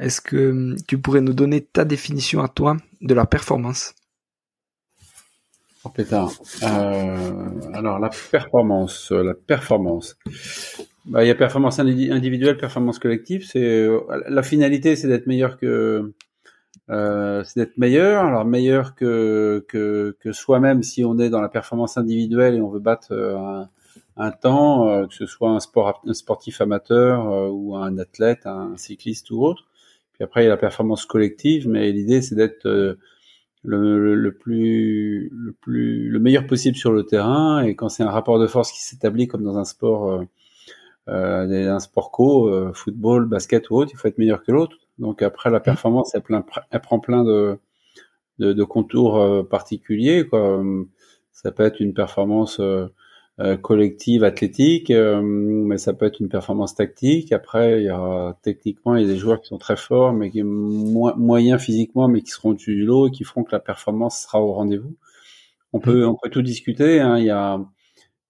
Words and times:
Est-ce 0.00 0.22
que 0.22 0.50
hum, 0.50 0.76
tu 0.88 0.98
pourrais 0.98 1.20
nous 1.20 1.34
donner 1.34 1.60
ta 1.60 1.84
définition 1.84 2.42
à 2.42 2.48
toi 2.48 2.76
de 3.02 3.14
la 3.14 3.26
performance? 3.26 3.94
Oh 5.84 5.90
pétard. 5.90 6.30
Euh, 6.62 7.48
alors 7.72 7.98
la 7.98 8.10
performance, 8.30 9.10
la 9.12 9.34
performance. 9.34 10.16
Bah, 11.06 11.24
il 11.24 11.28
y 11.28 11.30
a 11.30 11.34
performance 11.34 11.78
individuelle, 11.78 12.56
performance 12.58 12.98
collective. 12.98 13.46
C'est 13.46 13.62
euh, 13.62 14.00
la 14.28 14.42
finalité, 14.42 14.96
c'est 14.96 15.08
d'être 15.08 15.26
meilleur 15.26 15.58
que, 15.58 16.12
euh, 16.90 17.44
c'est 17.44 17.60
d'être 17.60 17.78
meilleur. 17.78 18.24
Alors 18.24 18.44
meilleur 18.44 18.94
que 18.94 19.64
que, 19.68 20.16
que 20.20 20.32
soi-même 20.32 20.82
si 20.82 21.04
on 21.04 21.18
est 21.18 21.30
dans 21.30 21.40
la 21.42 21.48
performance 21.48 21.98
individuelle 21.98 22.54
et 22.54 22.60
on 22.60 22.68
veut 22.68 22.80
battre 22.80 23.14
un, 23.14 23.68
un 24.16 24.30
temps, 24.32 25.06
que 25.08 25.14
ce 25.14 25.26
soit 25.26 25.50
un 25.50 25.60
sport, 25.60 26.02
un 26.06 26.14
sportif 26.14 26.60
amateur 26.60 27.50
ou 27.52 27.76
un 27.76 27.96
athlète, 27.98 28.46
un 28.46 28.76
cycliste 28.76 29.30
ou 29.30 29.44
autre. 29.44 29.69
Puis 30.20 30.24
après 30.26 30.42
il 30.42 30.44
y 30.44 30.48
a 30.48 30.50
la 30.50 30.58
performance 30.58 31.06
collective, 31.06 31.66
mais 31.66 31.90
l'idée 31.92 32.20
c'est 32.20 32.34
d'être 32.34 32.68
le, 33.62 34.14
le, 34.14 34.34
plus 34.34 35.30
le 35.32 35.52
plus 35.52 36.10
le 36.10 36.18
meilleur 36.18 36.46
possible 36.46 36.76
sur 36.76 36.92
le 36.92 37.04
terrain. 37.04 37.62
Et 37.62 37.74
quand 37.74 37.88
c'est 37.88 38.02
un 38.02 38.10
rapport 38.10 38.38
de 38.38 38.46
force 38.46 38.70
qui 38.70 38.82
s'établit 38.82 39.28
comme 39.28 39.42
dans 39.42 39.56
un 39.56 39.64
sport 39.64 40.10
euh, 40.10 40.24
euh 41.08 41.74
un 41.74 41.80
sport 41.80 42.10
co 42.10 42.48
euh, 42.50 42.74
football 42.74 43.24
basket 43.24 43.70
ou 43.70 43.76
autre 43.76 43.92
il 43.94 43.96
faut 43.96 44.08
être 44.08 44.18
meilleur 44.18 44.42
que 44.42 44.52
l'autre. 44.52 44.76
Donc 44.98 45.22
après 45.22 45.48
la 45.48 45.58
performance 45.60 46.14
elle, 46.14 46.20
plein, 46.20 46.44
elle 46.70 46.80
prend 46.82 46.98
plein 47.00 47.24
de 47.24 47.58
de, 48.38 48.52
de 48.52 48.64
contours 48.64 49.18
euh, 49.18 49.42
particuliers 49.42 50.26
quoi. 50.26 50.62
Ça 51.32 51.50
peut 51.50 51.62
être 51.62 51.80
une 51.80 51.94
performance 51.94 52.60
euh, 52.60 52.88
collective 53.62 54.22
athlétique, 54.22 54.90
euh, 54.90 55.22
mais 55.22 55.78
ça 55.78 55.94
peut 55.94 56.04
être 56.04 56.20
une 56.20 56.28
performance 56.28 56.74
tactique. 56.74 57.32
Après, 57.32 57.80
il 57.80 57.86
y 57.86 57.88
a 57.88 58.36
techniquement, 58.42 58.96
il 58.96 59.02
y 59.02 59.04
a 59.04 59.08
des 59.08 59.16
joueurs 59.16 59.40
qui 59.40 59.48
sont 59.48 59.58
très 59.58 59.76
forts, 59.76 60.12
mais 60.12 60.30
qui 60.30 60.40
sont 60.40 61.14
moyens 61.16 61.60
physiquement, 61.60 62.06
mais 62.06 62.20
qui 62.20 62.30
seront 62.30 62.50
au-dessus 62.50 62.74
du 62.74 62.84
lot 62.84 63.08
et 63.08 63.10
qui 63.10 63.24
feront 63.24 63.42
que 63.44 63.52
la 63.52 63.60
performance 63.60 64.20
sera 64.20 64.42
au 64.42 64.52
rendez-vous. 64.52 64.94
On 65.72 65.80
peut, 65.80 66.06
on 66.06 66.16
peut 66.22 66.28
tout 66.30 66.42
discuter. 66.42 67.00
Hein. 67.00 67.16
Il, 67.18 67.24
y 67.24 67.30
a, 67.30 67.60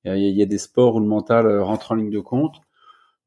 il, 0.05 0.09
y 0.09 0.13
a, 0.13 0.17
il 0.17 0.37
y 0.37 0.43
a 0.43 0.47
des 0.47 0.59
sports 0.59 0.95
où 0.95 1.01
le 1.01 1.07
mental 1.07 1.47
euh, 1.47 1.65
rentre 1.65 1.91
en 1.91 1.97
ligne 1.97 2.11
de 2.11 2.21
compte, 2.21 2.61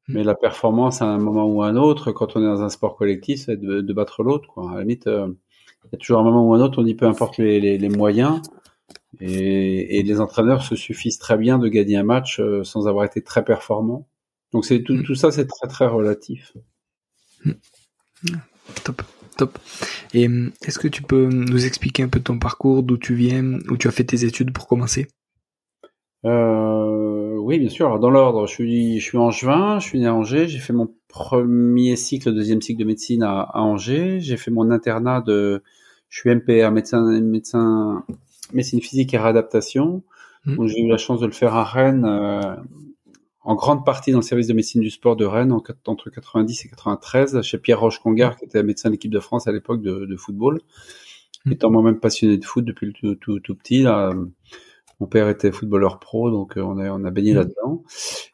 mais 0.07 0.23
la 0.23 0.35
performance 0.35 1.01
à 1.01 1.05
un 1.05 1.17
moment 1.17 1.45
ou 1.47 1.63
à 1.63 1.67
un 1.67 1.75
autre, 1.75 2.13
quand 2.13 2.37
on 2.37 2.41
est 2.41 2.45
dans 2.45 2.61
un 2.61 2.69
sport 2.69 2.95
collectif, 2.95 3.41
c'est 3.45 3.57
de, 3.57 3.81
de 3.81 3.93
battre 3.93 4.23
l'autre. 4.23 4.49
À 4.57 4.75
la 4.75 4.81
limite, 4.81 5.05
il 5.07 5.91
y 5.91 5.95
a 5.95 5.97
toujours 5.97 6.19
un 6.19 6.23
moment 6.23 6.47
ou 6.47 6.53
un 6.53 6.61
autre, 6.61 6.79
on 6.79 6.83
dit 6.83 6.95
peu 6.95 7.07
importe 7.07 7.37
les, 7.37 7.59
les, 7.59 7.77
les 7.77 7.89
moyens, 7.89 8.41
et, 9.19 9.99
et, 9.99 10.03
les 10.03 10.19
entraîneurs 10.19 10.63
se 10.63 10.75
suffisent 10.75 11.19
très 11.19 11.37
bien 11.37 11.59
de 11.59 11.67
gagner 11.67 11.97
un 11.97 12.03
match 12.03 12.39
euh, 12.39 12.63
sans 12.63 12.87
avoir 12.87 13.05
été 13.05 13.21
très 13.21 13.43
performants. 13.43 14.07
Donc 14.51 14.65
c'est 14.65 14.81
tout, 14.83 15.01
tout 15.03 15.15
ça, 15.15 15.31
c'est 15.31 15.47
très 15.47 15.67
très 15.67 15.87
relatif. 15.87 16.53
Top, 18.83 19.01
top. 19.37 19.57
Et 20.13 20.27
euh, 20.27 20.51
est-ce 20.65 20.79
que 20.79 20.87
tu 20.87 21.03
peux 21.03 21.27
nous 21.27 21.65
expliquer 21.65 22.03
un 22.03 22.09
peu 22.09 22.19
ton 22.19 22.39
parcours, 22.39 22.83
d'où 22.83 22.97
tu 22.97 23.15
viens, 23.15 23.59
où 23.69 23.77
tu 23.77 23.87
as 23.87 23.91
fait 23.91 24.03
tes 24.03 24.25
études 24.25 24.53
pour 24.53 24.67
commencer? 24.67 25.07
Euh, 26.25 27.35
Oui, 27.37 27.59
bien 27.59 27.69
sûr. 27.69 27.87
Alors, 27.87 27.99
dans 27.99 28.09
l'ordre, 28.09 28.47
je 28.47 28.53
suis, 28.53 28.99
je 28.99 29.03
suis 29.03 29.17
angevin, 29.17 29.79
je 29.79 29.85
suis 29.87 29.99
né 29.99 30.07
à 30.07 30.13
Angers. 30.13 30.47
J'ai 30.47 30.59
fait 30.59 30.73
mon 30.73 30.93
premier 31.07 31.95
cycle, 31.95 32.33
deuxième 32.33 32.61
cycle 32.61 32.79
de 32.79 32.85
médecine 32.85 33.23
à, 33.23 33.41
à 33.41 33.59
Angers. 33.59 34.19
J'ai 34.21 34.37
fait 34.37 34.51
mon 34.51 34.71
internat 34.71 35.21
de, 35.21 35.61
je 36.09 36.19
suis 36.19 36.33
MPR, 36.33 36.71
médecin, 36.71 37.19
médecin 37.21 38.05
médecine 38.53 38.81
physique 38.81 39.13
et 39.13 39.17
réadaptation. 39.17 40.03
Mmh. 40.45 40.67
J'ai 40.67 40.81
eu 40.81 40.87
la 40.87 40.97
chance 40.97 41.19
de 41.19 41.25
le 41.25 41.31
faire 41.31 41.55
à 41.55 41.63
Rennes, 41.63 42.05
euh, 42.05 42.55
en 43.41 43.55
grande 43.55 43.85
partie 43.85 44.11
dans 44.11 44.19
le 44.19 44.23
service 44.23 44.47
de 44.47 44.53
médecine 44.53 44.81
du 44.81 44.89
sport 44.89 45.15
de 45.15 45.25
Rennes, 45.25 45.51
entre 45.51 46.09
90 46.09 46.65
et 46.65 46.69
93, 46.69 47.41
chez 47.41 47.57
Pierre 47.57 47.79
Roche-Congar, 47.79 48.37
qui 48.37 48.45
était 48.45 48.63
médecin 48.63 48.89
de 48.89 48.93
l'équipe 48.93 49.11
de 49.11 49.19
France 49.19 49.47
à 49.47 49.51
l'époque 49.51 49.81
de, 49.81 50.05
de, 50.05 50.15
football. 50.15 50.59
Mmh. 51.45 51.51
Étant 51.53 51.71
moi-même 51.71 51.99
passionné 51.99 52.37
de 52.37 52.45
foot 52.45 52.65
depuis 52.65 52.87
le 52.87 52.93
tout, 52.93 53.15
tout, 53.15 53.39
tout 53.39 53.55
petit, 53.55 53.83
là, 53.83 54.13
mon 54.99 55.07
père 55.07 55.27
était 55.29 55.51
footballeur 55.51 55.99
pro, 55.99 56.29
donc 56.29 56.57
euh, 56.57 56.61
on 56.61 56.77
a, 56.77 56.89
on 56.89 57.03
a 57.03 57.11
baigné 57.11 57.33
mmh. 57.33 57.37
là-dedans. 57.37 57.83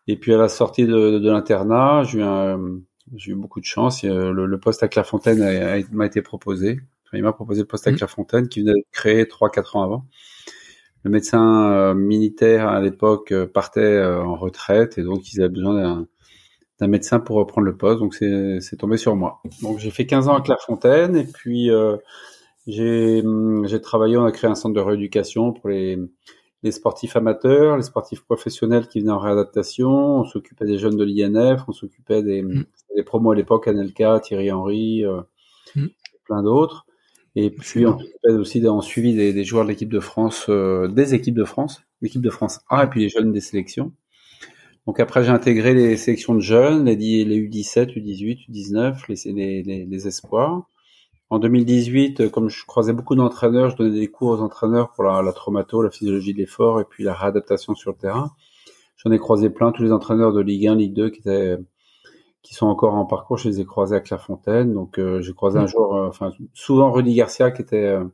Et 0.08 0.18
puis 0.18 0.34
à 0.34 0.38
la 0.38 0.50
sortie 0.50 0.86
de, 0.86 1.20
de 1.20 1.30
l'internat, 1.30 2.04
j'ai 2.04 3.32
eu, 3.32 3.36
beaucoup 3.36 3.60
de 3.60 3.66
chance. 3.66 4.04
Le, 4.04 4.46
le 4.46 4.60
poste 4.60 4.84
à 4.84 4.88
Clairefontaine 4.88 5.86
m'a 5.92 6.06
été 6.06 6.22
proposé 6.22 6.80
il 7.14 7.24
m'a 7.24 7.34
proposé 7.34 7.62
le 7.62 7.68
poste 7.68 7.88
avec 7.88 8.00
mmh. 8.00 8.04
La 8.04 8.08
Fontaine 8.08 8.50
qui 8.50 8.62
venait 8.62 8.74
d'être 8.74 8.92
créé 8.92 9.24
3-4 9.24 9.78
ans 9.78 9.84
avant. 9.84 10.06
Le 11.04 11.12
médecin 11.12 11.72
euh, 11.72 11.94
militaire 11.94 12.68
à 12.68 12.82
l'époque 12.82 13.32
euh, 13.32 13.48
partait 13.48 13.80
euh, 13.80 14.22
en 14.22 14.36
retraite 14.36 14.98
et 14.98 15.04
donc 15.04 15.32
ils 15.32 15.40
avaient 15.40 15.50
besoin 15.50 16.06
d'un 16.80 16.88
médecin 16.88 17.20
pour 17.20 17.38
reprendre 17.38 17.66
le 17.66 17.78
poste. 17.78 18.00
Donc 18.00 18.14
c'est 18.16 18.76
tombé 18.78 18.98
sur 18.98 19.16
moi. 19.16 19.42
Donc 19.62 19.80
j'ai 19.80 19.92
fait 19.92 20.06
15 20.06 20.28
ans 20.28 20.36
à 20.36 20.42
Clairefontaine 20.42 21.16
et 21.16 21.26
puis 21.26 21.70
j'ai 22.68 23.82
travaillé, 23.82 24.18
on 24.18 24.26
a 24.26 24.32
créé 24.32 24.50
un 24.50 24.56
centre 24.56 24.76
de 24.76 24.82
rééducation 24.82 25.54
pour 25.54 25.70
les, 25.70 25.98
les 26.64 26.72
sportifs 26.72 27.16
amateurs, 27.16 27.78
les 27.78 27.84
sportifs 27.84 28.22
professionnels 28.22 28.88
qui 28.88 29.00
venaient 29.00 29.12
en 29.12 29.20
réadaptation. 29.20 29.90
On 29.90 30.26
s'occupait 30.26 30.66
des 30.66 30.80
jeunes 30.80 30.98
de 30.98 31.06
l'INF, 31.06 31.62
on 31.70 31.72
s'occupait 31.72 32.24
des, 32.24 32.42
mmh. 32.42 32.66
des 32.98 33.04
promos 33.04 33.32
à 33.32 33.36
l'époque, 33.36 33.70
Anelka, 33.70 34.20
Thierry 34.20 34.52
Henry, 34.52 35.06
mmh. 35.76 35.86
plein 36.26 36.44
d'autres. 36.44 36.86
Et 37.36 37.52
puis 37.52 37.86
on 37.86 37.98
fait 38.00 38.34
aussi 38.34 38.68
en 38.68 38.82
suivi 38.82 39.14
des, 39.14 39.34
des, 39.34 39.44
joueurs 39.44 39.64
de 39.64 39.70
l'équipe 39.70 39.92
de 39.92 40.00
France, 40.00 40.46
euh, 40.50 40.88
des 40.88 41.14
équipes 41.14 41.36
de 41.36 41.44
France, 41.44 41.82
l'équipe 42.02 42.22
de 42.22 42.30
France 42.30 42.62
A 42.70 42.86
et 42.86 42.88
puis 42.88 43.02
les 43.02 43.10
jeunes 43.10 43.32
des 43.32 43.42
sélections. 43.42 43.94
Donc 44.88 45.00
après 45.00 45.24
j'ai 45.24 45.30
intégré 45.30 45.74
les 45.74 45.98
sélections 45.98 46.34
de 46.34 46.40
jeunes, 46.40 46.86
les, 46.86 46.96
les 46.96 47.42
U17, 47.48 47.94
U18, 47.96 48.50
U19, 48.50 49.04
les, 49.10 49.64
les, 49.64 49.86
les, 49.86 50.08
espoirs. 50.08 50.64
En 51.30 51.38
2018, 51.38 52.30
comme 52.32 52.50
je 52.50 52.66
croisais 52.66 52.94
beaucoup 52.94 53.16
d'entraîneurs, 53.16 53.70
je 53.70 53.76
donnais 53.78 54.00
des 54.00 54.08
cours 54.08 54.30
aux 54.32 54.42
entraîneurs 54.42 54.92
pour 54.94 55.04
la, 55.04 55.22
la 55.22 55.32
traumato, 55.32 55.84
la 55.84 55.92
physiologie 55.92 56.34
de 56.34 56.40
l'effort 56.40 56.82
et 56.82 56.86
puis 56.86 57.04
la 57.04 57.14
réadaptation 57.14 57.76
sur 57.76 57.92
le 57.92 57.98
terrain. 57.98 58.32
J'en 58.98 59.12
ai 59.12 59.20
croisé 59.20 59.52
plein, 59.52 59.72
tous 59.72 59.84
les 59.84 59.92
entraîneurs 59.92 60.34
de 60.34 60.42
Ligue 60.42 60.68
1, 60.68 60.76
Ligue 60.76 60.94
2 60.94 61.10
qui 61.12 61.20
étaient 61.20 61.58
qui 62.42 62.54
sont 62.54 62.68
encore 62.68 62.96
en 62.96 63.06
parcours. 63.06 63.38
Je 63.38 63.50
les 63.50 63.62
ai 63.62 63.66
croisés 63.66 63.96
à 63.96 64.00
Clairefontaine. 64.00 64.74
Donc, 64.74 64.98
euh, 64.98 65.22
j'ai 65.22 65.34
croisé 65.34 65.60
un 65.60 65.64
mm. 65.64 65.68
jour, 65.68 65.96
euh, 65.96 66.08
enfin, 66.08 66.32
souvent 66.54 66.92
Rudy 66.92 67.14
Garcia, 67.14 67.52
qui 67.52 67.62
était, 67.62 67.86
euh, 67.86 68.06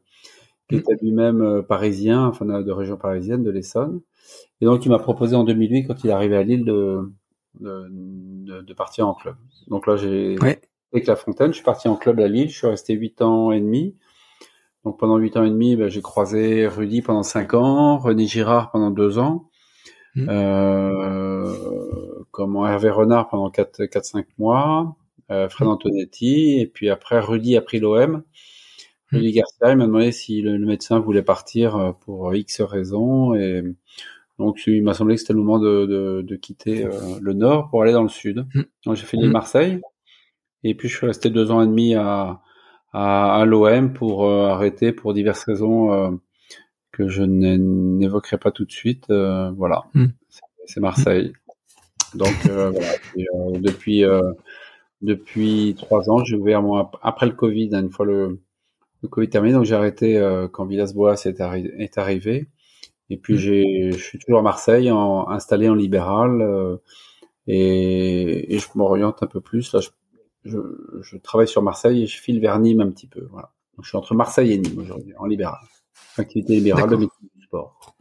qui 0.70 0.76
mm. 0.76 0.80
était 0.80 0.96
lui-même 1.02 1.64
parisien, 1.68 2.26
enfin, 2.26 2.46
de 2.46 2.72
région 2.72 2.98
parisienne, 2.98 3.44
de 3.44 3.52
l'Essonne. 3.52 4.02
Et 4.62 4.66
donc, 4.66 4.86
il 4.86 4.90
m'a 4.90 5.00
proposé 5.00 5.36
en 5.36 5.44
2008, 5.44 5.86
quand 5.88 6.04
il 6.04 6.10
est 6.10 6.14
arrivé 6.14 6.36
à 6.36 6.44
Lille, 6.44 6.66
de, 6.66 7.12
de, 7.60 8.62
de, 8.62 8.74
partir 8.74 9.08
en 9.08 9.14
club. 9.14 9.36
Donc 9.68 9.88
là, 9.88 9.96
j'ai 9.96 10.38
ouais. 10.40 10.62
avec 10.94 11.08
La 11.08 11.16
Fontaine, 11.16 11.50
je 11.52 11.58
suis 11.58 11.64
parti 11.64 11.88
en 11.88 11.96
club 11.96 12.20
à 12.20 12.28
Lille. 12.28 12.50
Je 12.50 12.58
suis 12.58 12.68
resté 12.68 12.94
huit 12.94 13.22
ans 13.22 13.52
et 13.52 13.60
demi. 13.60 13.96
Donc 14.84 15.00
pendant 15.00 15.18
huit 15.18 15.36
ans 15.36 15.44
et 15.44 15.50
demi, 15.50 15.76
ben, 15.76 15.90
j'ai 15.90 16.02
croisé 16.02 16.68
Rudy 16.68 17.02
pendant 17.02 17.24
cinq 17.24 17.54
ans, 17.56 17.98
René 17.98 18.28
Girard 18.28 18.72
pendant 18.72 18.92
deux 18.92 19.18
ans. 19.18 19.50
Mmh. 20.16 20.28
Euh, 20.30 21.54
comment 22.36 22.68
Hervé 22.68 22.90
Renard 22.90 23.30
pendant 23.30 23.50
4-5 23.50 24.26
mois, 24.38 24.98
euh, 25.32 25.48
Fred 25.48 25.70
mmh. 25.70 25.72
Antonetti, 25.72 26.60
et 26.60 26.68
puis 26.68 26.90
après 26.90 27.18
Rudy 27.18 27.56
a 27.56 27.62
pris 27.62 27.80
l'OM. 27.80 28.12
Mmh. 28.12 28.24
Rudy 29.16 29.32
Garcia 29.32 29.74
m'a 29.74 29.86
demandé 29.86 30.12
si 30.12 30.42
le, 30.42 30.60
médecin 30.60 31.00
voulait 31.00 31.22
partir 31.22 31.78
euh, 31.78 31.92
pour 31.94 32.36
X 32.36 32.60
raisons, 32.60 33.36
et 33.36 33.64
donc 34.38 34.68
il 34.68 34.84
m'a 34.84 34.94
semblé 34.94 35.16
que 35.16 35.22
c'était 35.22 35.32
le 35.32 35.40
moment 35.40 35.60
de, 35.60 35.86
de, 35.86 36.22
de 36.24 36.36
quitter 36.36 36.84
euh, 36.84 36.92
le 37.22 37.32
nord 37.32 37.70
pour 37.70 37.82
aller 37.82 37.94
dans 37.94 38.04
le 38.04 38.10
sud. 38.10 38.46
Donc 38.86 38.98
j'ai 38.98 39.06
l'île 39.14 39.32
Marseille, 39.32 39.80
Et 40.66 40.76
puis 40.76 40.90
je 40.90 40.98
suis 40.98 41.08
resté 41.08 41.30
deux 41.30 41.52
ans 41.52 41.62
et 41.62 41.68
demi 41.68 41.96
à, 41.96 42.42
à, 42.92 43.36
à 43.40 43.46
l'OM 43.46 43.94
pour 43.94 44.26
euh, 44.26 44.50
arrêter 44.50 44.92
pour 44.92 45.14
diverses 45.14 45.46
raisons 45.46 46.20
que 46.92 47.08
je 47.08 47.24
n'évoquerai 47.24 48.38
pas 48.38 48.52
tout 48.52 48.66
de 48.66 48.74
suite. 48.74 49.06
Voilà, 49.08 49.86
c'est 50.66 50.82
Marseille. 50.82 51.32
Donc 52.16 52.34
voilà, 52.46 52.94
depuis 53.60 54.04
depuis 55.02 55.76
trois 55.78 56.10
ans, 56.10 56.24
j'ai 56.24 56.36
ouvert 56.36 56.62
moi 56.62 56.92
après 57.02 57.26
le 57.26 57.34
Covid, 57.34 57.70
une 57.74 57.92
fois 57.92 58.06
le, 58.06 58.40
le 59.04 59.10
Covid 59.10 59.30
terminé, 59.30 59.54
donc 59.54 59.66
j'ai 59.66 59.76
arrêté 59.76 60.20
quand 60.52 60.66
Villas-Boas 60.66 61.26
est, 61.26 61.40
est, 61.40 61.98
arrivé. 61.98 62.48
Et 63.10 63.18
puis 63.18 63.36
hmm. 63.36 63.38
j'ai, 63.38 63.92
je 63.92 63.98
suis 63.98 64.18
toujours 64.18 64.40
à 64.40 64.44
Marseille, 64.44 64.90
en, 64.90 65.28
installé 65.30 65.70
en 65.70 65.76
libéral, 65.76 66.80
et, 67.48 68.56
et, 68.56 68.60
je 68.60 68.68
m'oriente 68.76 69.22
un 69.22 69.28
peu 69.28 69.42
plus. 69.42 69.74
Là, 69.74 69.80
je, 69.80 69.90
je, 70.46 70.58
je, 71.02 71.18
travaille 71.18 71.48
sur 71.48 71.62
Marseille 71.62 72.04
et 72.04 72.08
je 72.08 72.20
file 72.20 72.40
vers 72.40 72.58
Nîmes 72.60 72.82
un 72.82 72.90
petit 72.90 73.08
peu. 73.08 73.28
Voilà. 73.32 73.52
Donc, 73.76 73.84
je 73.84 73.90
suis 73.90 73.98
entre 73.98 74.16
Marseille 74.16 74.54
et 74.54 74.58
Nîmes 74.58 74.80
aujourd'hui, 74.80 75.14
en 75.18 75.26
libéral. 75.26 75.60
Activité 76.18 76.56
libérale 76.56 76.90
de 76.90 76.96
métier 76.96 77.30
du 77.36 77.44
sport. 77.44 77.96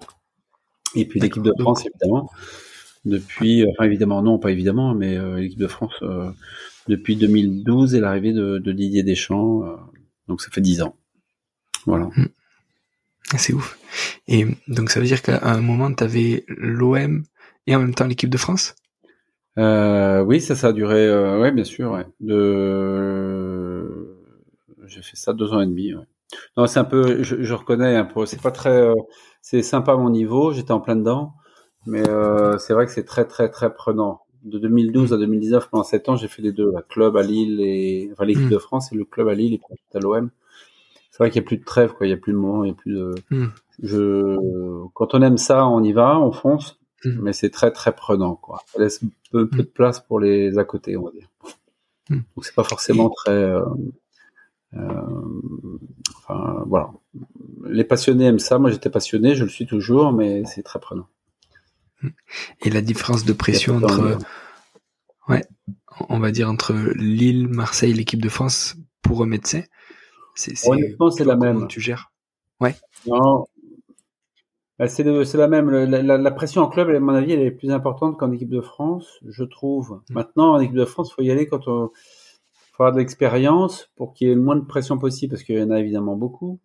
Et 0.95 1.07
puis 1.07 1.21
l'équipe 1.21 1.43
de 1.43 1.53
France, 1.59 1.85
évidemment. 1.87 2.31
Depuis, 3.05 3.67
enfin 3.69 3.85
évidemment, 3.85 4.23
non, 4.23 4.39
pas 4.39 4.51
évidemment, 4.51 4.95
mais 4.95 5.17
euh, 5.17 5.37
l'équipe 5.37 5.59
de 5.59 5.67
France 5.67 5.95
euh, 6.03 6.31
depuis 6.89 7.17
2012 7.17 7.95
et 7.95 8.01
l'arrivée 8.01 8.33
de, 8.33 8.59
de, 8.59 8.73
Didier 8.73 9.03
Deschamps. 9.03 9.65
Euh, 9.65 9.77
donc 10.29 10.41
ça 10.41 10.51
fait 10.51 10.61
dix 10.61 10.81
ans. 10.83 10.97
Voilà. 11.87 12.07
Hmm. 12.17 12.29
C'est 13.37 13.53
ouf. 13.53 13.79
Et 14.27 14.47
donc 14.69 14.91
ça 14.91 15.01
veut 15.01 15.07
dire 15.07 15.23
qu'à 15.23 15.41
un 15.43 15.61
moment, 15.61 15.93
tu 15.93 16.05
avais 16.05 16.45
l'OM 16.49 17.25
et 17.67 17.77
en 17.77 17.81
même 17.81 17.95
temps 17.95 18.07
l'équipe 18.07 18.31
de 18.31 18.39
France? 18.39 18.75
Euh, 19.59 20.23
oui, 20.23 20.41
ça, 20.41 20.57
ça 20.57 20.69
a 20.69 20.73
duré, 20.73 21.07
euh, 21.07 21.41
ouais, 21.41 21.53
bien 21.53 21.65
sûr, 21.65 21.93
ouais. 21.93 22.07
De, 22.21 23.87
j'ai 24.87 25.03
fait 25.03 25.17
ça 25.17 25.33
deux 25.33 25.53
ans 25.53 25.61
et 25.61 25.67
demi. 25.67 25.95
Ouais. 25.95 26.05
Non, 26.57 26.67
c'est 26.67 26.81
un 26.81 26.85
peu, 26.85 27.23
je, 27.23 27.43
je, 27.43 27.55
reconnais 27.55 27.97
un 27.97 28.05
peu, 28.05 28.27
c'est 28.27 28.41
pas 28.41 28.51
très, 28.51 28.71
euh, 28.71 28.95
c'est 29.43 29.63
sympa 29.63 29.97
mon 29.97 30.11
niveau, 30.11 30.53
j'étais 30.53 30.73
en 30.73 30.81
plein 30.81 30.97
dedans, 30.97 31.35
mais 31.87 32.09
euh, 32.09 32.59
c'est 32.59 32.75
vrai 32.75 32.87
que 32.87 32.93
c'est 32.93 33.05
très, 33.05 33.25
très, 33.27 33.51
très 33.51 33.73
prenant. 33.73 34.21
De 34.43 34.59
2012 34.59 35.15
à 35.15 35.17
2019, 35.17 35.71
pendant 35.71 35.85
sept 35.85 36.09
ans, 36.09 36.17
j'ai 36.17 36.29
fait 36.29 36.43
les 36.43 36.53
deux, 36.53 36.71
la 36.71 36.83
club 36.83 37.17
à 37.17 37.23
Lille 37.23 37.61
et, 37.61 38.11
enfin 38.13 38.27
l'équipe 38.27 38.45
mm. 38.45 38.51
de 38.51 38.59
France 38.59 38.93
et 38.93 38.95
le 38.95 39.05
club 39.05 39.29
à 39.29 39.35
Lille 39.35 39.55
et 39.55 39.59
puis 39.59 39.77
à 39.95 40.01
l'OM. 40.01 40.31
C'est 41.11 41.19
vrai 41.19 41.31
qu'il 41.31 41.41
n'y 41.41 41.47
a 41.47 41.49
plus 41.49 41.57
de 41.57 41.65
trêve, 41.65 41.93
quoi. 41.93 42.07
Il 42.07 42.11
n'y 42.11 42.15
a 42.15 42.19
plus 42.19 42.33
de 42.33 42.39
moment, 42.39 42.65
il 42.65 42.69
n'y 42.69 42.73
a 42.73 42.75
plus 42.75 42.93
de. 42.93 43.15
Mm. 43.31 43.47
Je, 43.83 44.87
quand 44.93 45.15
on 45.15 45.23
aime 45.23 45.39
ça, 45.39 45.67
on 45.67 45.83
y 45.83 45.93
va, 45.93 46.19
on 46.21 46.33
fonce. 46.33 46.79
Mm. 47.05 47.21
mais 47.23 47.33
c'est 47.33 47.51
très 47.51 47.71
très 47.71 47.95
prenant 47.95 48.35
quoi. 48.35 48.61
Ça 48.67 48.81
laisse 48.81 49.01
peu, 49.31 49.49
peu 49.49 49.59
de 49.59 49.63
place 49.63 50.01
pour 50.01 50.21
les 50.21 50.59
à 50.59 50.65
côté, 50.65 50.97
on 50.97 51.05
va 51.05 51.11
dire. 51.11 51.29
Donc 52.11 52.45
c'est 52.45 52.55
pas 52.55 52.65
forcément 52.65 53.11
très. 53.11 53.33
Euh, 53.33 53.65
euh, 54.75 55.03
enfin 56.17 56.65
voilà. 56.67 56.91
Les 57.65 57.85
passionnés 57.85 58.27
aiment 58.27 58.39
ça. 58.39 58.59
Moi 58.59 58.71
j'étais 58.71 58.91
passionné, 58.91 59.35
je 59.35 59.45
le 59.45 59.51
suis 59.51 59.67
toujours, 59.67 60.13
mais 60.13 60.45
c'est 60.45 60.63
très 60.63 60.81
prenant. 60.81 61.07
Et 62.63 62.71
la 62.71 62.81
différence 62.81 63.25
de 63.25 63.33
pression 63.33 63.77
entre, 63.77 64.19
ouais, 65.29 65.43
on 66.09 66.19
va 66.19 66.31
dire 66.31 66.49
entre 66.49 66.75
Lille, 66.97 67.49
Marseille, 67.49 67.93
l'équipe 67.93 68.23
de 68.23 68.29
France 68.29 68.77
pour 69.03 69.23
un 69.23 69.27
médecin, 69.27 69.63
c'est 70.35 70.55
honnêtement 70.69 71.11
c'est 71.11 71.25
la 71.25 71.37
même. 71.37 71.69
Tu 71.69 71.81
gères. 71.81 72.13
Ouais. 72.61 72.75
Non, 73.07 73.47
bah, 74.79 74.89
c'est 74.89 75.05
la 75.05 75.49
même. 75.49 75.71
La, 75.71 76.31
pression 76.33 76.63
en 76.63 76.69
club, 76.69 76.91
à 76.91 76.99
mon 76.99 77.15
avis, 77.15 77.33
elle 77.33 77.41
est 77.41 77.51
plus 77.51 77.71
importante 77.71 78.19
qu'en 78.19 78.33
équipe 78.33 78.51
de 78.51 78.61
France, 78.61 79.21
je 79.27 79.45
trouve. 79.45 80.01
Mm. 80.11 80.15
Maintenant, 80.15 80.55
en 80.55 80.61
équipe 80.61 80.77
de 80.77 80.85
France, 80.85 81.11
il 81.11 81.15
faut 81.15 81.23
y 81.23 81.31
aller 81.31 81.47
quand 81.47 81.69
on 81.69 81.91
faut 82.73 82.83
avoir 82.83 82.93
de 82.93 82.99
l'expérience 82.99 83.89
pour 83.95 84.15
qu'il 84.15 84.27
y 84.27 84.31
ait 84.33 84.35
le 84.35 84.41
moins 84.41 84.57
de 84.57 84.65
pression 84.65 84.99
possible, 84.99 85.31
parce 85.31 85.45
qu'il 85.45 85.57
y 85.57 85.63
en 85.63 85.71
a 85.71 85.79
évidemment 85.79 86.17
beaucoup. 86.17 86.59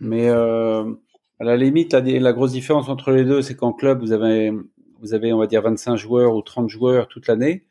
Mais 0.00 0.28
euh, 0.28 0.92
à 1.40 1.44
la 1.44 1.56
limite, 1.56 1.92
la, 1.92 2.00
la, 2.00 2.32
grosse 2.32 2.52
différence 2.52 2.88
entre 2.88 3.10
les 3.10 3.24
deux, 3.24 3.42
c'est 3.42 3.56
qu'en 3.56 3.72
club, 3.72 4.00
vous 4.00 4.12
avez, 4.12 4.52
vous 5.00 5.14
avez, 5.14 5.32
on 5.32 5.38
va 5.38 5.46
dire, 5.46 5.62
25 5.62 5.96
joueurs 5.96 6.34
ou 6.34 6.42
30 6.42 6.68
joueurs 6.68 7.08
toute 7.08 7.26
l'année. 7.26 7.64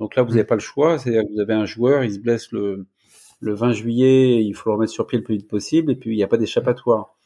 Donc 0.00 0.16
là, 0.16 0.22
vous 0.22 0.30
n'avez 0.30 0.44
mm. 0.44 0.46
pas 0.46 0.54
le 0.54 0.60
choix. 0.60 0.98
C'est-à-dire 0.98 1.22
que 1.22 1.32
vous 1.34 1.40
avez 1.40 1.54
un 1.54 1.66
joueur, 1.66 2.04
il 2.04 2.12
se 2.12 2.18
blesse 2.18 2.52
le, 2.52 2.86
le 3.40 3.54
20 3.54 3.72
juillet, 3.72 4.42
il 4.44 4.54
faut 4.54 4.70
le 4.70 4.74
remettre 4.74 4.92
sur 4.92 5.06
pied 5.06 5.18
le 5.18 5.24
plus 5.24 5.36
vite 5.36 5.48
possible, 5.48 5.92
et 5.92 5.96
puis 5.96 6.12
il 6.12 6.16
n'y 6.16 6.22
a 6.22 6.28
pas 6.28 6.38
d'échappatoire 6.38 7.16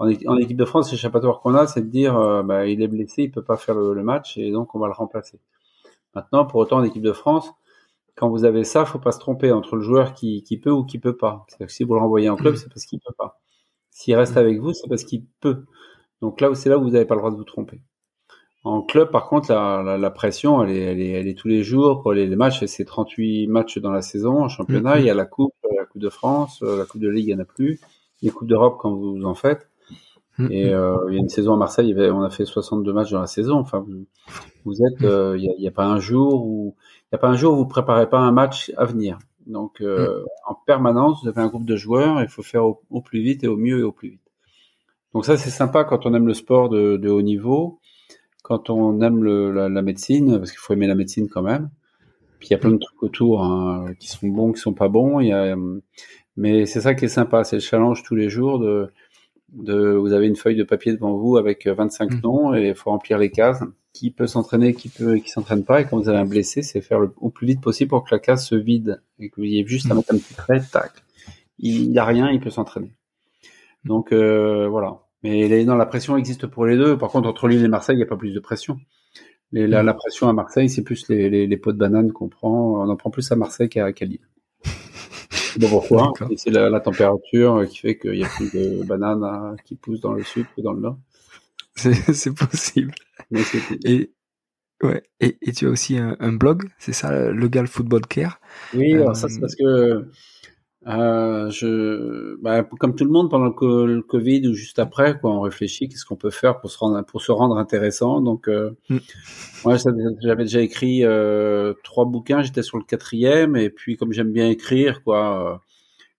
en, 0.00 0.38
équipe 0.38 0.56
de 0.56 0.64
France, 0.64 0.90
l'échappatoire 0.90 1.40
qu'on 1.40 1.54
a, 1.54 1.66
c'est 1.66 1.82
de 1.82 1.88
dire, 1.88 2.18
euh, 2.18 2.42
bah, 2.42 2.66
il 2.66 2.82
est 2.82 2.88
blessé, 2.88 3.24
il 3.24 3.30
peut 3.30 3.44
pas 3.44 3.58
faire 3.58 3.74
le, 3.74 4.02
match, 4.02 4.38
et 4.38 4.50
donc 4.50 4.74
on 4.74 4.78
va 4.78 4.86
le 4.86 4.94
remplacer. 4.94 5.38
Maintenant, 6.14 6.46
pour 6.46 6.60
autant, 6.60 6.78
en 6.78 6.84
équipe 6.84 7.02
de 7.02 7.12
France, 7.12 7.50
quand 8.16 8.30
vous 8.30 8.44
avez 8.44 8.64
ça, 8.64 8.86
faut 8.86 8.98
pas 8.98 9.12
se 9.12 9.18
tromper 9.18 9.52
entre 9.52 9.76
le 9.76 9.82
joueur 9.82 10.14
qui, 10.14 10.42
qui 10.42 10.58
peut 10.58 10.70
ou 10.70 10.84
qui 10.84 10.98
peut 10.98 11.16
pas. 11.16 11.44
C'est-à-dire 11.48 11.66
que 11.66 11.72
si 11.72 11.84
vous 11.84 11.94
le 11.94 12.00
renvoyez 12.00 12.30
en 12.30 12.36
club, 12.36 12.54
mm. 12.54 12.56
c'est 12.56 12.68
parce 12.68 12.86
qu'il 12.86 12.98
peut 13.00 13.14
pas. 13.16 13.39
S'il 14.00 14.14
reste 14.14 14.36
mm. 14.36 14.38
avec 14.38 14.60
vous, 14.60 14.72
c'est 14.72 14.88
parce 14.88 15.04
qu'il 15.04 15.26
peut. 15.40 15.64
Donc 16.22 16.40
là, 16.40 16.54
c'est 16.54 16.70
là 16.70 16.78
où 16.78 16.82
vous 16.82 16.90
n'avez 16.90 17.04
pas 17.04 17.14
le 17.14 17.20
droit 17.20 17.30
de 17.30 17.36
vous 17.36 17.44
tromper. 17.44 17.82
En 18.64 18.80
club, 18.80 19.10
par 19.10 19.28
contre, 19.28 19.52
la, 19.52 19.98
la, 19.98 20.10
pression, 20.10 20.62
elle 20.64 20.70
est, 20.70 20.80
elle, 20.80 21.00
est, 21.00 21.10
elle 21.10 21.28
est, 21.28 21.34
tous 21.34 21.48
les 21.48 21.62
jours. 21.62 22.00
Pour 22.00 22.14
les, 22.14 22.26
les 22.26 22.36
matchs, 22.36 22.64
c'est 22.64 22.86
38 22.86 23.46
matchs 23.48 23.76
dans 23.78 23.90
la 23.90 24.00
saison 24.00 24.42
en 24.42 24.48
championnat. 24.48 24.96
Mm. 24.96 25.00
Il 25.00 25.04
y 25.04 25.10
a 25.10 25.14
la 25.14 25.26
Coupe, 25.26 25.52
la 25.76 25.84
Coupe 25.84 26.00
de 26.00 26.08
France, 26.08 26.62
euh, 26.62 26.78
la 26.78 26.86
Coupe 26.86 27.02
de 27.02 27.10
Ligue, 27.10 27.26
il 27.28 27.34
n'y 27.34 27.40
en 27.40 27.42
a 27.42 27.44
plus. 27.44 27.78
Les 28.22 28.30
Coupes 28.30 28.48
d'Europe, 28.48 28.78
quand 28.78 28.94
vous 28.94 29.22
en 29.24 29.34
faites. 29.34 29.68
Mm, 30.38 30.48
et 30.50 30.72
euh, 30.72 30.96
il 31.08 31.14
y 31.14 31.16
a 31.18 31.20
une 31.20 31.28
saison 31.28 31.52
à 31.52 31.56
Marseille, 31.58 31.94
on 32.10 32.22
a 32.22 32.30
fait 32.30 32.46
62 32.46 32.90
matchs 32.94 33.10
dans 33.10 33.20
la 33.20 33.26
saison. 33.26 33.58
Enfin, 33.58 33.84
vous, 34.64 34.76
êtes, 34.82 35.02
mm. 35.02 35.04
euh, 35.04 35.38
il 35.38 35.54
n'y 35.58 35.68
a, 35.68 35.72
pas 35.72 35.84
un 35.84 36.00
jour 36.00 36.46
où 36.46 36.74
il 37.12 37.14
y 37.14 37.16
a 37.16 37.18
pas 37.18 37.28
un 37.28 37.36
jour 37.36 37.52
où 37.52 37.56
vous 37.58 37.68
préparez 37.68 38.08
pas 38.08 38.20
un 38.20 38.32
match 38.32 38.72
à 38.78 38.86
venir. 38.86 39.18
Donc, 39.50 39.80
euh, 39.80 40.24
en 40.46 40.54
permanence, 40.54 41.22
vous 41.22 41.28
avez 41.28 41.40
un 41.40 41.48
groupe 41.48 41.64
de 41.64 41.76
joueurs. 41.76 42.22
Il 42.22 42.28
faut 42.28 42.42
faire 42.42 42.64
au, 42.64 43.00
plus 43.00 43.20
vite 43.20 43.44
et 43.44 43.48
au 43.48 43.56
mieux 43.56 43.80
et 43.80 43.82
au 43.82 43.92
plus 43.92 44.10
vite. 44.10 44.20
Donc 45.12 45.24
ça, 45.24 45.36
c'est 45.36 45.50
sympa 45.50 45.84
quand 45.84 46.06
on 46.06 46.14
aime 46.14 46.26
le 46.26 46.34
sport 46.34 46.68
de, 46.68 46.96
de 46.96 47.08
haut 47.08 47.22
niveau, 47.22 47.80
quand 48.42 48.70
on 48.70 49.00
aime 49.00 49.24
le, 49.24 49.50
la, 49.50 49.68
la, 49.68 49.82
médecine, 49.82 50.38
parce 50.38 50.52
qu'il 50.52 50.60
faut 50.60 50.72
aimer 50.72 50.86
la 50.86 50.94
médecine 50.94 51.28
quand 51.28 51.42
même. 51.42 51.70
Puis 52.38 52.48
il 52.48 52.52
y 52.52 52.54
a 52.54 52.58
plein 52.58 52.70
de 52.70 52.78
trucs 52.78 53.02
autour 53.02 53.44
hein, 53.44 53.86
qui 53.98 54.08
sont 54.08 54.28
bons, 54.28 54.52
qui 54.52 54.60
sont 54.60 54.72
pas 54.72 54.88
bons. 54.88 55.20
Il 55.20 55.28
y 55.28 55.32
a, 55.32 55.56
mais 56.36 56.64
c'est 56.64 56.80
ça 56.80 56.94
qui 56.94 57.04
est 57.04 57.08
sympa, 57.08 57.44
c'est 57.44 57.56
le 57.56 57.60
challenge 57.60 58.02
tous 58.02 58.14
les 58.14 58.30
jours 58.30 58.58
de 58.58 58.90
de, 59.52 59.94
vous 59.94 60.12
avez 60.12 60.26
une 60.26 60.36
feuille 60.36 60.56
de 60.56 60.64
papier 60.64 60.92
devant 60.92 61.16
vous 61.16 61.36
avec 61.36 61.66
25 61.66 62.10
mmh. 62.10 62.20
noms 62.22 62.54
et 62.54 62.68
il 62.68 62.74
faut 62.74 62.90
remplir 62.90 63.18
les 63.18 63.30
cases. 63.30 63.62
Qui 63.92 64.12
peut 64.12 64.28
s'entraîner, 64.28 64.72
qui 64.72 64.88
peut, 64.88 65.16
qui 65.16 65.30
s'entraîne 65.30 65.64
pas. 65.64 65.80
Et 65.80 65.84
quand 65.84 65.98
vous 65.98 66.08
avez 66.08 66.18
un 66.18 66.24
blessé, 66.24 66.62
c'est 66.62 66.80
faire 66.80 67.00
le, 67.00 67.12
au 67.16 67.28
plus 67.28 67.48
vite 67.48 67.60
possible 67.60 67.88
pour 67.88 68.04
que 68.04 68.14
la 68.14 68.20
case 68.20 68.46
se 68.46 68.54
vide 68.54 69.02
et 69.18 69.30
que 69.30 69.40
vous 69.40 69.44
ayez 69.44 69.66
juste 69.66 69.90
à 69.90 69.94
mettre 69.94 70.14
un 70.14 70.18
petit 70.18 70.34
trait, 70.34 70.60
tac. 70.60 70.92
Il 71.58 71.90
n'y 71.90 71.98
a 71.98 72.04
rien, 72.04 72.30
il 72.30 72.38
peut 72.38 72.50
s'entraîner. 72.50 72.92
Donc 73.84 74.12
euh, 74.12 74.68
voilà. 74.68 75.00
Mais 75.24 75.48
les, 75.48 75.64
non, 75.64 75.74
la 75.74 75.86
pression 75.86 76.16
existe 76.16 76.46
pour 76.46 76.66
les 76.66 76.76
deux. 76.76 76.96
Par 76.96 77.10
contre, 77.10 77.28
entre 77.28 77.48
Lille 77.48 77.64
et 77.64 77.68
Marseille, 77.68 77.96
il 77.96 77.98
n'y 77.98 78.04
a 78.04 78.06
pas 78.06 78.16
plus 78.16 78.32
de 78.32 78.38
pression. 78.38 78.78
Les, 79.50 79.66
la, 79.66 79.82
la, 79.82 79.94
pression 79.94 80.28
à 80.28 80.32
Marseille, 80.32 80.70
c'est 80.70 80.84
plus 80.84 81.08
les, 81.08 81.28
les, 81.28 81.48
les, 81.48 81.56
pots 81.56 81.72
de 81.72 81.76
banane 81.78 82.12
qu'on 82.12 82.28
prend. 82.28 82.80
On 82.80 82.88
en 82.88 82.96
prend 82.96 83.10
plus 83.10 83.30
à 83.32 83.36
Marseille 83.36 83.68
qu'à 83.68 83.90
Lille. 83.90 84.20
Pourquoi 85.58 86.12
C'est 86.36 86.50
la, 86.50 86.70
la, 86.70 86.80
température 86.80 87.66
qui 87.68 87.78
fait 87.78 87.98
qu'il 87.98 88.16
y 88.16 88.24
a 88.24 88.28
plus 88.28 88.52
de 88.52 88.84
bananes 88.86 89.56
qui 89.64 89.74
poussent 89.74 90.00
dans 90.00 90.12
le 90.12 90.22
sud 90.22 90.46
que 90.56 90.60
dans 90.62 90.72
le 90.72 90.80
nord. 90.80 90.98
C'est 91.76 92.34
possible. 92.34 92.94
Et, 93.84 94.12
ouais. 94.82 95.02
Et, 95.20 95.38
et, 95.42 95.52
tu 95.52 95.66
as 95.66 95.70
aussi 95.70 95.96
un, 95.96 96.16
un 96.20 96.32
blog, 96.32 96.64
c'est 96.78 96.92
ça, 96.92 97.30
le 97.30 97.48
Gal 97.48 97.66
Football 97.66 98.06
Care? 98.06 98.40
Oui, 98.74 98.94
alors 98.94 99.16
ça 99.16 99.28
c'est 99.28 99.38
euh, 99.38 99.40
parce 99.40 99.54
que 99.54 100.06
euh, 100.86 101.50
je, 101.50 102.36
bah, 102.40 102.62
comme 102.78 102.96
tout 102.96 103.04
le 103.04 103.10
monde 103.10 103.28
pendant 103.30 103.46
le, 103.46 104.00
Covid 104.02 104.48
ou 104.48 104.54
juste 104.54 104.78
après, 104.78 105.18
quoi, 105.18 105.30
on 105.30 105.40
réfléchit 105.40 105.88
qu'est-ce 105.88 106.06
qu'on 106.06 106.16
peut 106.16 106.30
faire 106.30 106.58
pour 106.60 106.70
se 106.70 106.78
rendre 106.78 107.04
pour 107.04 107.20
se 107.20 107.32
rendre 107.32 107.58
intéressant. 107.58 108.20
Donc, 108.22 108.48
euh, 108.48 108.70
mm. 108.88 108.98
moi, 109.64 109.76
j'avais 110.22 110.44
déjà 110.44 110.62
écrit 110.62 111.04
euh, 111.04 111.74
trois 111.84 112.06
bouquins, 112.06 112.42
j'étais 112.42 112.62
sur 112.62 112.78
le 112.78 112.84
quatrième, 112.84 113.56
et 113.56 113.68
puis 113.68 113.96
comme 113.96 114.12
j'aime 114.12 114.32
bien 114.32 114.48
écrire, 114.48 115.02
quoi, 115.02 115.52
euh, 115.52 115.58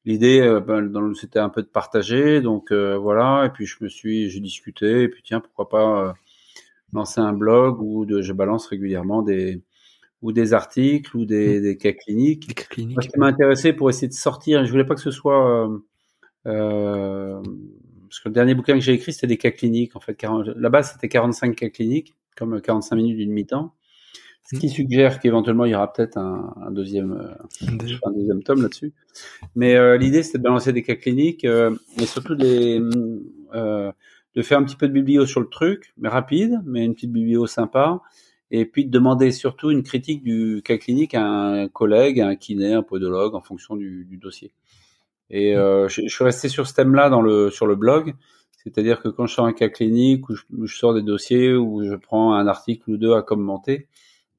l'idée, 0.05 0.59
ben, 0.65 1.13
c'était 1.15 1.39
un 1.39 1.49
peu 1.49 1.63
de 1.63 1.67
partager. 1.67 2.41
Donc 2.41 2.71
voilà, 2.71 3.45
et 3.47 3.49
puis 3.49 3.65
je 3.65 3.77
me 3.81 3.89
suis, 3.89 4.29
j'ai 4.29 4.39
discuté, 4.41 5.03
et 5.03 5.09
puis 5.09 5.23
tiens, 5.23 5.39
pourquoi 5.39 5.69
pas 5.69 6.13
lancer 6.93 7.21
un 7.21 7.33
blog 7.33 7.81
où 7.81 8.05
de, 8.05 8.21
je 8.21 8.33
balance 8.33 8.67
régulièrement 8.67 9.21
des 9.23 9.61
ou 10.21 10.31
des 10.31 10.53
articles 10.53 11.15
ou 11.17 11.25
des, 11.25 11.59
mmh. 11.59 11.63
des 11.63 11.77
cas 11.77 11.93
cliniques. 11.93 12.47
Des 12.47 12.53
cas 12.53 12.65
cliniques. 12.69 12.95
Moi, 12.95 13.03
ce 13.03 13.09
qui 13.09 13.19
m'a 13.19 13.27
intéressé 13.27 13.73
pour 13.73 13.89
essayer 13.89 14.07
de 14.07 14.13
sortir, 14.13 14.65
je 14.65 14.71
voulais 14.71 14.85
pas 14.85 14.95
que 14.95 15.01
ce 15.01 15.11
soit 15.11 15.65
euh, 15.65 15.77
euh, 16.47 17.41
parce 18.11 18.19
que 18.19 18.29
le 18.29 18.33
dernier 18.33 18.55
bouquin 18.55 18.73
que 18.73 18.81
j'ai 18.81 18.93
écrit 18.93 19.13
c'était 19.13 19.27
des 19.27 19.37
cas 19.37 19.51
cliniques 19.51 19.95
en 19.95 19.99
fait. 19.99 20.21
La 20.57 20.69
base 20.69 20.91
c'était 20.93 21.07
45 21.07 21.55
cas 21.55 21.69
cliniques, 21.69 22.15
comme 22.35 22.61
45 22.61 22.95
minutes 22.95 23.17
d'une 23.17 23.31
mi-temps. 23.31 23.73
Ce 24.43 24.59
qui 24.59 24.67
mmh. 24.67 24.69
suggère 24.69 25.19
qu'éventuellement 25.19 25.65
il 25.65 25.71
y 25.71 25.75
aura 25.75 25.93
peut-être 25.93 26.17
un, 26.17 26.53
un, 26.61 26.71
deuxième, 26.71 27.13
euh, 27.13 27.67
un 27.69 28.11
deuxième 28.11 28.43
tome 28.43 28.63
là-dessus. 28.63 28.93
Mais 29.55 29.75
euh, 29.75 29.97
l'idée 29.97 30.23
c'était 30.23 30.39
de 30.39 30.43
balancer 30.43 30.73
des 30.73 30.83
cas 30.83 30.95
cliniques, 30.95 31.45
euh, 31.45 31.73
mais 31.97 32.05
surtout 32.05 32.35
de, 32.35 32.43
les, 32.43 32.79
de 32.79 34.41
faire 34.41 34.57
un 34.57 34.63
petit 34.63 34.75
peu 34.75 34.87
de 34.87 34.93
biblio 34.93 35.25
sur 35.25 35.39
le 35.39 35.47
truc, 35.47 35.93
mais 35.97 36.09
rapide, 36.09 36.59
mais 36.65 36.83
une 36.83 36.95
petite 36.95 37.11
biblio 37.13 37.47
sympa, 37.47 38.01
et 38.51 38.65
puis 38.65 38.85
de 38.85 38.91
demander 38.91 39.31
surtout 39.31 39.71
une 39.71 39.81
critique 39.81 40.23
du 40.23 40.61
cas 40.63 40.77
clinique 40.77 41.15
à 41.15 41.23
un 41.23 41.67
collègue, 41.69 42.19
à 42.19 42.27
un 42.27 42.35
kiné, 42.35 42.73
un 42.73 42.83
podologue, 42.83 43.33
en 43.33 43.41
fonction 43.41 43.77
du, 43.77 44.05
du 44.05 44.17
dossier. 44.17 44.51
Et 45.29 45.55
euh, 45.55 45.87
je, 45.87 46.01
je, 46.01 46.13
suis 46.13 46.25
resté 46.25 46.49
sur 46.49 46.67
ce 46.67 46.73
thème-là 46.73 47.09
dans 47.09 47.21
le 47.21 47.49
sur 47.49 47.65
le 47.65 47.75
blog, 47.75 48.13
c'est-à-dire 48.63 49.01
que 49.01 49.07
quand 49.07 49.25
je 49.25 49.33
sors 49.33 49.45
un 49.45 49.53
cas 49.53 49.69
clinique 49.69 50.27
ou 50.29 50.35
je, 50.35 50.43
je, 50.65 50.77
sors 50.77 50.93
des 50.93 51.01
dossiers 51.01 51.53
ou 51.53 51.83
je 51.85 51.95
prends 51.95 52.33
un 52.33 52.45
article 52.47 52.91
ou 52.91 52.97
deux 52.97 53.13
à 53.13 53.21
commenter, 53.21 53.87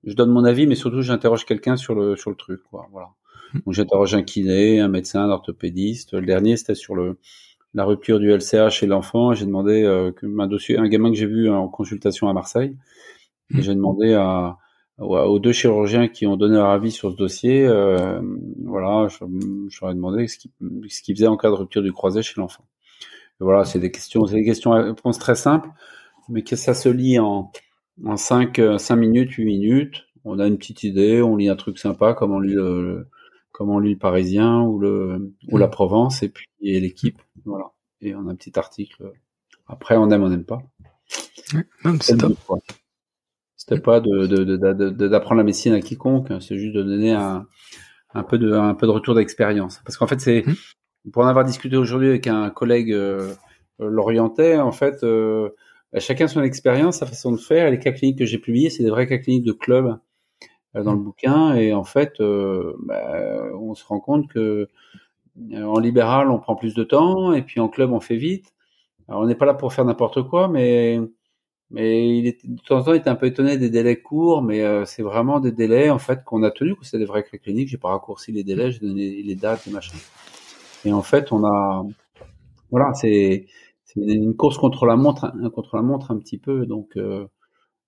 je 0.04 0.14
donne 0.14 0.30
mon 0.30 0.44
avis, 0.44 0.66
mais 0.66 0.74
surtout 0.74 1.00
j'interroge 1.00 1.46
quelqu'un 1.46 1.76
sur 1.76 1.94
le 1.94 2.14
sur 2.14 2.28
le 2.28 2.36
truc, 2.36 2.62
quoi. 2.64 2.88
Voilà. 2.92 3.08
Mmh. 3.54 3.58
Donc 3.64 3.74
j'interroge 3.74 4.14
un 4.14 4.22
kiné, 4.22 4.80
un 4.80 4.88
médecin, 4.88 5.22
un 5.22 5.30
orthopédiste. 5.30 6.12
Le 6.12 6.26
dernier 6.26 6.58
c'était 6.58 6.74
sur 6.74 6.94
le 6.94 7.16
la 7.72 7.84
rupture 7.86 8.20
du 8.20 8.30
LCA 8.30 8.68
chez 8.68 8.86
l'enfant. 8.86 9.32
J'ai 9.32 9.46
demandé 9.46 9.82
euh, 9.82 10.12
que 10.12 10.26
un 10.38 10.46
dossier, 10.46 10.76
un 10.76 10.88
gamin 10.88 11.10
que 11.10 11.16
j'ai 11.16 11.26
vu 11.26 11.48
en 11.48 11.68
consultation 11.68 12.28
à 12.28 12.34
Marseille. 12.34 12.76
Et 13.52 13.58
mmh. 13.58 13.62
j'ai 13.62 13.74
demandé 13.74 14.14
à, 14.14 14.56
aux 14.98 15.38
deux 15.38 15.52
chirurgiens 15.52 16.08
qui 16.08 16.26
ont 16.26 16.36
donné 16.36 16.54
leur 16.54 16.70
avis 16.70 16.90
sur 16.90 17.10
ce 17.12 17.16
dossier, 17.16 17.66
euh, 17.66 18.20
voilà, 18.64 19.08
je, 19.08 19.18
je, 19.68 19.78
leur 19.80 19.90
ai 19.90 19.94
demandé 19.94 20.26
ce 20.28 20.38
qu'ils 20.38 20.52
ce 20.88 21.02
qu 21.02 21.14
faisaient 21.14 21.26
en 21.26 21.36
cas 21.36 21.48
de 21.48 21.54
rupture 21.54 21.82
du 21.82 21.92
croisé 21.92 22.22
chez 22.22 22.34
l'enfant. 22.36 22.64
Voilà, 23.40 23.64
c'est 23.64 23.78
des 23.78 23.90
questions, 23.90 24.26
c'est 24.26 24.36
des 24.36 24.44
questions 24.44 24.72
à 24.72 24.82
réponse 24.82 25.18
très 25.18 25.34
simples, 25.34 25.68
mais 26.28 26.42
que 26.42 26.56
ça 26.56 26.74
se 26.74 26.88
lit 26.88 27.18
en 27.18 27.50
en 28.04 28.16
5 28.16 28.60
cinq 28.78 28.96
minutes, 28.96 29.32
8 29.32 29.44
minutes. 29.44 30.04
On 30.24 30.38
a 30.38 30.46
une 30.46 30.56
petite 30.56 30.84
idée, 30.84 31.20
on 31.20 31.36
lit 31.36 31.48
un 31.48 31.56
truc 31.56 31.78
sympa, 31.78 32.14
comme 32.14 32.32
on 32.32 32.40
lit 32.40 32.54
le, 32.54 33.08
comme 33.50 33.70
on 33.70 33.80
lit 33.80 33.92
le 33.92 33.98
Parisien 33.98 34.60
ou 34.62 34.78
le 34.78 35.34
ou 35.50 35.58
la 35.58 35.66
mmh. 35.66 35.70
Provence, 35.70 36.22
et 36.22 36.28
puis 36.28 36.46
et 36.60 36.78
l'équipe, 36.80 37.20
voilà. 37.44 37.72
Et 38.00 38.14
on 38.14 38.28
a 38.28 38.32
un 38.32 38.36
petit 38.36 38.58
article. 38.58 39.12
Après, 39.66 39.96
on 39.96 40.10
aime, 40.10 40.22
on 40.22 40.28
n'aime 40.28 40.44
pas. 40.44 40.62
Ouais, 41.54 41.64
c'est 42.00 42.16
top. 42.16 42.36
C'était 43.62 43.80
pas 43.80 44.00
de, 44.00 45.06
d'apprendre 45.06 45.38
la 45.38 45.44
médecine 45.44 45.72
à 45.72 45.80
quiconque, 45.80 46.32
hein. 46.32 46.40
c'est 46.40 46.58
juste 46.58 46.74
de 46.74 46.82
donner 46.82 47.12
un, 47.12 47.46
un 48.12 48.22
peu 48.24 48.36
de, 48.36 48.52
un 48.52 48.74
peu 48.74 48.86
de 48.86 48.90
retour 48.90 49.14
d'expérience. 49.14 49.80
Parce 49.84 49.96
qu'en 49.96 50.08
fait, 50.08 50.20
c'est, 50.20 50.42
mmh. 50.44 51.10
pour 51.12 51.22
en 51.22 51.28
avoir 51.28 51.44
discuté 51.44 51.76
aujourd'hui 51.76 52.08
avec 52.08 52.26
un 52.26 52.50
collègue 52.50 52.92
euh, 52.92 53.32
l'orientais, 53.78 54.58
en 54.58 54.72
fait, 54.72 55.04
euh, 55.04 55.50
bah, 55.92 56.00
chacun 56.00 56.26
son 56.26 56.42
expérience, 56.42 56.98
sa 56.98 57.06
façon 57.06 57.30
de 57.30 57.36
faire. 57.36 57.70
les 57.70 57.78
cas 57.78 57.92
cliniques 57.92 58.18
que 58.18 58.24
j'ai 58.24 58.38
publiés, 58.38 58.68
c'est 58.68 58.82
des 58.82 58.90
vrais 58.90 59.06
cas 59.06 59.18
cliniques 59.18 59.44
de 59.44 59.52
club 59.52 59.96
euh, 60.74 60.82
dans 60.82 60.92
le 60.92 60.98
mmh. 60.98 61.04
bouquin. 61.04 61.54
Et 61.54 61.72
en 61.72 61.84
fait, 61.84 62.20
euh, 62.20 62.74
bah, 62.84 63.22
on 63.54 63.76
se 63.76 63.84
rend 63.86 64.00
compte 64.00 64.28
que 64.28 64.68
euh, 65.52 65.62
en 65.62 65.78
libéral, 65.78 66.30
on 66.30 66.40
prend 66.40 66.56
plus 66.56 66.74
de 66.74 66.82
temps, 66.82 67.32
et 67.32 67.42
puis 67.42 67.60
en 67.60 67.68
club, 67.68 67.92
on 67.92 68.00
fait 68.00 68.16
vite. 68.16 68.52
Alors, 69.08 69.22
on 69.22 69.26
n'est 69.26 69.36
pas 69.36 69.46
là 69.46 69.54
pour 69.54 69.72
faire 69.72 69.84
n'importe 69.84 70.22
quoi, 70.28 70.48
mais 70.48 70.98
mais 71.72 72.18
il 72.18 72.26
est, 72.26 72.46
de 72.46 72.60
temps 72.60 72.78
en 72.78 72.84
temps, 72.84 72.92
il 72.92 72.98
était 72.98 73.08
un 73.08 73.14
peu 73.14 73.26
étonné 73.26 73.56
des 73.56 73.70
délais 73.70 73.96
courts, 73.96 74.42
mais 74.42 74.60
euh, 74.62 74.84
c'est 74.84 75.02
vraiment 75.02 75.40
des 75.40 75.52
délais 75.52 75.88
en 75.88 75.98
fait 75.98 76.22
qu'on 76.22 76.42
a 76.42 76.50
tenus, 76.50 76.76
que 76.78 76.84
c'est 76.84 76.98
des 76.98 77.06
vrais 77.06 77.24
cas 77.24 77.38
cliniques. 77.38 77.68
J'ai 77.68 77.78
pas 77.78 77.88
raccourci 77.88 78.30
les 78.30 78.44
délais, 78.44 78.70
j'ai 78.70 78.80
donné 78.80 79.22
les 79.22 79.34
dates, 79.34 79.64
les 79.64 79.72
machins. 79.72 79.98
Et 80.84 80.92
en 80.92 81.02
fait, 81.02 81.32
on 81.32 81.44
a, 81.44 81.86
voilà, 82.70 82.92
c'est 82.92 83.46
une 83.96 84.36
course 84.36 84.58
contre 84.58 84.84
la 84.84 84.96
montre, 84.96 85.32
contre 85.54 85.76
la 85.76 85.82
montre 85.82 86.10
un 86.10 86.18
petit 86.18 86.36
peu. 86.36 86.66
Donc, 86.66 86.98
euh, 86.98 87.26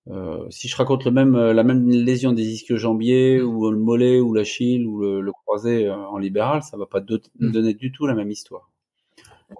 euh, 0.09 0.47
si 0.49 0.67
je 0.67 0.75
raconte 0.75 1.05
le 1.05 1.11
même, 1.11 1.35
la 1.37 1.63
même 1.63 1.87
lésion 1.87 2.33
des 2.33 2.47
ischio-jambiers 2.53 3.41
ou 3.41 3.69
le 3.69 3.77
mollet 3.77 4.19
ou 4.19 4.33
l'achille 4.33 4.85
ou 4.87 4.99
le, 4.99 5.21
le 5.21 5.31
croisé 5.31 5.91
en 5.91 6.17
libéral, 6.17 6.63
ça 6.63 6.75
va 6.75 6.87
pas 6.87 7.01
mm. 7.01 7.51
donner 7.51 7.75
du 7.75 7.91
tout 7.91 8.07
la 8.07 8.15
même 8.15 8.31
histoire. 8.31 8.71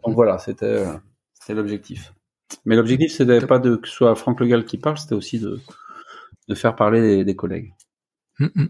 Donc 0.04 0.16
voilà, 0.16 0.40
c'était, 0.40 0.84
c'était 1.34 1.54
l'objectif. 1.54 2.12
Mais 2.66 2.76
l'objectif, 2.76 3.12
c'était 3.12 3.46
pas 3.46 3.60
de 3.60 3.76
que 3.76 3.88
ce 3.88 3.94
soit 3.94 4.16
Franck 4.16 4.40
Legal 4.40 4.66
qui 4.66 4.78
parle, 4.78 4.98
c'était 4.98 5.16
aussi 5.16 5.40
de, 5.40 5.60
de 6.48 6.56
faire 6.56 6.76
parler 6.76 7.02
des, 7.02 7.26
des 7.26 7.36
collègues. 7.36 7.74
Hum, 8.40 8.52
hum. 8.56 8.70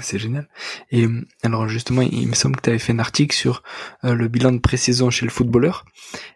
C'est 0.00 0.18
génial. 0.18 0.48
Et 0.90 1.06
alors 1.42 1.68
justement, 1.68 2.02
il 2.02 2.26
me 2.28 2.34
semble 2.34 2.56
que 2.56 2.62
tu 2.62 2.70
avais 2.70 2.78
fait 2.78 2.92
un 2.92 2.98
article 2.98 3.34
sur 3.34 3.62
euh, 4.04 4.14
le 4.14 4.28
bilan 4.28 4.52
de 4.52 4.58
pré-saison 4.58 5.10
chez 5.10 5.24
le 5.24 5.30
footballeur. 5.30 5.84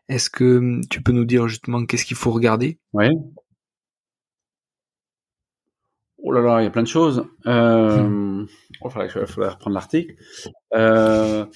Est-ce 0.09 0.31
que 0.31 0.81
tu 0.91 1.03
peux 1.03 1.13
nous 1.13 1.25
dire 1.25 1.49
justement 1.49 1.85
qu'est-ce 1.85 2.05
qu'il 2.05 2.17
faut 2.17 2.31
regarder? 2.31 2.79
Oui. 2.93 3.09
Oh 6.19 6.33
là 6.33 6.41
là, 6.41 6.61
il 6.61 6.65
y 6.65 6.67
a 6.67 6.71
plein 6.71 6.83
de 6.83 6.89
choses. 6.89 7.25
Euh, 7.47 7.99
hum. 7.99 8.47
oh, 8.81 8.89
il 8.89 9.09
faudrait, 9.11 9.51
reprendre 9.51 9.75
l'article. 9.75 10.15
Euh, 10.75 11.47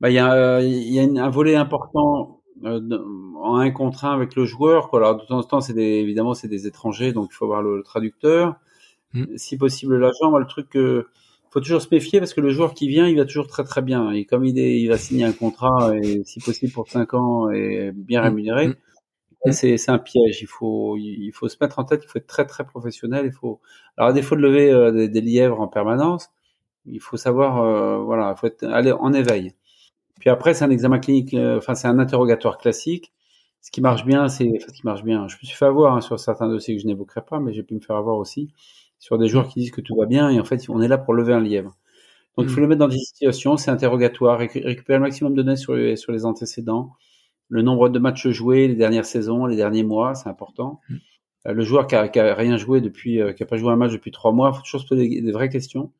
bah, 0.00 0.10
il 0.10 0.14
y 0.14 0.18
a, 0.18 0.60
il 0.60 0.92
y 0.92 0.98
a 0.98 1.24
un 1.24 1.30
volet 1.30 1.54
important 1.54 2.42
en 2.62 3.56
un 3.56 3.70
contre 3.70 4.04
un 4.04 4.12
avec 4.12 4.36
le 4.36 4.44
joueur. 4.44 4.88
Quoi. 4.88 5.00
Alors 5.00 5.16
de 5.16 5.24
temps 5.26 5.38
en 5.38 5.42
temps, 5.42 5.60
c'est 5.60 5.72
des, 5.72 5.82
évidemment 5.82 6.34
c'est 6.34 6.48
des 6.48 6.66
étrangers, 6.66 7.12
donc 7.12 7.28
il 7.30 7.34
faut 7.34 7.44
avoir 7.44 7.62
le, 7.62 7.82
traducteur. 7.82 8.56
Mm. 9.12 9.36
Si 9.36 9.56
possible 9.56 9.98
l'agent. 9.98 10.36
Le 10.36 10.46
truc 10.46 10.68
que 10.70 11.06
faut 11.50 11.60
toujours 11.60 11.82
se 11.82 11.88
méfier 11.92 12.18
parce 12.18 12.34
que 12.34 12.40
le 12.40 12.50
joueur 12.50 12.74
qui 12.74 12.88
vient, 12.88 13.06
il 13.06 13.16
va 13.16 13.24
toujours 13.24 13.46
très 13.46 13.62
très 13.62 13.80
bien. 13.80 14.10
Et 14.10 14.24
comme 14.24 14.44
il 14.44 14.58
est, 14.58 14.80
il 14.80 14.88
va 14.88 14.98
signer 14.98 15.24
un 15.24 15.32
contrat 15.32 15.92
et 15.96 16.24
si 16.24 16.40
possible 16.40 16.72
pour 16.72 16.88
5 16.88 17.14
ans 17.14 17.50
et 17.50 17.92
bien 17.94 18.20
mm. 18.20 18.24
rémunéré. 18.24 18.68
Mm. 18.68 18.74
C'est, 19.50 19.76
c'est 19.76 19.90
un 19.90 19.98
piège. 19.98 20.40
Il 20.40 20.46
faut, 20.46 20.96
il 20.96 21.30
faut 21.32 21.48
se 21.48 21.56
mettre 21.60 21.78
en 21.78 21.84
tête. 21.84 22.02
Il 22.04 22.08
faut 22.08 22.18
être 22.18 22.26
très 22.26 22.46
très 22.46 22.64
professionnel. 22.64 23.26
Il 23.26 23.32
faut, 23.32 23.60
alors 23.96 24.10
à 24.10 24.12
défaut 24.12 24.36
de 24.36 24.40
lever 24.40 24.70
euh, 24.72 24.90
des, 24.90 25.08
des, 25.08 25.20
lièvres 25.20 25.60
en 25.60 25.68
permanence, 25.68 26.30
il 26.86 27.00
faut 27.00 27.16
savoir, 27.16 27.62
euh, 27.62 27.98
voilà, 27.98 28.34
il 28.36 28.40
faut 28.40 28.46
être, 28.46 28.64
aller 28.64 28.92
en 28.92 29.12
éveil. 29.12 29.54
Puis 30.20 30.30
après, 30.30 30.54
c'est 30.54 30.64
un 30.64 30.70
examen 30.70 30.98
clinique, 30.98 31.34
euh, 31.34 31.58
enfin, 31.58 31.74
c'est 31.74 31.88
un 31.88 31.98
interrogatoire 31.98 32.58
classique. 32.58 33.12
Ce 33.60 33.70
qui 33.70 33.80
marche 33.80 34.04
bien, 34.04 34.28
c'est, 34.28 34.50
enfin, 34.56 34.66
ce 34.68 34.72
qui 34.72 34.84
marche 34.84 35.02
bien. 35.02 35.26
Je 35.28 35.36
me 35.36 35.46
suis 35.46 35.56
fait 35.56 35.64
avoir 35.64 35.96
hein, 35.96 36.00
sur 36.00 36.18
certains 36.20 36.48
dossiers 36.48 36.76
que 36.76 36.82
je 36.82 36.86
n'évoquerai 36.86 37.22
pas, 37.22 37.40
mais 37.40 37.52
j'ai 37.52 37.62
pu 37.62 37.74
me 37.74 37.80
faire 37.80 37.96
avoir 37.96 38.16
aussi 38.16 38.50
sur 38.98 39.18
des 39.18 39.28
joueurs 39.28 39.48
qui 39.48 39.60
disent 39.60 39.70
que 39.70 39.80
tout 39.80 39.96
va 39.96 40.06
bien 40.06 40.30
et 40.30 40.40
en 40.40 40.44
fait, 40.44 40.64
on 40.68 40.80
est 40.80 40.88
là 40.88 40.98
pour 40.98 41.14
lever 41.14 41.32
un 41.34 41.40
lièvre. 41.40 41.76
Donc, 42.36 42.46
il 42.46 42.50
faut 42.50 42.58
mm. 42.58 42.62
le 42.62 42.68
mettre 42.68 42.78
dans 42.80 42.88
des 42.88 42.98
situations, 42.98 43.56
c'est 43.56 43.70
interrogatoire, 43.70 44.38
récupérer 44.38 44.98
le 44.98 45.00
maximum 45.00 45.34
de 45.34 45.42
données 45.42 45.56
sur 45.56 45.74
les, 45.74 45.96
sur 45.96 46.12
les 46.12 46.24
antécédents, 46.24 46.92
le 47.48 47.62
nombre 47.62 47.88
de 47.88 47.98
matchs 47.98 48.28
joués, 48.28 48.68
les 48.68 48.74
dernières 48.74 49.04
saisons, 49.04 49.46
les 49.46 49.56
derniers 49.56 49.84
mois, 49.84 50.14
c'est 50.14 50.28
important. 50.28 50.80
Mm. 50.88 50.96
Euh, 51.46 51.52
le 51.52 51.62
joueur 51.62 51.86
qui 51.86 51.94
a, 51.94 52.08
qui 52.08 52.18
a, 52.18 52.34
rien 52.34 52.56
joué 52.56 52.80
depuis, 52.80 53.20
euh, 53.20 53.32
qui 53.32 53.42
a 53.42 53.46
pas 53.46 53.56
joué 53.56 53.70
un 53.72 53.76
match 53.76 53.92
depuis 53.92 54.10
trois 54.10 54.32
mois, 54.32 54.50
il 54.52 54.56
faut 54.56 54.62
toujours 54.62 54.80
se 54.80 54.86
poser 54.86 55.20
des 55.20 55.32
vraies 55.32 55.48
questions. 55.48 55.92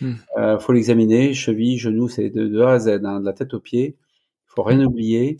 Il 0.00 0.08
hmm. 0.08 0.16
euh, 0.38 0.58
faut 0.58 0.72
l'examiner, 0.72 1.34
cheville, 1.34 1.78
genou, 1.78 2.08
c'est 2.08 2.30
de, 2.30 2.46
de, 2.46 2.60
A 2.60 2.72
à 2.72 2.78
Z, 2.78 3.00
hein, 3.04 3.20
de 3.20 3.24
la 3.24 3.32
tête 3.32 3.54
aux 3.54 3.60
pieds. 3.60 3.96
Il 3.98 4.54
faut 4.54 4.62
rien 4.62 4.84
oublier. 4.84 5.38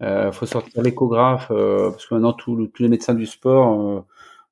Il 0.00 0.06
euh, 0.06 0.32
faut 0.32 0.46
sortir 0.46 0.82
l'échographe, 0.82 1.48
euh, 1.50 1.90
parce 1.90 2.06
que 2.06 2.14
maintenant 2.14 2.32
tous, 2.32 2.70
les 2.78 2.88
médecins 2.88 3.14
du 3.14 3.26
sport, 3.26 4.04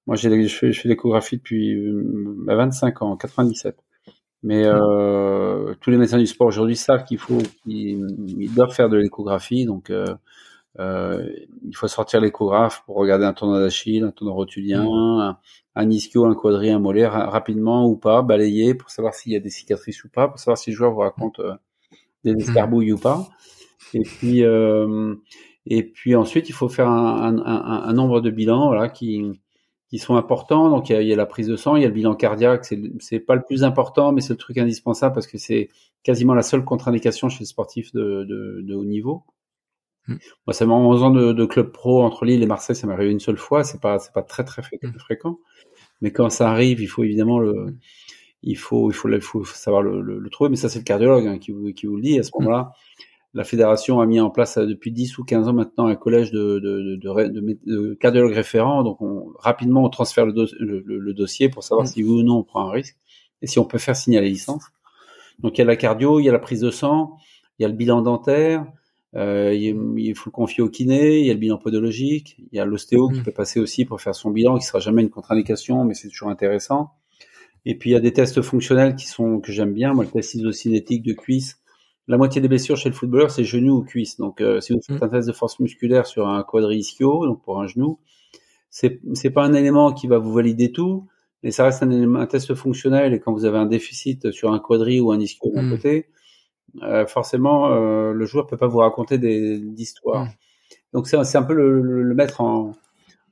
moi 0.06 0.16
j'ai, 0.16 0.48
je 0.48 0.54
fais, 0.54 0.72
je 0.72 0.80
fais 0.80 0.88
l'échographie 0.88 1.36
depuis 1.36 1.80
25 2.46 3.02
ans, 3.02 3.16
97. 3.16 3.76
Mais 4.42 4.64
euh, 4.64 5.74
tous 5.80 5.90
les 5.90 5.96
médecins 5.96 6.18
du 6.18 6.26
sport 6.26 6.48
aujourd'hui 6.48 6.76
savent 6.76 7.04
qu'il 7.04 7.18
faut, 7.18 7.42
qu'ils 7.64 8.54
doivent 8.54 8.72
faire 8.72 8.88
de 8.88 8.96
l'échographie, 8.96 9.64
donc 9.64 9.92
euh, 10.78 11.26
il 11.64 11.74
faut 11.74 11.88
sortir 11.88 12.20
l'échographe 12.20 12.82
pour 12.86 12.96
regarder 12.96 13.24
un 13.24 13.32
tendon 13.32 13.58
d'Achille, 13.58 14.04
un 14.04 14.10
tendon 14.10 14.34
rotulien, 14.34 14.84
mmh. 14.84 15.20
un, 15.20 15.38
un, 15.74 15.90
ischio, 15.90 16.26
un 16.26 16.34
quadri, 16.34 16.70
un 16.70 16.78
molaire, 16.78 17.12
rapidement 17.12 17.86
ou 17.86 17.96
pas, 17.96 18.22
balayer 18.22 18.74
pour 18.74 18.90
savoir 18.90 19.14
s'il 19.14 19.32
y 19.32 19.36
a 19.36 19.40
des 19.40 19.50
cicatrices 19.50 20.04
ou 20.04 20.08
pas, 20.08 20.28
pour 20.28 20.38
savoir 20.38 20.58
si 20.58 20.70
le 20.70 20.76
joueur 20.76 20.92
vous 20.92 21.00
raconte 21.00 21.40
euh, 21.40 21.54
des 22.24 22.34
mmh. 22.34 22.40
escarbouilles 22.40 22.92
ou 22.92 22.98
pas. 22.98 23.28
Et 23.94 24.02
puis, 24.02 24.44
euh, 24.44 25.14
et 25.66 25.82
puis 25.82 26.14
ensuite, 26.14 26.48
il 26.48 26.52
faut 26.52 26.68
faire 26.68 26.88
un, 26.88 27.38
un, 27.38 27.82
un 27.84 27.92
nombre 27.92 28.20
de 28.20 28.30
bilans, 28.30 28.68
voilà, 28.68 28.88
qui 28.88 29.24
qui 29.88 29.98
sont 29.98 30.16
importants. 30.16 30.68
Donc 30.68 30.88
il 30.88 30.92
y, 30.92 30.96
a, 30.96 31.02
il 31.02 31.08
y, 31.08 31.12
a, 31.12 31.16
la 31.16 31.26
prise 31.26 31.46
de 31.46 31.56
sang, 31.56 31.76
il 31.76 31.82
y 31.82 31.84
a 31.84 31.88
le 31.88 31.94
bilan 31.94 32.14
cardiaque. 32.14 32.64
C'est 32.64 32.80
c'est 32.98 33.20
pas 33.20 33.34
le 33.34 33.42
plus 33.42 33.64
important, 33.64 34.12
mais 34.12 34.20
c'est 34.20 34.32
le 34.32 34.38
truc 34.38 34.58
indispensable 34.58 35.14
parce 35.14 35.26
que 35.26 35.38
c'est 35.38 35.68
quasiment 36.02 36.34
la 36.34 36.42
seule 36.42 36.64
contre-indication 36.64 37.28
chez 37.28 37.40
les 37.40 37.46
sportifs 37.46 37.92
de, 37.92 38.24
de, 38.24 38.62
de 38.62 38.74
haut 38.74 38.84
niveau. 38.84 39.24
Mm. 40.08 40.14
Moi, 40.46 40.54
ça 40.54 40.66
m'a 40.66 40.74
11 40.74 41.02
ans 41.02 41.10
de, 41.10 41.32
de, 41.32 41.44
club 41.44 41.72
pro 41.72 42.02
entre 42.02 42.24
Lille 42.24 42.42
et 42.42 42.46
Marseille, 42.46 42.76
ça 42.76 42.86
m'est 42.86 42.92
arrivé 42.92 43.12
une 43.12 43.20
seule 43.20 43.36
fois. 43.36 43.64
C'est 43.64 43.80
pas, 43.80 43.98
c'est 43.98 44.12
pas 44.12 44.22
très 44.22 44.44
très 44.44 44.62
mm. 44.62 44.98
fréquent. 44.98 45.38
Mais 46.00 46.12
quand 46.12 46.30
ça 46.30 46.50
arrive, 46.50 46.80
il 46.80 46.86
faut 46.86 47.04
évidemment 47.04 47.38
le, 47.38 47.74
il 48.42 48.56
faut, 48.56 48.90
il 48.90 48.94
faut, 48.94 49.08
il 49.08 49.20
faut 49.20 49.44
savoir 49.44 49.82
le, 49.82 50.00
le, 50.00 50.18
le 50.18 50.30
trouver. 50.30 50.50
Mais 50.50 50.56
ça, 50.56 50.68
c'est 50.68 50.78
le 50.78 50.84
cardiologue 50.84 51.26
hein, 51.26 51.38
qui, 51.38 51.52
vous, 51.52 51.72
qui 51.72 51.86
vous 51.86 51.96
le 51.96 52.02
dit. 52.02 52.18
À 52.18 52.22
ce 52.22 52.30
mm. 52.34 52.42
moment-là, 52.42 52.72
la 53.36 53.44
fédération 53.44 54.00
a 54.00 54.06
mis 54.06 54.18
en 54.18 54.30
place 54.30 54.56
euh, 54.56 54.66
depuis 54.66 54.90
10 54.90 55.18
ou 55.18 55.24
15 55.24 55.48
ans 55.48 55.52
maintenant 55.52 55.86
un 55.86 55.94
collège 55.94 56.30
de, 56.30 56.58
de, 56.58 56.96
de, 56.96 57.58
de 57.66 57.94
cardiologues 57.94 58.32
référents. 58.32 58.82
Donc, 58.82 59.02
on, 59.02 59.32
rapidement, 59.38 59.84
on 59.84 59.90
transfère 59.90 60.24
le, 60.26 60.32
le, 60.58 61.14
dossier 61.14 61.50
pour 61.50 61.62
savoir 61.62 61.86
si 61.86 62.02
oui 62.02 62.20
ou 62.20 62.22
non 62.22 62.38
on 62.38 62.44
prend 62.44 62.68
un 62.68 62.70
risque 62.70 62.96
et 63.42 63.46
si 63.46 63.58
on 63.58 63.64
peut 63.64 63.78
faire 63.78 63.94
signer 63.94 64.20
la 64.20 64.26
licence. 64.26 64.64
Donc, 65.40 65.58
il 65.58 65.60
y 65.60 65.62
a 65.62 65.66
la 65.66 65.76
cardio, 65.76 66.18
il 66.18 66.24
y 66.24 66.28
a 66.30 66.32
la 66.32 66.38
prise 66.38 66.60
de 66.60 66.70
sang, 66.70 67.18
il 67.58 67.62
y 67.62 67.66
a 67.66 67.68
le 67.68 67.74
bilan 67.74 68.00
dentaire, 68.00 68.66
euh, 69.16 69.54
il, 69.54 70.14
faut 70.14 70.28
le 70.28 70.32
confier 70.32 70.62
au 70.62 70.68
kiné, 70.68 71.20
il 71.20 71.26
y 71.26 71.30
a 71.30 71.32
le 71.32 71.38
bilan 71.38 71.56
podologique, 71.56 72.36
il 72.38 72.56
y 72.56 72.60
a 72.60 72.66
l'ostéo 72.66 73.08
qui 73.08 73.20
mmh. 73.20 73.22
peut 73.22 73.32
passer 73.32 73.60
aussi 73.60 73.86
pour 73.86 74.00
faire 74.00 74.14
son 74.14 74.30
bilan, 74.30 74.58
qui 74.58 74.66
sera 74.66 74.78
jamais 74.78 75.02
une 75.02 75.08
contre-indication, 75.08 75.84
mais 75.84 75.94
c'est 75.94 76.08
toujours 76.08 76.28
intéressant. 76.28 76.90
Et 77.64 77.76
puis 77.76 77.90
il 77.90 77.92
y 77.94 77.96
a 77.96 78.00
des 78.00 78.12
tests 78.12 78.42
fonctionnels 78.42 78.94
qui 78.94 79.06
sont 79.06 79.40
que 79.40 79.52
j'aime 79.52 79.72
bien, 79.72 79.94
moi 79.94 80.04
le 80.04 80.10
test 80.10 80.34
isocinétique 80.34 81.02
de 81.02 81.14
cuisse. 81.14 81.58
La 82.08 82.18
moitié 82.18 82.40
des 82.40 82.48
blessures 82.48 82.76
chez 82.76 82.90
le 82.90 82.94
footballeur, 82.94 83.30
c'est 83.30 83.42
genou 83.42 83.78
ou 83.78 83.82
cuisse. 83.82 84.18
Donc 84.18 84.40
euh, 84.40 84.60
si 84.60 84.74
vous 84.74 84.80
faites 84.86 85.00
mmh. 85.00 85.04
un 85.04 85.08
test 85.08 85.28
de 85.28 85.32
force 85.32 85.58
musculaire 85.60 86.06
sur 86.06 86.28
un 86.28 86.42
quadri 86.42 86.78
ischio, 86.78 87.26
donc 87.26 87.42
pour 87.42 87.60
un 87.60 87.66
genou, 87.66 87.98
c'est 88.68 89.00
c'est 89.14 89.30
pas 89.30 89.44
un 89.44 89.54
élément 89.54 89.94
qui 89.94 90.08
va 90.08 90.18
vous 90.18 90.32
valider 90.32 90.72
tout, 90.72 91.06
mais 91.42 91.52
ça 91.52 91.64
reste 91.64 91.82
un, 91.82 92.26
test 92.26 92.54
fonctionnel. 92.54 93.14
Et 93.14 93.20
quand 93.20 93.32
vous 93.32 93.46
avez 93.46 93.58
un 93.58 93.66
déficit 93.66 94.30
sur 94.30 94.52
un 94.52 94.58
quadri 94.58 95.00
ou 95.00 95.10
un 95.10 95.18
ischio 95.18 95.50
d'un 95.54 95.62
mmh. 95.62 95.70
côté, 95.70 96.06
forcément, 97.06 97.72
euh, 97.72 98.12
le 98.12 98.26
joueur 98.26 98.46
peut 98.46 98.56
pas 98.56 98.66
vous 98.66 98.78
raconter 98.78 99.18
des 99.18 99.58
d'histoires. 99.58 100.24
Mmh. 100.24 100.28
Donc 100.92 101.08
c'est 101.08 101.36
un 101.36 101.42
peu 101.42 101.54
le, 101.54 101.80
le, 101.82 102.14
mettre 102.14 102.40
en, 102.40 102.72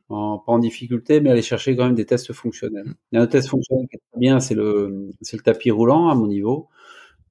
en, 0.09 0.39
pas 0.39 0.53
en 0.53 0.59
difficulté, 0.59 1.21
mais 1.21 1.31
aller 1.31 1.43
chercher 1.43 1.77
quand 1.77 1.85
même 1.85 1.95
des 1.95 2.07
tests 2.07 2.33
fonctionnels. 2.33 2.87
Mmh. 2.87 2.95
Il 3.13 3.17
y 3.17 3.19
a 3.19 3.23
un 3.23 3.27
test 3.27 3.49
fonctionnel 3.49 3.87
qui 3.89 3.97
est 3.97 4.03
très 4.11 4.21
bien, 4.21 4.41
c'est 4.41 4.55
le, 4.55 5.11
c'est 5.23 5.37
le 5.37 5.43
tapis 5.43 5.71
roulant 5.71 6.09
à 6.09 6.15
mon 6.15 6.27
niveau. 6.27 6.69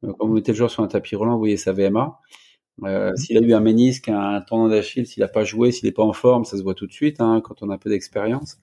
Euh, 0.03 0.13
quand 0.19 0.27
vous 0.27 0.33
mettez 0.35 0.51
le 0.53 0.57
joueur 0.57 0.71
sur 0.71 0.83
un 0.83 0.87
tapis 0.87 1.15
roulant, 1.15 1.33
vous 1.33 1.39
voyez 1.39 1.57
sa 1.57 1.73
VMA. 1.73 2.19
Euh, 2.83 3.15
s'il 3.15 3.37
a 3.37 3.41
eu 3.41 3.53
un 3.53 3.59
ménisque, 3.59 4.09
un 4.09 4.41
tendon 4.41 4.67
d'Achille, 4.67 5.05
s'il 5.05 5.21
n'a 5.21 5.27
pas 5.27 5.43
joué, 5.43 5.71
s'il 5.71 5.87
n'est 5.87 5.93
pas 5.93 6.03
en 6.03 6.13
forme, 6.13 6.45
ça 6.45 6.57
se 6.57 6.63
voit 6.63 6.73
tout 6.73 6.87
de 6.87 6.91
suite 6.91 7.21
hein, 7.21 7.41
quand 7.43 7.61
on 7.61 7.69
a 7.69 7.75
un 7.75 7.77
peu 7.77 7.89
d'expérience. 7.89 8.57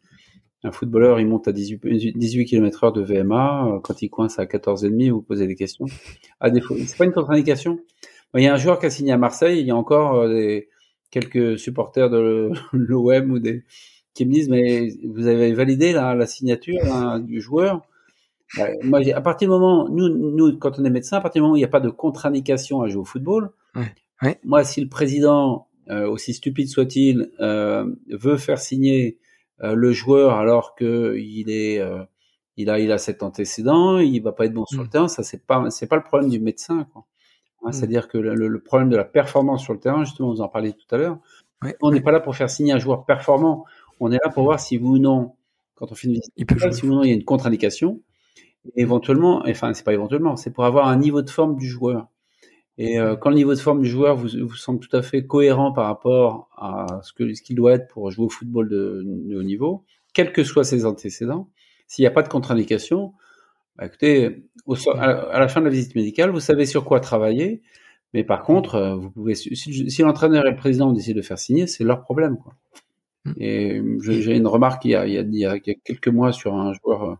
Un 0.62 0.72
footballeur, 0.72 1.20
il 1.20 1.26
monte 1.26 1.48
à 1.48 1.52
18, 1.52 2.16
18 2.16 2.44
km 2.44 2.84
heure 2.84 2.92
de 2.92 3.02
VMA. 3.02 3.66
Euh, 3.66 3.80
quand 3.80 4.02
il 4.02 4.10
coince 4.10 4.38
à 4.38 4.44
14,5, 4.44 5.10
vous 5.10 5.22
posez 5.22 5.46
des 5.46 5.54
questions. 5.54 5.86
À 6.38 6.50
défaut, 6.50 6.76
c'est 6.78 6.96
pas 6.96 7.06
une 7.06 7.12
contre-indication. 7.12 7.80
Il 8.34 8.42
y 8.42 8.46
a 8.46 8.54
un 8.54 8.58
joueur 8.58 8.78
qui 8.78 8.86
a 8.86 8.90
signé 8.90 9.12
à 9.12 9.18
Marseille. 9.18 9.60
Il 9.60 9.66
y 9.66 9.70
a 9.70 9.76
encore 9.76 10.20
euh, 10.20 10.28
des, 10.28 10.68
quelques 11.10 11.58
supporters 11.58 12.10
de 12.10 12.50
l'OM 12.72 13.30
ou 13.30 13.38
des 13.38 13.64
qui 14.12 14.26
me 14.26 14.32
disent 14.32 14.48
mais 14.48 14.88
vous 15.04 15.28
avez 15.28 15.52
validé 15.52 15.92
la, 15.92 16.14
la 16.14 16.26
signature 16.26 16.80
hein, 16.92 17.20
du 17.20 17.40
joueur? 17.40 17.82
moi, 18.82 19.00
à 19.14 19.20
partir 19.20 19.48
du 19.48 19.52
moment, 19.52 19.88
nous, 19.88 20.08
nous, 20.08 20.58
quand 20.58 20.78
on 20.78 20.84
est 20.84 20.90
médecin, 20.90 21.18
à 21.18 21.20
partir 21.20 21.40
du 21.40 21.42
moment 21.42 21.54
où 21.54 21.56
il 21.56 21.60
n'y 21.60 21.64
a 21.64 21.68
pas 21.68 21.80
de 21.80 21.90
contre-indication 21.90 22.82
à 22.82 22.88
jouer 22.88 23.02
au 23.02 23.04
football, 23.04 23.50
ouais. 23.76 24.40
moi, 24.44 24.64
si 24.64 24.80
le 24.80 24.88
président, 24.88 25.68
euh, 25.90 26.08
aussi 26.08 26.34
stupide 26.34 26.68
soit-il, 26.68 27.30
euh, 27.40 27.84
veut 28.08 28.36
faire 28.36 28.58
signer 28.58 29.18
euh, 29.18 29.29
le 29.62 29.92
joueur 29.92 30.34
alors 30.34 30.74
que 30.74 31.16
il 31.18 31.50
est 31.50 31.78
euh, 31.78 32.02
il 32.56 32.70
a 32.70 32.78
il 32.78 32.92
a 32.92 32.98
cet 32.98 33.22
antécédent, 33.22 33.98
il 33.98 34.22
va 34.22 34.32
pas 34.32 34.46
être 34.46 34.54
bon 34.54 34.66
sur 34.66 34.80
le 34.80 34.86
mm. 34.86 34.90
terrain, 34.90 35.08
ça 35.08 35.22
c'est 35.22 35.46
pas 35.46 35.70
c'est 35.70 35.86
pas 35.86 35.96
le 35.96 36.02
problème 36.02 36.30
du 36.30 36.40
médecin 36.40 36.86
quoi. 36.92 37.04
Hein, 37.62 37.68
mm. 37.68 37.72
C'est-à-dire 37.72 38.08
que 38.08 38.18
le, 38.18 38.34
le, 38.34 38.62
problème 38.62 38.88
de 38.88 38.96
la 38.96 39.04
performance 39.04 39.62
sur 39.62 39.72
le 39.72 39.80
terrain, 39.80 40.04
justement, 40.04 40.30
vous 40.30 40.40
en 40.40 40.48
parliez 40.48 40.72
tout 40.72 40.94
à 40.94 40.98
l'heure, 40.98 41.18
on 41.82 41.90
n'est 41.90 42.00
pas 42.00 42.12
là 42.12 42.20
pour 42.20 42.34
faire 42.34 42.50
signer 42.50 42.72
un 42.72 42.78
joueur 42.78 43.04
performant, 43.04 43.64
on 44.00 44.10
est 44.12 44.18
là 44.22 44.30
pour 44.30 44.42
mm. 44.42 44.46
voir 44.46 44.60
si 44.60 44.76
vous 44.78 44.94
ou 44.94 44.98
non, 44.98 45.34
quand 45.74 45.92
on 45.92 45.94
fait 45.94 46.08
une 46.08 46.14
visite, 46.14 46.32
il 46.36 46.46
peut 46.46 46.56
si 46.72 46.86
ou 46.86 46.94
non 46.94 47.02
il 47.02 47.08
y 47.10 47.12
a 47.12 47.14
une 47.14 47.24
contre-indication, 47.24 48.00
éventuellement, 48.76 49.42
enfin 49.46 49.74
c'est 49.74 49.84
pas 49.84 49.92
éventuellement, 49.92 50.36
c'est 50.36 50.50
pour 50.50 50.64
avoir 50.64 50.88
un 50.88 50.96
niveau 50.96 51.22
de 51.22 51.30
forme 51.30 51.56
du 51.56 51.66
joueur. 51.66 52.08
Et 52.78 52.98
euh, 52.98 53.16
quand 53.16 53.30
le 53.30 53.36
niveau 53.36 53.52
de 53.52 53.58
forme 53.58 53.82
du 53.82 53.88
joueur 53.88 54.16
vous, 54.16 54.28
vous 54.40 54.54
semble 54.54 54.80
tout 54.80 54.96
à 54.96 55.02
fait 55.02 55.26
cohérent 55.26 55.72
par 55.72 55.86
rapport 55.86 56.48
à 56.56 57.00
ce 57.02 57.12
qu'il 57.12 57.56
doit 57.56 57.74
être 57.74 57.88
pour 57.88 58.10
jouer 58.10 58.26
au 58.26 58.30
football 58.30 58.68
de, 58.68 59.04
haut 59.36 59.42
niveau, 59.42 59.84
quels 60.14 60.32
que 60.32 60.44
soient 60.44 60.64
ses 60.64 60.86
antécédents, 60.86 61.50
s'il 61.86 62.02
n'y 62.02 62.06
a 62.06 62.10
pas 62.10 62.22
de 62.22 62.28
contre-indication, 62.28 63.12
bah, 63.76 63.86
écoutez, 63.86 64.44
à, 64.96 65.38
la 65.38 65.48
fin 65.48 65.60
de 65.60 65.66
la 65.66 65.70
visite 65.70 65.94
médicale, 65.94 66.30
vous 66.30 66.40
savez 66.40 66.66
sur 66.66 66.84
quoi 66.84 67.00
travailler. 67.00 67.62
Mais 68.12 68.24
par 68.24 68.42
contre, 68.42 68.74
euh, 68.74 68.96
vous 68.96 69.10
pouvez, 69.10 69.34
si, 69.34 69.54
si 69.56 70.02
l'entraîneur 70.02 70.46
et 70.46 70.50
le 70.50 70.56
président 70.56 70.92
décident 70.92 71.16
de 71.16 71.22
faire 71.22 71.38
signer, 71.38 71.66
c'est 71.66 71.84
leur 71.84 72.00
problème. 72.00 72.38
Quoi. 72.38 72.54
Mm. 73.24 73.32
Et 73.38 73.82
j'ai 74.00 74.36
une 74.36 74.46
remarque 74.46 74.84
il 74.84 74.92
y, 74.92 74.94
a, 74.94 75.06
il, 75.06 75.14
y 75.14 75.18
a, 75.18 75.22
il 75.22 75.34
y, 75.34 75.44
a, 75.44 75.58
quelques 75.58 76.08
mois 76.08 76.32
sur 76.32 76.54
un 76.54 76.72
joueur 76.72 77.18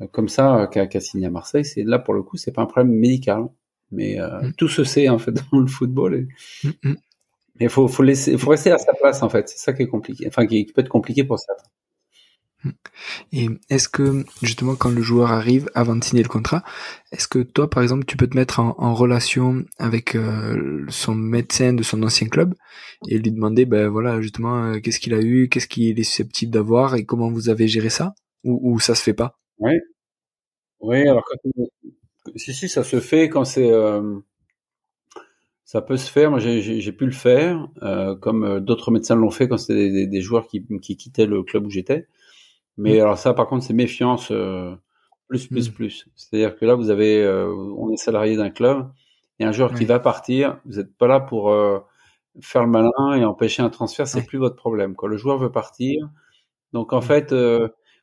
euh, 0.00 0.06
comme 0.12 0.28
ça 0.28 0.68
qui 0.72 0.78
a, 0.78 0.86
qui 0.86 0.96
a 0.96 1.00
signé 1.00 1.26
à 1.26 1.30
Marseille. 1.30 1.64
C'est 1.64 1.82
là 1.82 1.98
pour 1.98 2.14
le 2.14 2.22
coup, 2.22 2.36
c'est 2.36 2.52
pas 2.52 2.62
un 2.62 2.66
problème 2.66 2.92
médical. 2.92 3.48
Mais 3.92 4.20
euh, 4.20 4.40
mm. 4.40 4.52
tout 4.54 4.68
se 4.68 4.84
sait 4.84 5.08
en 5.08 5.18
fait 5.18 5.32
dans 5.52 5.60
le 5.60 5.66
football. 5.68 6.14
Et... 6.14 6.66
Mm, 6.66 6.90
mm. 6.90 6.96
Mais 7.60 7.66
il 7.66 7.70
faut, 7.70 7.86
faut, 7.86 8.02
laisser, 8.02 8.36
faut 8.38 8.50
rester 8.50 8.72
à 8.72 8.78
sa 8.78 8.94
place 8.94 9.22
en 9.22 9.28
fait. 9.28 9.48
C'est 9.48 9.58
ça 9.58 9.72
qui 9.72 9.82
est 9.82 9.88
compliqué. 9.88 10.26
Enfin, 10.26 10.46
qui, 10.46 10.64
peut 10.64 10.80
être 10.80 10.88
compliqué 10.88 11.24
pour 11.24 11.38
certains. 11.38 11.68
Et 13.32 13.48
est-ce 13.70 13.88
que 13.88 14.24
justement 14.40 14.76
quand 14.76 14.90
le 14.90 15.02
joueur 15.02 15.32
arrive 15.32 15.68
avant 15.74 15.96
de 15.96 16.04
signer 16.04 16.22
le 16.22 16.28
contrat, 16.28 16.62
est-ce 17.10 17.26
que 17.26 17.40
toi 17.40 17.68
par 17.68 17.82
exemple 17.82 18.04
tu 18.06 18.16
peux 18.16 18.28
te 18.28 18.36
mettre 18.36 18.60
en, 18.60 18.94
relation 18.94 19.64
avec 19.78 20.14
euh, 20.14 20.86
son 20.88 21.16
médecin 21.16 21.72
de 21.72 21.82
son 21.82 22.04
ancien 22.04 22.28
club 22.28 22.54
et 23.08 23.18
lui 23.18 23.32
demander 23.32 23.64
ben 23.64 23.88
voilà 23.88 24.20
justement 24.20 24.64
euh, 24.64 24.78
qu'est-ce 24.78 25.00
qu'il 25.00 25.12
a 25.12 25.20
eu, 25.20 25.48
qu'est-ce 25.48 25.66
qu'il 25.66 25.98
est 25.98 26.04
susceptible 26.04 26.52
d'avoir 26.52 26.94
et 26.94 27.04
comment 27.04 27.30
vous 27.30 27.48
avez 27.48 27.66
géré 27.66 27.90
ça 27.90 28.14
ou, 28.44 28.74
ou 28.74 28.78
ça 28.78 28.94
se 28.94 29.02
fait 29.02 29.14
pas? 29.14 29.40
Oui, 29.58 29.72
oui 30.80 31.08
alors 31.08 31.24
quand 31.24 31.50
si, 32.36 32.54
si, 32.54 32.68
ça 32.68 32.84
se 32.84 33.00
fait 33.00 33.28
quand 33.28 33.44
c'est. 33.44 33.70
Euh, 33.70 34.20
ça 35.72 35.80
peut 35.80 35.96
se 35.96 36.10
faire. 36.10 36.28
Moi, 36.28 36.38
j'ai 36.38 36.92
pu 36.92 37.06
le 37.06 37.12
faire, 37.12 37.66
euh, 37.82 38.14
comme 38.14 38.44
euh, 38.44 38.60
d'autres 38.60 38.90
médecins 38.90 39.14
l'ont 39.14 39.30
fait 39.30 39.48
quand 39.48 39.56
c'était 39.56 39.90
des, 39.90 40.06
des, 40.06 40.20
joueurs 40.20 40.46
qui, 40.46 40.66
qui, 40.82 40.98
quittaient 40.98 41.24
le 41.24 41.42
club 41.42 41.64
où 41.64 41.70
j'étais. 41.70 42.08
Mais 42.76 42.98
mmh. 42.98 43.00
alors 43.00 43.16
ça, 43.16 43.32
par 43.32 43.46
contre, 43.46 43.64
c'est 43.64 43.72
méfiance 43.72 44.30
euh, 44.32 44.74
plus, 45.28 45.46
plus, 45.46 45.70
mmh. 45.70 45.72
plus. 45.72 46.08
C'est-à-dire 46.14 46.56
que 46.56 46.66
là, 46.66 46.74
vous 46.74 46.90
avez, 46.90 47.26
on 47.26 47.90
est 47.90 47.96
salarié 47.96 48.36
d'un 48.36 48.50
club, 48.50 48.86
et 49.38 49.44
un 49.44 49.52
joueur 49.52 49.72
qui 49.72 49.86
va 49.86 49.98
partir, 49.98 50.60
vous 50.66 50.76
n'êtes 50.76 50.94
pas 50.94 51.06
là 51.06 51.20
pour 51.20 51.50
faire 52.42 52.64
le 52.64 52.70
malin 52.70 53.14
et 53.14 53.24
empêcher 53.24 53.62
un 53.62 53.70
transfert, 53.70 54.06
c'est 54.06 54.26
plus 54.26 54.38
votre 54.38 54.56
problème. 54.56 54.94
Quoi. 54.94 55.08
Le 55.08 55.16
joueur 55.16 55.38
veut 55.38 55.50
partir, 55.50 56.06
donc 56.74 56.92
en 56.92 57.00
fait, 57.00 57.34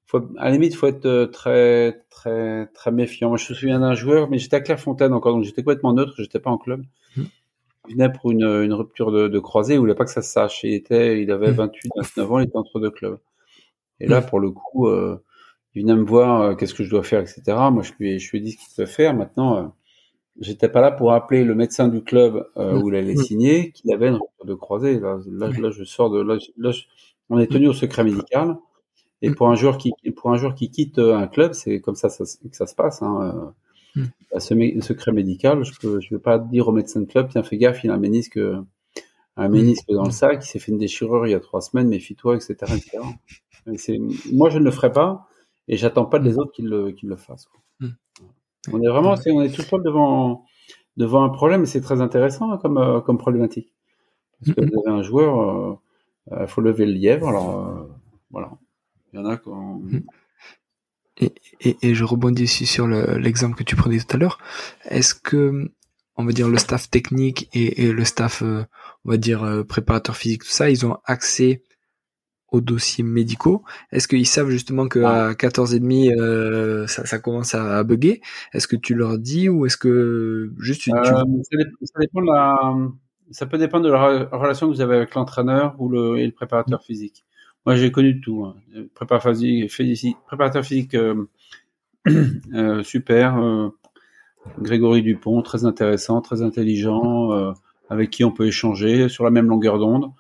faut, 0.10 0.28
à 0.38 0.46
la 0.46 0.52
limite, 0.52 0.74
faut 0.74 0.88
être 0.88 1.06
euh, 1.06 1.28
très, 1.28 2.02
très, 2.10 2.66
très 2.74 2.92
méfiant. 2.92 3.30
Moi, 3.30 3.38
je 3.38 3.54
me 3.54 3.56
souviens 3.56 3.80
d'un 3.80 3.94
joueur, 3.94 4.28
mais 4.28 4.40
j'étais 4.40 4.56
à 4.56 4.62
Clairefontaine 4.62 5.14
encore, 5.14 5.36
donc 5.36 5.44
j'étais 5.44 5.62
complètement 5.62 5.94
neutre, 5.94 6.14
j'étais 6.18 6.40
pas 6.40 6.50
en 6.50 6.58
club. 6.58 6.84
Mmh. 7.16 7.24
Il 7.90 7.94
venait 7.94 8.12
pour 8.12 8.32
une, 8.32 8.44
une 8.44 8.74
rupture 8.74 9.12
de, 9.12 9.28
de 9.28 9.40
croisée, 9.40 9.76
il 9.76 9.80
voulait 9.80 9.94
pas 9.94 10.06
que 10.06 10.12
ça 10.12 10.24
se 10.24 10.32
sache. 10.32 10.64
Il 10.64 10.74
était, 10.74 11.22
il 11.22 11.32
avait 11.32 11.52
28, 11.52 11.90
mmh. 11.90 12.02
29 12.02 12.32
ans, 12.32 12.40
il 12.40 12.46
était 12.46 12.58
entre 12.58 12.80
deux 12.80 12.90
clubs. 12.90 13.20
Et 14.00 14.08
là, 14.08 14.22
mmh. 14.22 14.26
pour 14.26 14.40
le 14.40 14.50
coup, 14.50 14.88
euh, 14.88 15.24
il 15.76 15.84
venait 15.84 15.96
me 15.96 16.06
voir, 16.06 16.42
euh, 16.42 16.56
qu'est-ce 16.56 16.74
que 16.74 16.84
je 16.84 16.90
dois 16.90 17.04
faire, 17.04 17.22
etc. 17.22 17.44
Moi, 17.72 17.84
je 17.84 17.92
lui, 18.00 18.18
je 18.18 18.32
lui 18.32 18.40
ai 18.40 18.42
dit 18.42 18.52
ce 18.54 18.58
qu'il 18.58 18.76
devait 18.78 18.92
faire. 18.92 19.14
Maintenant, 19.14 19.58
euh, 19.58 19.68
j'étais 20.40 20.70
pas 20.70 20.82
là 20.82 20.90
pour 20.90 21.14
appeler 21.14 21.44
le 21.44 21.54
médecin 21.54 21.88
du 21.88 22.04
club 22.04 22.48
où 22.56 22.90
il 22.90 22.96
allait 22.96 23.16
signer, 23.16 23.72
qu'il 23.74 23.94
avait 23.94 24.08
une 24.08 24.16
rupture 24.16 24.46
de 24.46 24.56
croisée. 24.56 25.00
Là, 25.00 25.20
là, 25.28 25.70
je 25.70 25.84
sors 25.84 26.10
de, 26.10 26.20
là, 26.20 26.38
là 26.58 26.72
on 27.30 27.38
est 27.38 27.52
tenu 27.52 27.68
au 27.68 27.74
secret 27.74 28.04
médical. 28.04 28.58
Et 29.22 29.30
mm. 29.30 29.36
pour 29.36 29.50
un 29.50 29.56
joueur 29.56 29.78
qui 29.78 29.92
pour 30.16 30.32
un 30.32 30.38
joueur 30.38 30.56
qui 30.56 30.72
quitte 30.72 31.00
euh, 31.00 31.18
un 31.18 31.28
club, 31.28 31.54
c'est 31.54 31.82
comme 31.82 31.96
ça, 31.96 32.10
ça, 32.10 32.24
que 32.24 32.56
ça 32.56 32.68
se 32.68 32.76
passe. 32.76 33.02
Hein. 33.02 33.54
Euh, 33.98 34.02
mm. 34.02 34.40
Ce 34.40 34.82
secret 34.82 35.12
médical, 35.12 35.64
je 35.64 35.78
peux 35.80 36.00
je 36.00 36.16
vais 36.16 36.22
pas 36.22 36.40
dire 36.40 36.68
au 36.68 36.72
médecin 36.72 37.02
de 37.02 37.06
club, 37.06 37.30
tiens 37.30 37.44
fais 37.44 37.58
gaffe, 37.58 37.84
il 37.84 37.92
a 37.92 37.96
un 37.96 38.00
ménisque 38.00 38.40
un 39.36 39.48
mm. 39.48 39.52
ménisque 39.52 39.90
dans 39.90 40.06
le 40.06 40.12
sac, 40.12 40.40
il 40.44 40.48
s'est 40.48 40.60
fait 40.60 40.72
une 40.72 40.78
déchirure 40.78 41.28
il 41.28 41.32
y 41.32 41.36
a 41.36 41.40
trois 41.40 41.62
semaines, 41.62 41.90
méfie-toi, 41.90 42.36
etc., 42.36 42.56
etc. 43.66 43.98
moi 44.32 44.50
je 44.50 44.58
ne 44.58 44.64
le 44.64 44.72
ferai 44.72 44.92
pas 44.92 45.28
et 45.68 45.78
j'attends 45.78 46.06
pas 46.06 46.20
des 46.20 46.38
autres 46.38 46.52
qu'ils 46.52 46.68
le 46.68 46.92
qu'ils 46.92 47.10
le 47.10 47.18
fassent. 47.18 47.48
Quoi. 47.48 47.90
On 48.74 48.82
est 48.82 48.88
vraiment, 48.88 49.16
on 49.28 49.42
est 49.42 49.54
tout 49.54 49.62
seul 49.62 49.82
devant 49.84 50.46
devant 50.98 51.24
un 51.24 51.30
problème 51.30 51.64
et 51.64 51.66
c'est 51.66 51.82
très 51.82 52.02
intéressant 52.02 52.52
hein, 52.52 52.58
comme 52.58 52.78
euh, 52.78 53.02
comme 53.02 53.18
problématique 53.18 53.74
parce 54.40 54.56
que 54.56 54.62
vous 54.62 54.82
avez 54.86 54.98
un 54.98 55.02
joueur, 55.02 55.80
il 56.32 56.48
faut 56.48 56.62
lever 56.62 56.86
le 56.86 56.94
lièvre, 56.94 57.28
alors 57.28 57.90
voilà. 58.32 58.52
Il 59.14 59.20
y 59.20 59.22
en 59.22 59.26
a 59.26 59.38
quand. 59.38 59.80
Mm. 59.80 60.02
Et, 61.18 61.34
et, 61.60 61.78
et, 61.82 61.96
je 61.96 62.04
rebondis 62.06 62.44
ici 62.44 62.66
sur 62.66 62.88
l'exemple 62.88 63.58
que 63.58 63.64
tu 63.64 63.76
prenais 63.76 64.00
tout 64.00 64.16
à 64.16 64.18
l'heure. 64.18 64.40
Est-ce 64.86 65.14
que, 65.14 65.70
on 66.16 66.24
va 66.24 66.32
dire, 66.32 66.48
le 66.48 66.58
staff 66.58 66.90
technique 66.90 67.50
et, 67.54 67.84
et 67.84 67.92
le 67.92 68.06
staff, 68.06 68.42
euh, 68.42 68.64
on 69.04 69.12
va 69.12 69.18
dire, 69.18 69.44
euh, 69.44 69.64
préparateur 69.64 70.16
physique, 70.16 70.44
tout 70.44 70.50
ça, 70.50 70.70
ils 70.70 70.86
ont 70.86 70.98
accès 71.04 71.62
aux 72.52 72.62
dossiers 72.62 73.04
médicaux? 73.04 73.64
Est-ce 73.92 74.08
qu'ils 74.08 74.28
savent 74.28 74.50
justement 74.50 74.88
que 74.88 75.00
à 75.00 75.36
14 75.36 75.76
et 75.76 75.80
demi 75.82 76.10
euh, 76.10 76.88
ça, 76.88 77.06
ça, 77.06 77.20
commence 77.20 77.54
à, 77.54 77.84
bugger? 77.84 78.22
Est-ce 78.54 78.68
que 78.68 78.78
tu 78.78 78.96
leur 78.96 79.18
dis 79.20 79.50
ou 79.50 79.66
est-ce 79.66 79.78
que 79.78 80.54
juste 80.58 80.84
tu, 80.84 80.92
euh, 80.94 81.04
ça, 81.04 82.00
dépend, 82.00 82.22
de 82.22 82.28
la, 82.28 82.58
ça 83.32 83.46
peut 83.46 83.58
dépendre 83.58 83.86
de 83.86 83.92
la 83.92 84.30
relation 84.32 84.68
que 84.68 84.74
vous 84.74 84.82
avez 84.82 84.96
avec 84.96 85.16
l'entraîneur 85.16 85.76
ou 85.80 85.90
le, 85.90 86.18
et 86.18 86.26
le 86.26 86.32
préparateur 86.32 86.80
mm. 86.80 86.84
physique. 86.84 87.26
Moi, 87.66 87.76
j'ai 87.76 87.92
connu 87.92 88.22
tout. 88.22 88.46
Hein. 88.46 88.56
Préparateur 88.94 89.34
physique, 90.64 90.96
euh, 90.96 91.26
euh, 92.54 92.84
super. 92.84 93.38
Euh, 93.38 93.70
Grégory 94.60 95.02
Dupont, 95.04 95.42
très 95.42 95.66
intéressant, 95.66 96.22
très 96.22 96.42
intelligent, 96.42 97.54
avec 97.90 98.10
qui 98.10 98.24
on 98.24 98.32
peut 98.32 98.48
échanger 98.48 99.10
sur 99.10 99.24
la 99.24 99.30
même 99.30 99.48
longueur 99.48 99.78
d'onde. 99.78 100.12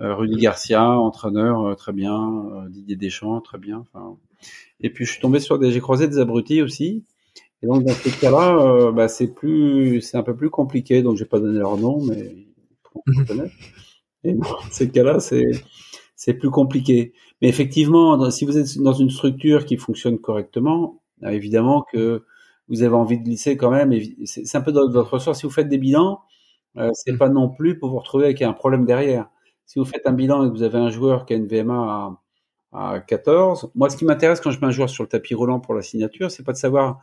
Rudy 0.00 0.36
Garcia, 0.36 0.84
entraîneur, 0.84 1.76
très 1.76 1.92
bien. 1.92 2.66
Didier 2.68 2.96
Deschamps, 2.96 3.40
très 3.40 3.58
bien. 3.58 3.86
Et 4.80 4.90
puis 4.90 5.06
je 5.06 5.12
suis 5.12 5.20
tombé 5.20 5.38
sur 5.38 5.58
des, 5.58 5.70
j'ai 5.70 5.80
croisé 5.80 6.08
des 6.08 6.18
abrutis 6.18 6.62
aussi. 6.62 7.04
Et 7.62 7.68
donc 7.68 7.84
dans 7.84 7.94
ces 7.94 8.10
cas-là, 8.10 8.90
bah, 8.90 9.08
c'est 9.08 9.28
plus, 9.28 10.00
c'est 10.02 10.16
un 10.16 10.24
peu 10.24 10.34
plus 10.34 10.50
compliqué. 10.50 11.02
Donc 11.02 11.16
j'ai 11.16 11.24
pas 11.24 11.38
donné 11.38 11.58
leur 11.58 11.78
nom, 11.78 12.04
mais 12.04 12.34
mhm. 13.06 13.48
Et 14.24 14.34
dans 14.34 14.60
ces 14.70 14.90
cas-là, 14.90 15.20
c'est 15.20 15.52
c'est 16.20 16.34
plus 16.34 16.50
compliqué. 16.50 17.14
Mais 17.40 17.48
effectivement, 17.48 18.30
si 18.30 18.44
vous 18.44 18.58
êtes 18.58 18.76
dans 18.78 18.92
une 18.92 19.08
structure 19.08 19.64
qui 19.64 19.78
fonctionne 19.78 20.18
correctement, 20.18 21.00
euh, 21.22 21.30
évidemment 21.30 21.82
que 21.90 22.24
vous 22.68 22.82
avez 22.82 22.94
envie 22.94 23.18
de 23.18 23.24
glisser 23.24 23.56
quand 23.56 23.70
même. 23.70 23.90
C'est 24.26 24.58
un 24.58 24.60
peu 24.60 24.70
dans 24.70 24.90
votre 24.90 25.14
ressort. 25.14 25.34
Si 25.34 25.44
vous 25.44 25.50
faites 25.50 25.70
des 25.70 25.78
bilans, 25.78 26.20
euh, 26.76 26.90
c'est 26.92 27.16
pas 27.16 27.30
non 27.30 27.48
plus 27.48 27.78
pour 27.78 27.88
vous 27.88 27.98
retrouver 28.00 28.26
avec 28.26 28.42
un 28.42 28.52
problème 28.52 28.84
derrière. 28.84 29.30
Si 29.64 29.78
vous 29.78 29.86
faites 29.86 30.06
un 30.06 30.12
bilan 30.12 30.44
et 30.44 30.48
que 30.48 30.52
vous 30.52 30.62
avez 30.62 30.76
un 30.76 30.90
joueur 30.90 31.24
qui 31.24 31.32
a 31.32 31.36
une 31.36 31.46
VMA 31.46 32.20
à 32.72 33.00
14. 33.00 33.72
Moi, 33.74 33.88
ce 33.88 33.96
qui 33.96 34.04
m'intéresse 34.04 34.42
quand 34.42 34.50
je 34.50 34.60
mets 34.60 34.66
un 34.66 34.72
joueur 34.72 34.90
sur 34.90 35.02
le 35.02 35.08
tapis 35.08 35.34
roulant 35.34 35.58
pour 35.58 35.72
la 35.72 35.80
signature, 35.80 36.30
c'est 36.30 36.44
pas 36.44 36.52
de 36.52 36.58
savoir. 36.58 37.00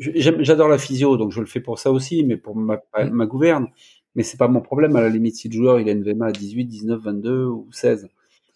J'adore 0.00 0.68
la 0.68 0.78
physio, 0.78 1.16
donc 1.16 1.30
je 1.30 1.38
le 1.38 1.46
fais 1.46 1.60
pour 1.60 1.78
ça 1.78 1.92
aussi, 1.92 2.24
mais 2.24 2.36
pour 2.36 2.56
ma, 2.56 2.78
mm. 2.98 3.10
ma 3.10 3.26
gouverne. 3.26 3.68
Mais 4.16 4.24
c'est 4.24 4.38
pas 4.38 4.48
mon 4.48 4.60
problème 4.60 4.96
à 4.96 5.02
la 5.02 5.08
limite 5.08 5.36
si 5.36 5.48
le 5.48 5.54
joueur 5.54 5.78
il 5.78 5.88
a 5.88 5.92
une 5.92 6.02
VMA 6.02 6.26
à 6.26 6.32
18, 6.32 6.64
19, 6.64 7.00
22 7.00 7.44
ou 7.46 7.68
16. 7.70 8.08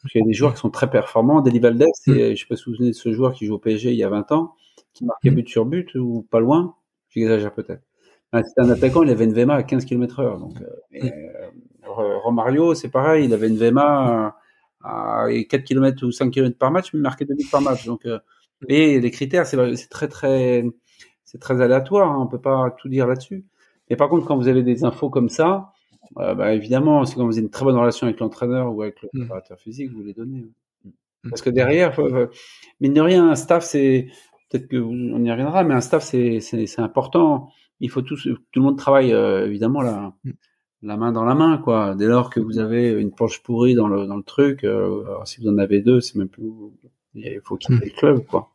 Parce 0.03 0.13
qu'il 0.13 0.21
y 0.21 0.25
a 0.25 0.27
des 0.27 0.33
joueurs 0.33 0.55
qui 0.55 0.61
sont 0.61 0.71
très 0.71 0.91
performants. 0.91 1.41
Deli 1.41 1.59
Valdez, 1.59 1.87
mm. 2.07 2.13
je 2.13 2.35
sais 2.35 2.47
pas 2.49 2.57
si 2.57 2.65
vous 2.65 2.73
vous 2.73 2.77
souvenez 2.77 2.91
de 2.91 2.97
ce 2.97 3.13
joueur 3.13 3.33
qui 3.33 3.47
joue 3.47 3.55
au 3.55 3.59
PSG 3.59 3.91
il 3.91 3.97
y 3.97 4.05
a 4.05 4.09
20 4.09 4.33
ans, 4.33 4.55
qui 4.93 5.05
marquait 5.05 5.31
mm. 5.31 5.35
but 5.35 5.49
sur 5.49 5.67
but 5.67 5.95
ou 5.95 6.27
pas 6.31 6.41
loin. 6.41 6.75
J'exagère 7.11 7.53
peut-être. 7.53 7.83
C'était 8.33 8.61
un 8.61 8.71
attaquant, 8.71 9.03
il 9.03 9.11
avait 9.11 9.25
une 9.25 9.33
VMA 9.33 9.55
à 9.55 9.63
15 9.65 9.85
km 9.85 10.21
heure. 10.21 10.39
Donc, 10.39 10.55
euh, 10.61 11.03
euh, 11.03 12.19
Romario, 12.19 12.75
c'est 12.75 12.89
pareil, 12.89 13.25
il 13.25 13.35
avait 13.35 13.49
une 13.49 13.57
VMA 13.57 14.37
à 14.83 15.27
4 15.49 15.65
km 15.65 16.07
ou 16.07 16.13
5 16.13 16.31
km 16.31 16.57
par 16.57 16.71
match, 16.71 16.93
mais 16.93 17.01
il 17.01 17.03
marquait 17.03 17.25
2 17.25 17.35
buts 17.35 17.49
par 17.51 17.61
match. 17.61 17.87
Donc, 17.87 18.07
euh, 18.07 18.21
et 18.69 19.01
les 19.01 19.11
critères, 19.11 19.47
c'est 19.47 19.89
très, 19.89 20.07
très, 20.07 20.65
c'est 21.25 21.39
très 21.39 21.61
aléatoire. 21.61 22.13
Hein, 22.13 22.19
on 22.21 22.27
peut 22.29 22.41
pas 22.41 22.71
tout 22.79 22.89
dire 22.89 23.07
là-dessus. 23.07 23.45
Mais 23.89 23.97
par 23.97 24.09
contre, 24.09 24.27
quand 24.27 24.37
vous 24.37 24.49
avez 24.49 24.63
des 24.63 24.85
infos 24.85 25.11
comme 25.11 25.29
ça, 25.29 25.73
euh, 26.19 26.35
bah, 26.35 26.55
évidemment, 26.55 27.05
c'est 27.05 27.15
quand 27.15 27.25
vous 27.25 27.33
avez 27.33 27.43
une 27.43 27.51
très 27.51 27.65
bonne 27.65 27.77
relation 27.77 28.07
avec 28.07 28.21
l'entraîneur 28.21 28.75
ou 28.75 28.83
avec 28.83 29.01
le 29.03 29.09
mm. 29.13 29.19
préparateur 29.21 29.59
physique, 29.59 29.93
vous 29.93 30.03
les 30.03 30.15
donnez. 30.15 30.47
Hein. 30.87 30.91
Mm. 31.25 31.31
Parce 31.31 31.43
que 31.43 31.51
derrière, 31.51 31.99
mine 32.81 32.95
de 32.95 33.01
rien, 33.01 33.31
un 33.31 33.35
staff, 33.35 33.65
c'est 33.65 34.09
peut-être 34.49 34.69
que 34.69 34.77
on 34.77 35.25
y 35.25 35.31
reviendra, 35.31 35.65
mais 35.65 35.75
un 35.75 35.81
staff, 35.81 36.03
c'est 36.03 36.79
important. 36.79 37.51
Il 37.81 37.91
faut 37.91 38.03
tout 38.03 38.17
tout 38.17 38.37
le 38.57 38.63
monde 38.63 38.77
travaille 38.77 39.13
euh, 39.13 39.47
évidemment 39.47 39.81
la 39.81 40.13
la 40.83 40.97
main 40.97 41.13
dans 41.13 41.25
la 41.25 41.35
main, 41.35 41.59
quoi. 41.59 41.95
Dès 41.95 42.07
lors 42.07 42.31
que 42.31 42.41
vous 42.41 42.59
avez 42.59 42.91
une 42.91 43.11
planche 43.11 43.43
pourrie 43.43 43.75
dans 43.75 43.89
le 43.89 44.07
dans 44.07 44.17
le 44.17 44.23
truc, 44.23 44.65
euh, 44.65 45.05
si 45.25 45.41
vous 45.41 45.49
en 45.49 45.59
avez 45.59 45.81
deux, 45.81 46.01
c'est 46.01 46.17
même 46.17 46.29
plus. 46.29 46.51
Il 47.15 47.41
faut 47.43 47.57
quitter 47.57 47.87
le 47.87 47.91
club, 47.91 48.25
quoi. 48.27 48.51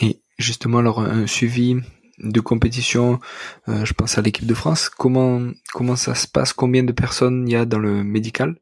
Et 0.00 0.20
justement, 0.38 0.78
alors 0.78 1.00
un 1.00 1.26
suivi 1.26 1.76
de 2.18 2.40
compétition, 2.40 3.18
euh, 3.68 3.84
je 3.84 3.92
pense 3.92 4.18
à 4.18 4.22
l'équipe 4.22 4.46
de 4.46 4.54
France. 4.54 4.88
Comment 4.88 5.40
comment 5.72 5.96
ça 5.96 6.14
se 6.14 6.28
passe? 6.28 6.52
Combien 6.52 6.84
de 6.84 6.92
personnes 6.92 7.46
il 7.48 7.52
y 7.52 7.56
a 7.56 7.64
dans 7.64 7.78
le 7.78 8.04
médical? 8.04 8.56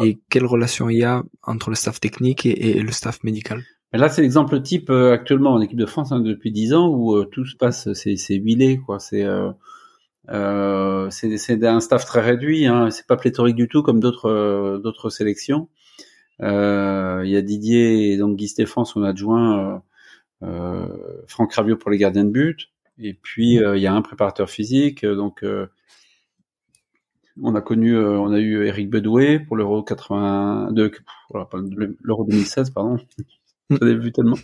Et 0.00 0.18
quelle 0.28 0.46
relation 0.46 0.90
il 0.90 0.98
y 0.98 1.04
a 1.04 1.22
entre 1.44 1.70
le 1.70 1.76
staff 1.76 2.00
technique 2.00 2.46
et, 2.46 2.80
le 2.80 2.90
staff 2.90 3.22
médical? 3.22 3.62
Là, 3.92 4.08
c'est 4.08 4.22
l'exemple 4.22 4.60
type 4.60 4.90
euh, 4.90 5.12
actuellement 5.12 5.52
en 5.52 5.60
équipe 5.60 5.78
de 5.78 5.86
France 5.86 6.10
hein, 6.10 6.18
depuis 6.18 6.50
10 6.50 6.74
ans 6.74 6.88
où 6.88 7.14
euh, 7.14 7.26
tout 7.26 7.44
se 7.44 7.56
passe, 7.56 7.92
c'est 7.92 8.34
huilé, 8.34 8.80
quoi. 8.84 8.98
C'est 8.98 9.24
c'est 10.26 11.66
un 11.66 11.80
staff 11.80 12.04
très 12.04 12.20
réduit. 12.20 12.66
Hein. 12.66 12.90
C'est 12.90 13.06
pas 13.06 13.16
pléthorique 13.16 13.56
du 13.56 13.68
tout 13.68 13.82
comme 13.82 14.00
d'autres 14.00 14.80
d'autres 14.82 15.10
sélections. 15.10 15.68
Il 16.40 17.28
y 17.28 17.36
a 17.36 17.42
Didier 17.42 18.12
et 18.12 18.16
donc 18.16 18.36
Guy 18.36 18.48
Stéphane, 18.48 18.84
son 18.84 19.04
adjoint. 19.04 19.82
Euh, 20.44 20.86
Franck 21.26 21.54
Raviot 21.54 21.76
pour 21.76 21.90
les 21.90 21.98
gardiens 21.98 22.24
de 22.24 22.30
but. 22.30 22.70
Et 22.98 23.14
puis 23.14 23.58
euh, 23.58 23.76
il 23.76 23.82
y 23.82 23.86
a 23.86 23.92
un 23.92 24.02
préparateur 24.02 24.48
physique, 24.48 25.04
euh, 25.04 25.16
donc 25.16 25.42
euh, 25.42 25.66
on 27.42 27.54
a 27.56 27.60
connu, 27.60 27.98
on 27.98 28.32
a 28.32 28.38
eu 28.38 28.64
Eric 28.64 28.88
Bedoué 28.88 29.40
pour 29.40 29.56
l'Euro 29.56 29.82
82, 29.82 30.92
l'Euro 32.04 32.24
2016, 32.24 32.70
pardon. 32.70 32.96
J'avais 33.70 33.96
vu 33.96 34.12
tellement. 34.12 34.36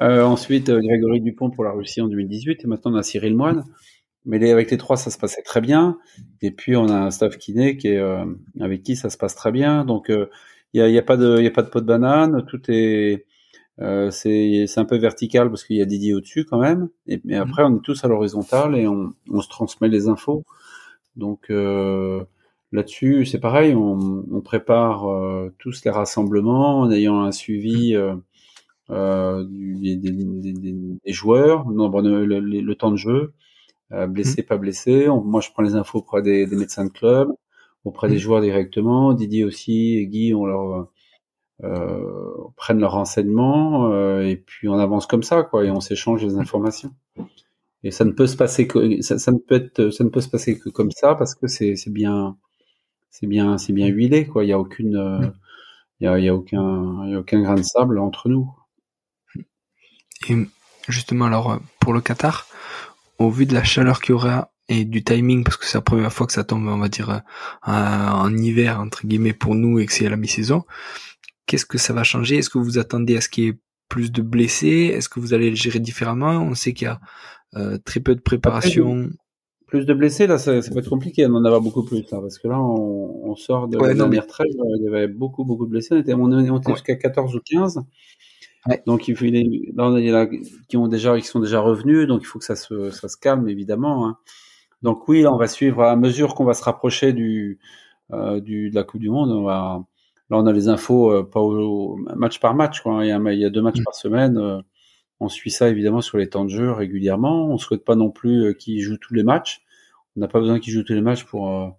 Euh, 0.00 0.22
ensuite, 0.22 0.70
Grégory 0.70 1.20
Dupont 1.20 1.50
pour 1.50 1.64
la 1.64 1.72
Russie 1.72 2.00
en 2.00 2.08
2018, 2.08 2.64
et 2.64 2.66
maintenant 2.66 2.92
on 2.92 2.96
a 2.96 3.02
Cyril 3.02 3.36
Moine. 3.36 3.64
Mais 4.24 4.38
les, 4.38 4.50
avec 4.50 4.70
les 4.70 4.78
trois, 4.78 4.96
ça 4.96 5.10
se 5.10 5.18
passait 5.18 5.42
très 5.42 5.60
bien. 5.60 5.98
Et 6.40 6.52
puis 6.52 6.74
on 6.74 6.88
a 6.88 6.94
un 6.94 7.10
staff 7.10 7.36
kiné 7.36 7.76
qui 7.76 7.88
est 7.88 8.02
avec 8.60 8.82
qui 8.82 8.96
ça 8.96 9.10
se 9.10 9.18
passe 9.18 9.34
très 9.34 9.52
bien. 9.52 9.84
Donc 9.84 10.06
il 10.08 10.28
n'y 10.74 10.80
a, 10.80 10.88
y 10.88 10.96
a, 10.96 11.02
pas 11.02 11.18
de, 11.18 11.42
y 11.42 11.46
a 11.46 11.50
pas 11.50 11.62
de 11.62 11.68
pot 11.68 11.80
de 11.80 11.86
banane. 11.86 12.46
Tout 12.46 12.62
est, 12.68 13.26
euh, 13.80 14.10
c'est 14.10 14.66
un 14.76 14.84
peu 14.84 14.98
vertical 14.98 15.48
parce 15.48 15.64
qu'il 15.64 15.76
y 15.76 15.82
a 15.82 15.86
Didier 15.86 16.14
au-dessus 16.14 16.44
quand 16.44 16.58
même. 16.58 16.90
Et, 17.06 17.20
mais 17.24 17.36
mhm. 17.36 17.42
après, 17.42 17.62
on 17.64 17.76
est 17.76 17.82
tous 17.82 18.04
à 18.04 18.08
l'horizontale 18.08 18.76
et 18.76 18.86
on, 18.86 19.12
on, 19.30 19.40
se 19.40 19.48
transmet 19.48 19.88
les 19.88 20.08
infos. 20.08 20.44
Donc 21.16 21.50
euh, 21.50 22.22
là-dessus, 22.72 23.24
c'est 23.24 23.40
pareil, 23.40 23.74
on, 23.74 24.24
on 24.30 24.40
prépare 24.42 25.08
euh, 25.08 25.54
tous 25.58 25.82
les 25.84 25.90
rassemblements 25.90 26.80
en 26.80 26.90
ayant 26.90 27.22
un 27.22 27.32
suivi 27.32 27.94
euh, 27.94 28.14
euh 28.90 29.44
du, 29.44 29.76
des, 29.76 29.96
des, 29.96 30.12
des, 30.12 30.52
des, 30.52 31.12
joueurs, 31.12 31.68
le, 31.68 32.24
le, 32.26 32.40
le, 32.40 32.74
temps 32.74 32.90
de 32.90 32.96
jeu, 32.96 33.32
euh, 33.92 34.06
blessé, 34.06 34.42
mhm. 34.42 34.46
pas 34.46 34.56
blessé. 34.58 35.08
moi, 35.08 35.40
je 35.40 35.50
prends 35.50 35.62
les 35.62 35.74
infos 35.74 36.00
auprès 36.00 36.22
des, 36.22 36.46
médecins 36.46 36.84
de 36.84 36.90
club, 36.90 37.30
auprès 37.84 38.08
des 38.08 38.14
mhm. 38.14 38.20
joueurs 38.20 38.40
directement. 38.42 39.14
Didier 39.14 39.44
aussi 39.44 39.96
et 39.96 40.06
Guy, 40.06 40.34
on 40.34 40.44
leur 40.44 40.88
euh, 41.62 42.48
prennent 42.56 42.80
leurs 42.80 42.92
renseignements 42.92 43.92
euh, 43.92 44.22
et 44.22 44.36
puis 44.36 44.68
on 44.68 44.78
avance 44.78 45.06
comme 45.06 45.22
ça, 45.22 45.42
quoi, 45.42 45.64
et 45.64 45.70
on 45.70 45.80
s'échange 45.80 46.24
les 46.24 46.38
informations. 46.38 46.94
Et 47.82 47.90
ça 47.90 48.04
ne 48.04 48.12
peut 48.12 48.26
se 48.26 48.36
passer 48.36 48.66
que 48.66 49.00
ça, 49.02 49.32
ne 49.32 49.38
peut 49.38 49.56
être, 49.56 49.90
ça 49.90 50.04
ne 50.04 50.08
peut 50.08 50.20
se 50.20 50.28
passer 50.28 50.58
que 50.58 50.70
comme 50.70 50.90
ça 50.90 51.14
parce 51.14 51.34
que 51.34 51.46
c'est 51.48 51.76
bien 51.88 52.36
c'est 53.10 53.26
bien 53.26 53.58
c'est 53.58 53.72
bien 53.72 53.88
huilé, 53.88 54.26
quoi. 54.26 54.44
Il 54.44 54.48
y 54.48 54.52
a 54.52 54.58
aucune 54.58 54.96
euh, 54.96 55.26
il 56.00 56.04
y 56.04 56.08
a, 56.08 56.18
il 56.18 56.24
y 56.24 56.28
a 56.28 56.34
aucun 56.34 57.04
il 57.06 57.12
y 57.12 57.14
a 57.14 57.18
aucun 57.18 57.42
grain 57.42 57.56
de 57.56 57.62
sable 57.62 57.98
entre 57.98 58.28
nous. 58.28 58.50
Et 60.28 60.36
justement 60.88 61.26
alors 61.26 61.58
pour 61.78 61.92
le 61.92 62.00
Qatar, 62.00 62.46
au 63.18 63.30
vu 63.30 63.44
de 63.44 63.54
la 63.54 63.64
chaleur 63.64 64.00
qu'il 64.00 64.10
y 64.10 64.14
aura 64.14 64.50
et 64.68 64.84
du 64.84 65.02
timing 65.02 65.44
parce 65.44 65.56
que 65.56 65.66
c'est 65.66 65.78
la 65.78 65.82
première 65.82 66.12
fois 66.12 66.26
que 66.26 66.32
ça 66.32 66.44
tombe 66.44 66.66
on 66.68 66.78
va 66.78 66.88
dire 66.88 67.22
en 67.62 68.34
hiver 68.36 68.80
entre 68.80 69.06
guillemets 69.06 69.32
pour 69.32 69.54
nous 69.54 69.78
et 69.78 69.86
que 69.86 69.92
c'est 69.92 70.06
à 70.06 70.10
la 70.10 70.16
mi-saison 70.16 70.64
Qu'est-ce 71.50 71.66
que 71.66 71.78
ça 71.78 71.92
va 71.92 72.04
changer? 72.04 72.36
Est-ce 72.36 72.48
que 72.48 72.58
vous 72.58 72.78
attendez 72.78 73.16
à 73.16 73.20
ce 73.20 73.28
qu'il 73.28 73.44
y 73.44 73.48
ait 73.48 73.58
plus 73.88 74.12
de 74.12 74.22
blessés? 74.22 74.92
Est-ce 74.94 75.08
que 75.08 75.18
vous 75.18 75.34
allez 75.34 75.50
le 75.50 75.56
gérer 75.56 75.80
différemment? 75.80 76.42
On 76.42 76.54
sait 76.54 76.72
qu'il 76.72 76.84
y 76.84 76.88
a 76.88 77.00
euh, 77.56 77.76
très 77.84 77.98
peu 77.98 78.14
de 78.14 78.20
préparation. 78.20 79.10
plus 79.66 79.84
de 79.84 79.92
blessés, 79.92 80.28
là, 80.28 80.38
ça, 80.38 80.62
ça, 80.62 80.70
peut 80.70 80.78
être 80.78 80.88
compliqué 80.88 81.26
d'en 81.26 81.44
avoir 81.44 81.60
beaucoup 81.60 81.82
plus, 81.82 82.08
là, 82.12 82.20
parce 82.20 82.38
que 82.38 82.46
là, 82.46 82.60
on, 82.60 83.34
sort 83.34 83.66
de 83.66 83.78
la 83.78 83.94
dernière 83.94 84.28
trêve, 84.28 84.46
il 84.48 84.84
y 84.84 84.86
avait 84.86 85.08
beaucoup, 85.08 85.44
beaucoup 85.44 85.66
de 85.66 85.72
blessés. 85.72 85.92
On 85.92 85.98
était, 85.98 86.14
on 86.14 86.58
était 86.58 86.72
jusqu'à 86.72 86.94
14 86.94 87.34
ou 87.34 87.40
15. 87.44 87.80
Donc, 88.86 89.08
il 89.08 89.16
faut, 89.16 89.24
là, 89.24 89.30
il 89.32 89.74
y 89.74 90.12
en 90.12 90.14
a 90.14 90.28
qui 90.68 90.76
ont 90.76 90.86
déjà, 90.86 91.18
qui 91.18 91.26
sont 91.26 91.40
déjà 91.40 91.58
revenus, 91.58 92.06
donc 92.06 92.20
il 92.22 92.26
faut 92.26 92.38
que 92.38 92.44
ça 92.44 92.54
se, 92.54 92.90
ça 92.90 93.08
se 93.08 93.16
calme, 93.16 93.48
évidemment. 93.48 94.06
Hein. 94.06 94.18
Donc 94.82 95.08
oui, 95.08 95.22
là, 95.22 95.32
on 95.32 95.36
va 95.36 95.48
suivre 95.48 95.82
à 95.82 95.96
mesure 95.96 96.36
qu'on 96.36 96.44
va 96.44 96.54
se 96.54 96.62
rapprocher 96.62 97.12
du, 97.12 97.58
euh, 98.12 98.40
du, 98.40 98.70
de 98.70 98.74
la 98.76 98.84
Coupe 98.84 99.00
du 99.00 99.10
Monde, 99.10 99.30
on 99.30 99.42
va, 99.42 99.84
Là, 100.30 100.38
on 100.38 100.46
a 100.46 100.52
les 100.52 100.68
infos 100.68 101.12
euh, 101.12 101.22
pas 101.24 101.40
au, 101.40 101.96
match 102.16 102.38
par 102.38 102.54
match. 102.54 102.80
Quoi. 102.80 103.04
Il, 103.04 103.08
y 103.08 103.12
a, 103.12 103.18
il 103.32 103.38
y 103.38 103.44
a 103.44 103.50
deux 103.50 103.62
matchs 103.62 103.80
mm. 103.80 103.84
par 103.84 103.94
semaine. 103.94 104.38
Euh, 104.38 104.60
on 105.18 105.28
suit 105.28 105.50
ça 105.50 105.68
évidemment 105.68 106.00
sur 106.00 106.18
les 106.18 106.28
temps 106.28 106.44
de 106.44 106.50
jeu 106.50 106.70
régulièrement. 106.70 107.48
On 107.48 107.58
souhaite 107.58 107.84
pas 107.84 107.96
non 107.96 108.10
plus 108.10 108.44
euh, 108.44 108.52
qu'ils 108.52 108.80
jouent 108.80 108.96
tous 108.96 109.14
les 109.14 109.24
matchs. 109.24 109.62
On 110.16 110.20
n'a 110.20 110.28
pas 110.28 110.40
besoin 110.40 110.60
qu'ils 110.60 110.72
jouent 110.72 110.84
tous 110.84 110.94
les 110.94 111.00
matchs 111.00 111.24
pour 111.24 111.76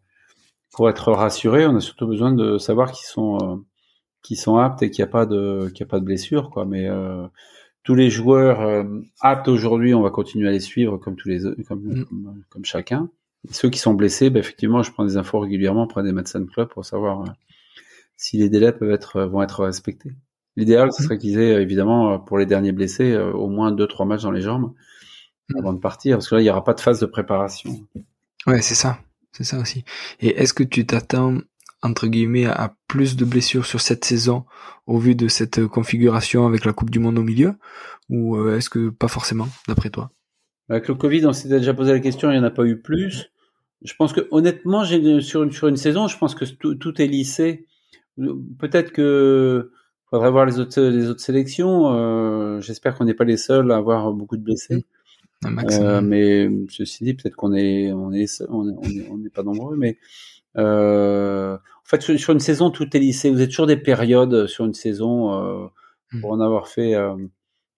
pour 0.72 0.90
être 0.90 1.12
rassuré. 1.12 1.66
On 1.66 1.76
a 1.76 1.82
surtout 1.82 2.08
besoin 2.08 2.34
de 2.34 2.58
savoir 2.58 2.92
qu'ils 2.92 3.08
sont 3.08 3.64
qui 4.22 4.36
sont 4.36 4.58
aptes 4.58 4.84
et 4.84 4.92
qu'il 4.92 5.04
n'y 5.04 5.10
a 5.10 5.12
pas 5.12 5.26
de 5.26 5.70
qu'il 5.70 5.82
y 5.82 5.84
a 5.84 5.88
pas 5.90 6.00
de 6.00 6.06
blessure 6.06 6.50
quoi. 6.50 6.66
Mais 6.66 6.88
tous 7.84 7.96
les 7.96 8.10
joueurs 8.10 8.86
aptes 9.20 9.50
aujourd'hui, 9.50 9.94
on 9.94 10.02
va 10.02 10.12
continuer 10.12 10.48
à 10.48 10.52
les 10.52 10.62
suivre 10.62 10.98
comme 10.98 11.18
tous 11.18 11.28
les 11.28 11.42
comme 11.68 11.82
mm. 11.84 12.06
comme, 12.06 12.44
comme, 12.50 12.66
chacun. 12.66 13.10
ceux 13.50 13.70
qui 13.70 13.80
sont 13.80 13.96
blessés, 13.96 14.30
ben, 14.30 14.40
effectivement, 14.40 14.82
je 14.82 14.94
prends 14.94 15.04
des 15.04 15.18
infos 15.18 15.40
régulièrement 15.40 15.84
auprès 15.84 16.04
des 16.04 16.14
médecins 16.14 16.40
de 16.40 16.46
club 16.46 16.70
pour 16.70 16.86
savoir 16.86 17.26
si 18.22 18.38
les 18.38 18.50
délais 18.50 18.72
peuvent 18.72 18.92
être 18.92 19.24
vont 19.24 19.42
être 19.42 19.66
respectés. 19.66 20.12
L'idéal, 20.56 20.94
ce 20.94 21.02
mhm. 21.02 21.06
serait 21.08 21.18
qu'ils 21.18 21.40
aient 21.40 21.62
évidemment 21.62 22.20
pour 22.20 22.38
les 22.38 22.46
derniers 22.46 22.72
blessés 22.72 23.12
euh, 23.12 23.32
au 23.32 23.50
moins 23.50 23.72
deux 23.72 23.88
trois 23.88 24.06
matchs 24.06 24.22
dans 24.22 24.32
les 24.32 24.42
jambes 24.42 24.74
mhm. 25.50 25.60
avant 25.60 25.74
de 25.74 25.80
partir, 25.80 26.18
parce 26.18 26.30
que 26.30 26.36
là 26.36 26.42
il 26.42 26.44
n'y 26.44 26.50
aura 26.50 26.64
pas 26.64 26.76
de 26.76 26.80
phase 26.80 27.00
de 27.00 27.08
préparation. 27.08 27.88
Ouais, 28.46 28.62
c'est 28.62 28.76
ça, 28.76 29.00
c'est 29.32 29.44
ça 29.44 29.58
aussi. 29.58 29.84
Et 30.20 30.40
est-ce 30.40 30.54
que 30.54 30.64
tu 30.64 30.86
t'attends 30.86 31.40
entre 31.82 32.06
guillemets 32.06 32.46
à 32.46 32.76
plus 32.88 33.16
de 33.16 33.26
blessures 33.26 33.66
sur 33.66 33.82
cette 33.82 34.06
saison 34.06 34.46
au 34.86 35.00
vu 35.00 35.16
de 35.16 35.28
cette 35.28 35.66
configuration 35.66 36.46
avec 36.46 36.64
la 36.64 36.74
Coupe 36.74 36.92
du 36.92 37.00
Monde 37.00 37.18
au 37.18 37.24
milieu, 37.24 37.56
ou 38.10 38.36
euh, 38.36 38.58
est-ce 38.58 38.70
que 38.70 38.90
pas 38.90 39.08
forcément, 39.08 39.48
d'après 39.68 39.90
toi? 39.90 40.12
Avec 40.70 40.88
le 40.88 40.94
Covid, 40.94 41.26
on 41.26 41.34
s'était 41.34 41.58
déjà 41.58 41.74
posé 41.74 41.92
la 41.92 42.00
question, 42.00 42.30
il 42.30 42.34
n'y 42.34 42.40
en 42.40 42.44
a 42.44 42.52
pas 42.52 42.66
eu 42.66 42.80
plus. 42.80 43.32
Je 43.84 43.96
pense 43.96 44.14
que 44.14 44.28
honnêtement, 44.30 44.84
j'ai 44.84 45.22
sur 45.22 45.42
une 45.42 45.52
sur 45.52 45.68
une 45.68 45.78
saison, 45.78 46.08
je 46.08 46.18
pense 46.20 46.36
que 46.36 46.46
tout, 46.46 46.76
tout 46.76 47.02
est 47.02 47.08
lissé 47.08 47.66
Peut-être 48.60 48.92
que 48.92 49.72
faudrait 50.10 50.32
voir 50.32 50.46
les 50.46 50.60
autres 50.60 50.82
les 50.82 51.10
autres 51.10 51.22
sélections. 51.22 51.94
Euh, 51.94 52.62
J'espère 52.62 52.96
qu'on 52.96 53.06
n'est 53.06 53.14
pas 53.14 53.24
les 53.24 53.38
seuls 53.38 53.72
à 53.72 53.78
avoir 53.78 54.12
beaucoup 54.14 54.38
de 54.38 54.44
blessés. 54.44 54.86
Euh, 55.46 56.02
mais 56.02 56.50
ceci 56.70 57.04
dit, 57.04 57.14
peut-être 57.16 57.36
qu'on 57.36 57.54
est 57.54 57.92
on 57.92 58.14
est 58.14 58.42
on 58.50 58.70
est 58.70 59.10
on 59.10 59.18
n'est 59.18 59.30
pas 59.30 59.44
nombreux, 59.44 59.76
mais 59.76 59.98
euh, 60.58 61.56
en 61.56 61.86
fait 61.86 62.02
sur, 62.02 62.34
une 62.34 62.40
saison 62.40 62.70
tout 62.70 62.96
est 62.96 63.00
lissé. 63.00 63.32
Vous 63.32 63.42
êtes 63.42 63.50
toujours 63.50 63.68
des 63.68 63.78
périodes 63.78 64.46
sur 64.46 64.66
une 64.66 64.74
saison 64.74 65.34
euh, 65.34 65.68
pour 66.22 66.32
hmm. 66.32 66.42
en 66.42 66.46
avoir 66.46 66.68
fait 66.68 66.96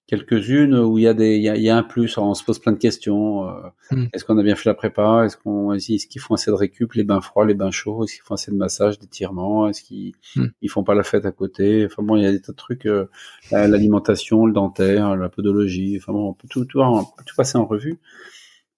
quelques-unes 0.07 0.75
où 0.75 0.97
il 0.97 1.03
y 1.03 1.07
a 1.07 1.13
des, 1.13 1.37
il 1.37 1.43
y 1.43 1.69
a, 1.69 1.77
un 1.77 1.83
plus. 1.83 2.17
on 2.17 2.33
se 2.33 2.43
pose 2.43 2.59
plein 2.59 2.73
de 2.73 2.77
questions. 2.77 3.47
Euh, 3.47 3.61
hmm. 3.91 4.05
Est-ce 4.13 4.25
qu'on 4.25 4.37
a 4.37 4.43
bien 4.43 4.55
fait 4.55 4.69
la 4.69 4.73
prépa? 4.73 5.23
Est-ce 5.25 5.37
qu'on, 5.37 5.73
est-ce 5.73 6.07
qu'ils 6.07 6.21
font 6.21 6.33
assez 6.33 6.51
de 6.51 6.55
récup, 6.55 6.93
les 6.93 7.03
bains 7.03 7.21
froids, 7.21 7.45
les 7.45 7.53
bains 7.53 7.71
chauds? 7.71 8.03
Est-ce 8.03 8.15
qu'ils 8.15 8.23
font 8.23 8.33
assez 8.33 8.51
de 8.51 8.57
massage, 8.57 8.99
d'étirement 8.99 9.67
Est-ce 9.67 9.81
qu'ils, 9.81 10.13
hmm. 10.35 10.47
ils 10.61 10.69
font 10.69 10.83
pas 10.83 10.93
la 10.93 11.03
fête 11.03 11.25
à 11.25 11.31
côté? 11.31 11.85
Enfin 11.85 12.03
bon, 12.03 12.17
il 12.17 12.23
y 12.23 12.25
a 12.25 12.31
des 12.31 12.41
tas 12.41 12.51
de 12.51 12.57
trucs. 12.57 12.85
Euh, 12.85 13.05
l'alimentation, 13.51 14.45
le 14.45 14.53
dentaire, 14.53 15.15
la 15.15 15.29
podologie. 15.29 15.97
Enfin 15.97 16.11
bon, 16.11 16.29
on 16.29 16.33
peut 16.33 16.47
tout, 16.49 16.65
tout, 16.65 16.81
tout 16.81 17.35
passer 17.35 17.57
en 17.57 17.65
revue. 17.65 17.99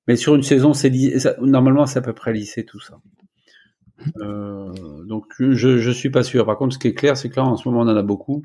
Mais 0.08 0.18
sur 0.18 0.36
une 0.36 0.44
saison, 0.44 0.74
c'est 0.74 0.92
normalement 1.42 1.88
c'est 1.88 1.98
à 1.98 2.04
peu 2.04 2.14
près 2.14 2.34
lissé 2.34 2.64
tout 2.66 2.80
ça. 2.80 3.00
Hmm. 3.98 4.12
Euh, 4.22 5.04
donc 5.06 5.26
je 5.40 5.80
je 5.80 5.92
suis 5.92 6.12
pas 6.12 6.22
sûr. 6.22 6.46
Par 6.46 6.58
contre, 6.58 6.76
ce 6.76 6.80
qui 6.80 6.88
est 6.88 6.94
clair, 6.94 7.18
c'est 7.18 7.30
que 7.30 7.38
là 7.38 7.46
en 7.46 7.58
ce 7.58 7.68
moment 7.68 7.82
on 7.82 7.92
en 7.92 7.98
a 7.98 8.04
beaucoup. 8.04 8.44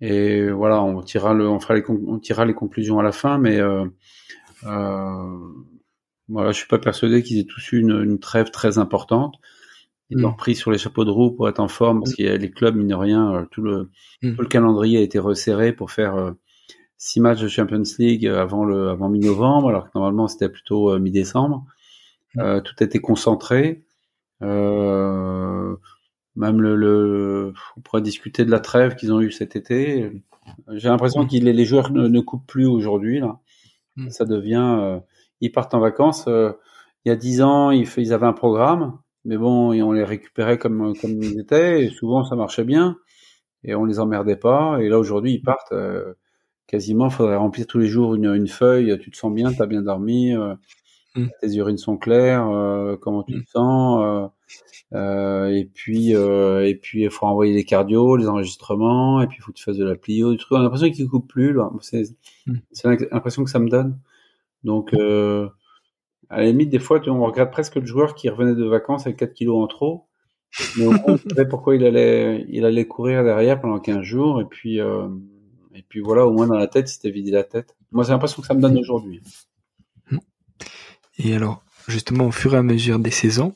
Et 0.00 0.50
voilà, 0.50 0.82
on 0.82 1.02
tirera 1.02 1.34
le, 1.34 1.48
on 1.48 1.60
fera 1.60 1.74
les, 1.74 1.84
on 1.88 2.18
tirera 2.18 2.44
les 2.44 2.54
conclusions 2.54 2.98
à 2.98 3.02
la 3.02 3.12
fin, 3.12 3.38
mais 3.38 3.58
euh, 3.60 3.84
euh, 4.64 5.38
voilà, 6.28 6.52
je 6.52 6.58
suis 6.58 6.68
pas 6.68 6.78
persuadé 6.78 7.22
qu'ils 7.22 7.38
aient 7.38 7.44
tous 7.44 7.72
eu 7.72 7.80
une, 7.80 8.02
une 8.02 8.18
trêve 8.18 8.50
très 8.50 8.78
importante. 8.78 9.36
Ils 10.08 10.18
mm. 10.18 10.24
ont 10.24 10.32
pris 10.32 10.54
sur 10.54 10.70
les 10.70 10.78
chapeaux 10.78 11.04
de 11.04 11.10
roue 11.10 11.32
pour 11.32 11.48
être 11.48 11.60
en 11.60 11.68
forme 11.68 12.00
parce 12.00 12.12
mm. 12.12 12.14
qu'il 12.14 12.24
y 12.24 12.28
a 12.28 12.36
les 12.36 12.50
clubs, 12.50 12.76
mine 12.76 12.88
de 12.88 12.94
rien, 12.94 13.34
euh, 13.34 13.44
tout 13.50 13.62
le, 13.62 13.90
mm. 14.22 14.36
tout 14.36 14.42
le 14.42 14.48
calendrier 14.48 14.98
a 14.98 15.02
été 15.02 15.18
resserré 15.18 15.72
pour 15.72 15.90
faire 15.90 16.16
euh, 16.16 16.32
six 16.96 17.20
matchs 17.20 17.40
de 17.40 17.48
Champions 17.48 17.82
League 17.98 18.26
avant 18.26 18.64
le, 18.64 18.88
avant 18.88 19.08
mi-novembre, 19.08 19.68
alors 19.68 19.84
que 19.84 19.90
normalement 19.94 20.28
c'était 20.28 20.48
plutôt 20.48 20.98
mi-décembre. 20.98 21.66
Euh, 22.38 22.60
tout 22.60 22.74
a 22.80 22.84
été 22.84 23.00
concentré. 23.00 23.84
Euh, 24.42 25.76
même 26.36 26.60
le, 26.60 26.76
le, 26.76 27.52
on 27.76 27.80
pourrait 27.80 28.02
discuter 28.02 28.44
de 28.44 28.50
la 28.50 28.60
trêve 28.60 28.94
qu'ils 28.94 29.12
ont 29.12 29.20
eu 29.20 29.30
cet 29.32 29.56
été. 29.56 30.10
J'ai 30.72 30.88
l'impression 30.88 31.26
que 31.26 31.36
les, 31.36 31.64
joueurs 31.64 31.90
ne, 31.92 32.08
ne, 32.08 32.20
coupent 32.20 32.46
plus 32.46 32.66
aujourd'hui. 32.66 33.20
Là, 33.20 33.40
hmm. 33.96 34.10
ça 34.10 34.24
devient, 34.24 34.76
euh, 34.80 35.00
ils 35.40 35.52
partent 35.52 35.74
en 35.74 35.80
vacances. 35.80 36.26
Euh, 36.28 36.52
il 37.04 37.08
y 37.08 37.12
a 37.12 37.16
dix 37.16 37.42
ans, 37.42 37.70
ils, 37.70 37.88
ils, 37.96 38.12
avaient 38.12 38.26
un 38.26 38.32
programme, 38.32 38.98
mais 39.24 39.36
bon, 39.36 39.72
on 39.72 39.92
les 39.92 40.04
récupérait 40.04 40.58
comme 40.58 40.94
comme 41.00 41.22
ils 41.22 41.40
étaient. 41.40 41.84
Et 41.84 41.90
souvent, 41.90 42.24
ça 42.24 42.36
marchait 42.36 42.64
bien 42.64 42.96
et 43.64 43.74
on 43.74 43.84
les 43.84 44.00
emmerdait 44.00 44.36
pas. 44.36 44.78
Et 44.80 44.88
là, 44.88 44.98
aujourd'hui, 44.98 45.34
ils 45.34 45.42
partent. 45.42 45.72
Euh, 45.72 46.14
quasiment, 46.66 47.06
il 47.06 47.12
faudrait 47.12 47.36
remplir 47.36 47.66
tous 47.66 47.78
les 47.78 47.88
jours 47.88 48.14
une, 48.14 48.26
une 48.26 48.46
feuille. 48.46 48.96
Tu 49.00 49.10
te 49.10 49.16
sens 49.16 49.32
bien, 49.32 49.52
tu 49.52 49.60
as 49.60 49.66
bien 49.66 49.82
dormi, 49.82 50.34
hmm. 50.34 51.26
tes 51.40 51.54
urines 51.56 51.78
sont 51.78 51.96
claires, 51.96 52.46
comment 53.00 53.24
tu 53.24 53.42
te 53.44 53.50
sens 53.50 54.00
euh, 54.04 54.28
et 54.92 55.70
puis, 55.72 56.14
euh, 56.14 56.66
et 56.66 56.74
puis, 56.74 57.02
il 57.02 57.10
faut 57.10 57.26
envoyer 57.26 57.54
les 57.54 57.64
cardio, 57.64 58.16
les 58.16 58.28
enregistrements, 58.28 59.20
et 59.20 59.26
puis 59.26 59.38
il 59.38 59.42
faut 59.42 59.52
que 59.52 59.56
tu 59.56 59.64
fasses 59.64 59.76
de 59.76 59.84
la 59.84 59.96
plio, 59.96 60.32
du 60.32 60.38
truc. 60.38 60.52
On 60.52 60.60
a 60.60 60.62
l'impression 60.62 60.90
qu'ils 60.90 61.08
coupent 61.08 61.28
plus. 61.28 61.56
C'est 61.82 62.06
mm. 62.46 62.96
l'impression 63.12 63.44
que 63.44 63.50
ça 63.50 63.58
me 63.58 63.68
donne. 63.68 63.98
Donc, 64.64 64.92
euh, 64.94 65.48
à 66.28 66.38
la 66.38 66.46
limite, 66.46 66.70
des 66.70 66.78
fois, 66.78 67.00
on 67.08 67.24
regarde 67.24 67.50
presque 67.50 67.76
le 67.76 67.86
joueur 67.86 68.14
qui 68.14 68.28
revenait 68.28 68.54
de 68.54 68.64
vacances 68.64 69.06
avec 69.06 69.18
4 69.18 69.32
kilos 69.32 69.62
en 69.62 69.66
trop. 69.66 70.06
Mais 70.76 70.86
au 70.86 70.92
on 71.06 71.16
savait 71.16 71.48
pourquoi 71.48 71.76
il 71.76 71.84
allait, 71.84 72.44
il 72.48 72.64
allait 72.64 72.86
courir 72.86 73.22
derrière 73.22 73.60
pendant 73.60 73.78
15 73.78 74.02
jours. 74.02 74.40
Et 74.40 74.44
puis, 74.44 74.80
euh, 74.80 75.08
et 75.74 75.82
puis 75.88 76.00
voilà, 76.00 76.26
au 76.26 76.32
moins 76.32 76.46
dans 76.46 76.56
la 76.56 76.66
tête, 76.66 76.90
il 76.90 76.92
s'était 76.92 77.10
vidé 77.10 77.30
la 77.30 77.44
tête. 77.44 77.76
Moi, 77.92 78.04
c'est 78.04 78.12
l'impression 78.12 78.42
que 78.42 78.48
ça 78.48 78.54
me 78.54 78.60
donne 78.60 78.78
aujourd'hui. 78.78 79.22
Et 81.18 81.34
alors, 81.34 81.62
justement, 81.86 82.26
au 82.26 82.30
fur 82.30 82.54
et 82.54 82.56
à 82.56 82.62
mesure 82.62 82.98
des 82.98 83.10
saisons, 83.10 83.54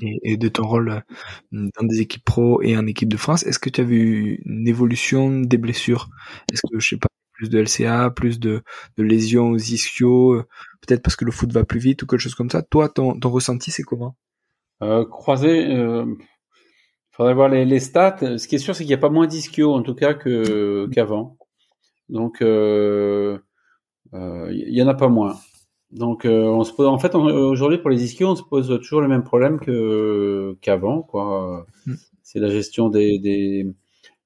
et, 0.00 0.36
de 0.36 0.48
ton 0.48 0.66
rôle 0.66 0.90
euh, 0.90 1.68
dans 1.78 1.86
des 1.86 2.00
équipes 2.00 2.24
pro 2.24 2.62
et 2.62 2.76
en 2.76 2.86
équipe 2.86 3.08
de 3.08 3.16
France, 3.16 3.44
est-ce 3.44 3.58
que 3.58 3.70
tu 3.70 3.80
as 3.80 3.84
vu 3.84 4.42
une 4.44 4.68
évolution 4.68 5.40
des 5.40 5.58
blessures? 5.58 6.08
Est-ce 6.52 6.62
que, 6.70 6.78
je 6.78 6.88
sais 6.88 6.96
pas, 6.96 7.08
plus 7.32 7.48
de 7.50 7.58
LCA, 7.60 8.10
plus 8.10 8.40
de, 8.40 8.62
de 8.96 9.02
lésions 9.02 9.50
aux 9.50 9.56
ischios, 9.56 10.34
euh, 10.34 10.46
peut-être 10.80 11.02
parce 11.02 11.16
que 11.16 11.24
le 11.24 11.30
foot 11.30 11.52
va 11.52 11.64
plus 11.64 11.80
vite 11.80 12.02
ou 12.02 12.06
quelque 12.06 12.20
chose 12.20 12.34
comme 12.34 12.50
ça? 12.50 12.62
Toi, 12.62 12.88
ton, 12.88 13.18
ton 13.18 13.30
ressenti, 13.30 13.70
c'est 13.70 13.84
comment? 13.84 14.16
Euh, 14.82 15.04
Croisé, 15.04 15.66
euh, 15.68 16.04
faudrait 17.12 17.34
voir 17.34 17.48
les, 17.48 17.64
les, 17.64 17.80
stats. 17.80 18.38
Ce 18.38 18.48
qui 18.48 18.56
est 18.56 18.58
sûr, 18.58 18.74
c'est 18.74 18.84
qu'il 18.84 18.90
n'y 18.90 18.94
a 18.94 18.98
pas 18.98 19.10
moins 19.10 19.26
d'ischio, 19.26 19.72
en 19.72 19.82
tout 19.82 19.94
cas, 19.94 20.14
qu'avant. 20.14 21.36
Donc, 22.08 22.38
il 22.40 23.40
y 24.12 24.82
en 24.82 24.88
a 24.88 24.94
pas 24.94 25.08
moins. 25.08 25.36
Donc, 25.90 26.26
euh, 26.26 26.44
on 26.44 26.64
se 26.64 26.72
pose, 26.72 26.86
en 26.86 26.98
fait, 26.98 27.14
aujourd'hui 27.14 27.78
pour 27.78 27.90
les 27.90 28.04
ischios, 28.04 28.28
on 28.28 28.36
se 28.36 28.42
pose 28.42 28.68
toujours 28.80 29.00
les 29.00 29.08
mêmes 29.08 29.24
problèmes 29.24 29.58
que 29.58 30.56
qu'avant, 30.60 31.02
quoi. 31.02 31.66
Mm. 31.86 31.94
C'est 32.22 32.40
la 32.40 32.50
gestion 32.50 32.90
des, 32.90 33.18
des, 33.18 33.66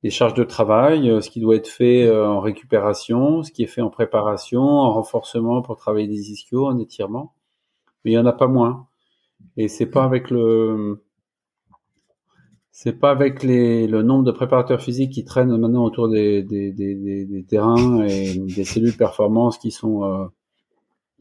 des, 0.03 0.11
charges 0.11 0.35
de 0.35 0.43
travail, 0.43 1.09
euh, 1.09 1.21
ce 1.21 1.31
qui 1.31 1.41
doit 1.41 1.55
être 1.55 1.69
fait 1.69 2.05
euh, 2.05 2.29
en 2.29 2.41
récupération, 2.41 3.45
ce 3.45 3.53
qui 3.53 3.63
est 3.63 3.69
fait 3.69 3.81
en 3.81 3.91
préparation, 3.91 4.63
en 4.63 4.93
renforcement 4.93 5.63
pour 5.63 5.77
travailler 5.77 6.09
des 6.09 6.33
ischios, 6.33 6.67
en 6.67 6.79
étirement. 6.79 7.35
Mais 8.05 8.11
il 8.13 8.15
y 8.15 8.19
en 8.19 8.27
a 8.27 8.33
pas 8.33 8.49
moins. 8.49 8.89
Et 9.57 9.69
c'est 9.69 9.87
pas 9.87 10.03
avec 10.03 10.31
le, 10.31 11.05
c'est 12.73 12.99
pas 12.99 13.11
avec 13.13 13.45
les, 13.45 13.87
le 13.87 14.03
nombre 14.03 14.25
de 14.25 14.33
préparateurs 14.33 14.83
physiques 14.83 15.13
qui 15.13 15.25
traînent 15.25 15.57
maintenant 15.57 15.85
autour 15.85 16.09
des, 16.09 16.43
des, 16.43 16.73
des, 16.73 17.25
des 17.25 17.45
terrains 17.45 18.03
et 18.05 18.37
des 18.37 18.65
cellules 18.65 18.97
performance 18.97 19.59
qui 19.59 19.71
sont 19.71 20.31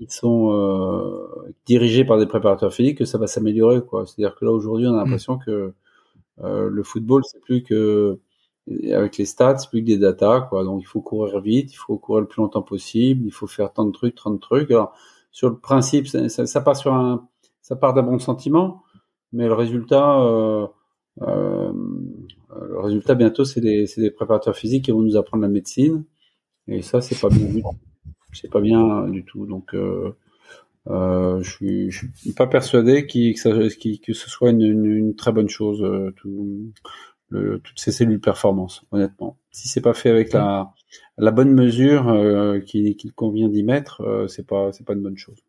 ils 0.02 0.12
sont 0.12 0.52
euh, 0.52 1.54
dirigés 1.68 2.04
par 2.04 2.18
des 2.18 2.26
préparateurs 2.26 2.74
physiques 2.74 2.98
que 2.98 3.06
ça 3.06 3.20
va 3.20 3.28
s'améliorer 3.28 3.82
quoi. 3.82 4.06
C'est-à-dire 4.08 4.36
que 4.36 4.46
là 4.46 4.52
aujourd'hui 4.52 4.88
on 4.88 4.94
a 4.94 4.94
mm. 4.94 5.06
l'impression 5.06 5.38
que 5.38 5.74
euh, 6.44 6.70
le 6.70 6.84
football 6.84 7.24
c'est 7.24 7.40
plus 7.40 7.62
que 7.62 8.20
avec 8.92 9.18
les 9.18 9.26
stats, 9.26 9.58
c'est 9.60 9.70
plus 9.70 9.82
que 9.82 9.86
des 9.86 10.00
datas 10.00 10.42
quoi. 10.42 10.64
Donc 10.64 10.82
il 10.82 10.86
faut 10.86 11.02
courir 11.02 11.40
vite, 11.40 11.72
il 11.72 11.76
faut 11.76 11.98
courir 11.98 12.22
le 12.22 12.28
plus 12.28 12.42
longtemps 12.42 12.64
possible, 12.64 13.26
il 13.26 13.32
faut 13.32 13.46
faire 13.46 13.72
tant 13.74 13.86
de 13.86 13.92
trucs, 13.92 14.16
tant 14.16 14.32
de 14.32 14.40
trucs. 14.40 14.72
Alors 14.72 14.94
sur 15.32 15.50
le 15.50 15.58
principe, 15.58 16.08
ça, 16.08 16.28
ça, 16.30 16.62
part 16.62 16.76
sur 16.76 16.94
un, 16.94 17.28
ça 17.62 17.76
part 17.76 17.94
d'un 17.94 18.04
bon 18.04 18.18
sentiment, 18.18 18.82
mais 19.34 19.46
le 19.46 19.54
résultat, 19.54 20.20
euh, 20.20 20.68
le 21.20 22.80
résultat 22.80 23.14
bientôt 23.14 23.46
c'est 23.46 23.62
des, 23.62 23.86
des 23.98 24.10
préparateurs 24.10 24.56
physiques 24.56 24.86
qui 24.86 24.92
vont 24.92 25.02
nous 25.02 25.16
apprendre 25.16 25.44
la 25.44 25.50
médecine 25.50 26.06
et 26.68 26.82
ça 26.82 27.02
c'est 27.02 27.20
pas 27.20 27.30
bien 27.30 27.46
vu 27.46 27.64
c'est 28.34 28.52
pas 28.52 28.62
bien 28.62 29.08
du 29.08 29.24
tout. 29.24 29.46
Donc, 29.46 29.74
euh, 29.74 30.16
euh, 30.88 31.42
je, 31.44 31.52
suis, 31.52 31.92
je 31.92 32.06
suis 32.16 32.34
pas 32.34 32.48
persuadé 32.48 33.06
que, 33.06 33.34
ça, 33.40 33.52
que 33.52 34.14
ce 34.14 34.30
soit 34.30 34.50
une, 34.50 34.62
une, 34.62 35.16
très 35.16 35.32
bonne 35.32 35.50
chose, 35.50 35.84
euh, 35.84 36.12
tout, 36.18 36.72
le, 37.30 37.60
toutes 37.60 37.80
ces 37.80 37.92
cellules 37.92 38.20
performance, 38.20 38.84
honnêtement. 38.92 39.38
Si 39.52 39.68
c'est 39.68 39.82
pas 39.82 39.94
fait 39.94 40.10
avec 40.10 40.34
la, 40.34 40.74
la 41.18 41.32
bonne 41.32 41.54
mesure 41.54 42.10
euh, 42.10 42.60
qu'il 42.60 43.14
convient 43.14 43.50
d'y 43.50 43.64
mettre, 43.64 44.02
euh, 44.02 44.28
c'est 44.28 44.46
pas 44.46 44.72
c'est 44.72 44.86
pas 44.86 44.94
une 44.94 45.04
bonne 45.04 45.18
chose. 45.18 45.40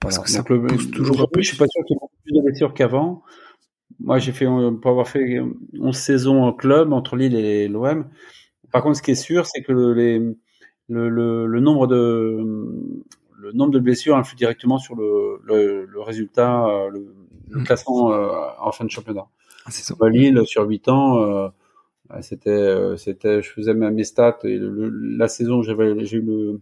Parce 0.00 0.18
que 0.18 0.30
ça 0.30 0.44
le, 0.48 0.90
toujours 0.92 1.28
Je 1.36 1.42
suis 1.42 1.56
pas 1.56 1.66
sûr 1.66 1.84
qu'il 1.84 1.96
y 1.96 1.98
ait 1.98 2.08
plus 2.22 2.32
de 2.32 2.42
blessures 2.42 2.74
qu'avant. 2.74 3.22
Moi, 3.98 4.18
j'ai 4.18 4.32
fait 4.32 4.46
pour 4.46 4.90
avoir 4.90 5.08
fait 5.08 5.40
11 5.80 5.96
saisons 5.96 6.42
en 6.44 6.52
club 6.52 6.92
entre 6.92 7.16
Lille 7.16 7.34
et 7.34 7.66
l'OM. 7.66 8.08
Par 8.70 8.82
contre, 8.82 8.98
ce 8.98 9.02
qui 9.02 9.12
est 9.12 9.14
sûr, 9.14 9.46
c'est 9.46 9.62
que 9.62 9.72
les 9.72 10.20
le, 10.88 11.08
le, 11.08 11.46
le, 11.46 11.60
nombre 11.60 11.86
de 11.86 12.44
le 13.38 13.52
nombre 13.52 13.72
de 13.72 13.78
blessures 13.78 14.16
influe 14.16 14.36
directement 14.36 14.78
sur 14.78 14.94
le, 14.94 15.40
le, 15.44 16.00
résultat, 16.00 16.66
euh, 16.66 16.90
le, 16.90 17.14
le, 17.48 17.60
mm. 17.60 17.64
classement 17.64 18.12
euh, 18.12 18.28
en 18.60 18.72
fin 18.72 18.84
de 18.84 18.90
championnat. 18.90 19.26
Ah, 19.64 19.70
c'est 19.70 19.82
ça. 19.82 19.94
Lille 20.08 20.40
sur 20.46 20.64
8 20.66 20.88
ans, 20.88 21.18
euh, 21.18 21.48
c'était 22.20 22.96
c'était 22.96 23.42
je 23.42 23.50
faisais 23.50 23.74
mes 23.74 24.04
stats 24.04 24.38
et 24.44 24.58
la 24.60 25.28
saison 25.28 25.62
j'avais 25.62 26.04
j'ai 26.04 26.18
eu 26.18 26.22
le 26.22 26.60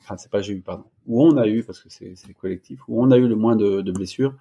enfin 0.00 0.16
c'est 0.16 0.30
pas 0.30 0.40
j'ai 0.42 0.54
eu 0.54 0.60
pardon 0.60 0.84
où 1.06 1.22
on 1.22 1.36
a 1.36 1.46
eu 1.46 1.62
parce 1.62 1.80
que 1.80 1.88
c'est 1.88 2.34
collectif 2.34 2.80
où 2.88 3.02
on 3.02 3.10
a 3.10 3.16
eu 3.16 3.28
le 3.28 3.36
moins 3.36 3.54
de, 3.54 3.82
de 3.82 3.92
blessures 3.92 4.34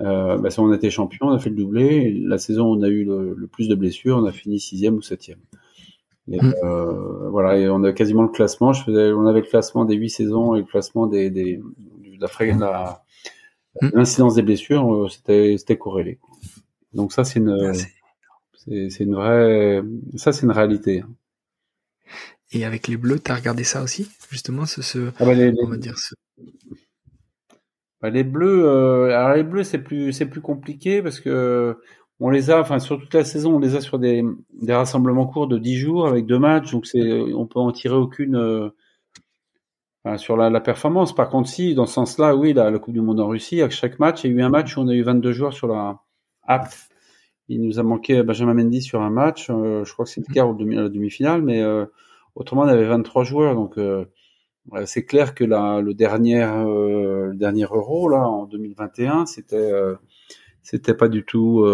euh, 0.00 0.38
bah, 0.38 0.48
on 0.58 0.70
a 0.70 0.76
été 0.76 0.90
champion 0.90 1.26
on 1.28 1.32
a 1.32 1.38
fait 1.38 1.50
le 1.50 1.56
doublé 1.56 2.12
la 2.24 2.38
saison 2.38 2.70
où 2.70 2.78
on 2.78 2.82
a 2.82 2.88
eu 2.88 3.04
le, 3.04 3.34
le 3.34 3.46
plus 3.46 3.68
de 3.68 3.74
blessures 3.74 4.16
on 4.16 4.24
a 4.24 4.32
fini 4.32 4.58
sixième 4.58 4.94
ou 4.94 5.02
septième 5.02 5.38
et, 6.30 6.40
mm. 6.40 6.54
euh, 6.62 7.28
voilà, 7.30 7.56
et 7.58 7.68
on 7.68 7.82
a 7.84 7.92
quasiment 7.92 8.22
le 8.22 8.28
classement. 8.28 8.72
Je 8.72 8.84
faisais, 8.84 9.12
on 9.12 9.26
avait 9.26 9.40
le 9.40 9.46
classement 9.46 9.84
des 9.84 9.94
huit 9.94 10.10
saisons 10.10 10.54
et 10.54 10.60
le 10.60 10.64
classement 10.64 11.06
des, 11.06 11.30
des 11.30 11.56
de 11.56 12.60
la, 12.60 13.02
mm. 13.82 13.90
l'incidence 13.94 14.34
des 14.34 14.42
blessures, 14.42 14.92
euh, 14.92 15.08
c'était, 15.08 15.56
c'était 15.58 15.78
corrélé. 15.78 16.18
Donc 16.92 17.12
ça, 17.12 17.24
c'est 17.24 17.38
une, 17.38 17.74
c'est, 18.54 18.90
c'est 18.90 19.04
une 19.04 19.14
vraie, 19.14 19.82
ça, 20.16 20.32
c'est 20.32 20.44
une 20.46 20.52
réalité. 20.52 21.04
Et 22.52 22.64
avec 22.64 22.88
les 22.88 22.96
bleus, 22.96 23.18
t'as 23.18 23.34
regardé 23.34 23.64
ça 23.64 23.82
aussi, 23.82 24.08
justement, 24.30 24.66
ce, 24.66 24.80
ce 24.80 25.10
ah 25.18 25.24
bah 25.24 25.34
les, 25.34 25.52
on 25.62 25.68
va 25.68 25.76
dire 25.76 25.98
ce... 25.98 26.14
Bah 28.00 28.10
les 28.10 28.24
bleus, 28.24 28.64
euh, 28.64 29.16
alors 29.16 29.34
les 29.34 29.42
bleus, 29.42 29.64
c'est 29.64 29.78
plus, 29.78 30.12
c'est 30.12 30.26
plus 30.26 30.40
compliqué 30.40 31.02
parce 31.02 31.18
que 31.18 31.76
on 32.20 32.30
les 32.30 32.50
a, 32.50 32.60
enfin 32.60 32.78
sur 32.78 32.98
toute 32.98 33.12
la 33.14 33.24
saison, 33.24 33.56
on 33.56 33.58
les 33.58 33.76
a 33.76 33.80
sur 33.80 33.98
des, 33.98 34.24
des 34.52 34.72
rassemblements 34.72 35.26
courts 35.26 35.48
de 35.48 35.58
10 35.58 35.76
jours 35.76 36.06
avec 36.06 36.26
deux 36.26 36.38
matchs, 36.38 36.72
donc 36.72 36.86
c'est, 36.86 37.20
on 37.34 37.46
peut 37.46 37.60
en 37.60 37.72
tirer 37.72 37.94
aucune 37.94 38.36
euh, 38.36 38.70
sur 40.16 40.36
la, 40.36 40.60
performance. 40.60 41.14
Par 41.14 41.28
contre, 41.28 41.48
si 41.48 41.74
dans 41.74 41.86
ce 41.86 41.94
sens-là, 41.94 42.34
oui, 42.36 42.52
la, 42.52 42.70
la 42.70 42.78
Coupe 42.78 42.94
du 42.94 43.00
Monde 43.00 43.20
en 43.20 43.28
Russie, 43.28 43.60
à 43.60 43.68
chaque 43.70 43.98
match, 43.98 44.24
il 44.24 44.30
y 44.30 44.34
a 44.34 44.36
eu 44.36 44.42
un 44.42 44.48
match 44.48 44.76
où 44.76 44.80
on 44.80 44.88
a 44.88 44.94
eu 44.94 45.02
22 45.02 45.32
joueurs 45.32 45.52
sur 45.52 45.68
la 45.68 46.00
app. 46.44 46.68
Il 47.48 47.62
nous 47.62 47.78
a 47.78 47.82
manqué 47.82 48.22
Benjamin 48.22 48.54
Mendy 48.54 48.82
sur 48.82 49.02
un 49.02 49.10
match, 49.10 49.50
euh, 49.50 49.84
je 49.84 49.92
crois 49.92 50.04
que 50.04 50.10
c'est 50.10 50.26
le 50.26 50.32
quart 50.32 50.48
ou 50.48 50.56
la 50.58 50.88
demi-finale, 50.88 51.42
mais 51.42 51.62
euh, 51.62 51.86
autrement 52.34 52.62
on 52.62 52.68
avait 52.68 52.86
23 52.86 53.24
joueurs, 53.24 53.54
donc 53.54 53.78
c'est 54.84 55.04
clair 55.04 55.34
que 55.34 55.44
la, 55.44 55.80
le 55.80 55.94
dernier, 55.94 56.40
le 56.40 57.62
Euro 57.62 58.08
là 58.08 58.26
en 58.26 58.46
2021, 58.46 59.26
c'était 59.26 59.70
c'était 60.66 60.94
pas 60.94 61.08
du 61.08 61.24
tout 61.24 61.64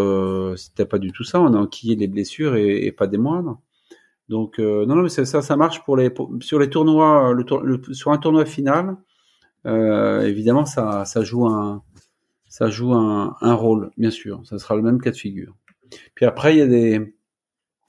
c'était 0.57 0.87
pas 0.87 0.99
du 0.99 1.13
tout 1.13 1.25
ça. 1.25 1.41
On 1.41 1.55
a 1.55 1.59
enquillé 1.59 1.97
les 1.97 2.09
blessures 2.09 2.57
et, 2.57 2.93
pas 2.93 3.07
des 3.07 3.19
moindres. 3.19 3.61
Donc 4.29 4.59
non 4.59 4.87
non 4.87 5.03
mais 5.03 5.09
ça 5.09 5.25
ça 5.25 5.57
marche 5.57 5.83
pour 5.85 5.97
les 5.97 6.11
sur 6.41 6.59
les 6.59 6.71
tournois 6.71 7.33
le, 7.33 7.45
sur 7.95 8.13
un 8.13 8.19
tournoi 8.19 8.45
final. 8.45 8.97
évidemment 9.67 10.67
ça 10.67 11.05
ça 11.05 11.25
joue 11.25 11.47
un 11.47 11.83
ça 12.49 12.69
joue 12.69 12.93
un, 12.93 13.35
un, 13.41 13.55
rôle, 13.55 13.93
bien 13.97 14.11
sûr. 14.11 14.43
Ça 14.45 14.59
sera 14.59 14.77
le 14.77 14.83
même 14.83 15.01
cas 15.01 15.11
de 15.11 15.17
figure. 15.17 15.57
Puis 16.15 16.27
après, 16.27 16.55
il 16.55 16.59
y 16.59 16.61
a 16.61 16.67
des, 16.67 17.15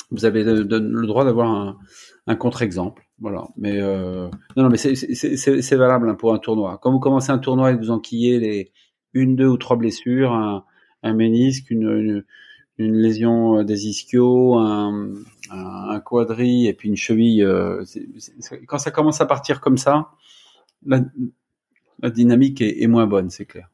vous 0.10 0.24
avez 0.24 0.46
le 0.46 1.06
droit 1.06 1.26
d'avoir 1.26 1.50
un, 1.50 1.78
un 2.28 2.36
contre-exemple, 2.36 3.08
voilà. 3.20 3.46
Mais 3.58 3.82
euh, 3.82 4.30
non, 4.56 4.64
non, 4.64 4.70
mais 4.70 4.78
c'est 4.78 5.76
valable 5.76 6.10
hein, 6.10 6.16
pour 6.16 6.34
un 6.34 6.38
tournoi. 6.38 6.80
Quand 6.82 6.92
vous 6.92 7.00
commencez 7.00 7.32
un 7.32 7.40
tournoi 7.40 7.72
et 7.72 7.76
que 7.76 7.82
vous 7.82 7.92
enquillez 7.92 8.40
les 8.40 8.72
une, 9.14 9.36
deux 9.36 9.48
ou 9.48 9.58
trois 9.58 9.76
blessures, 9.76 10.32
un, 10.32 10.64
un 11.04 11.14
ménisque, 11.14 11.70
une, 11.70 12.24
une, 12.78 12.94
lésion 12.96 13.64
des 13.64 13.88
ischios, 13.88 14.58
un, 14.58 15.14
un, 15.52 16.00
quadri 16.00 16.68
et 16.68 16.74
puis 16.74 16.90
une 16.90 16.96
cheville. 16.96 17.44
Euh, 17.44 17.84
quand 18.68 18.80
ça 18.80 18.92
commence 18.92 19.22
à 19.22 19.26
partir 19.26 19.62
comme 19.62 19.78
ça, 19.78 20.10
la, 20.86 21.02
la 22.02 22.10
dynamique 22.10 22.62
est, 22.62 22.88
moins 22.88 23.08
bonne, 23.08 23.30
c'est 23.30 23.46
clair. 23.46 23.70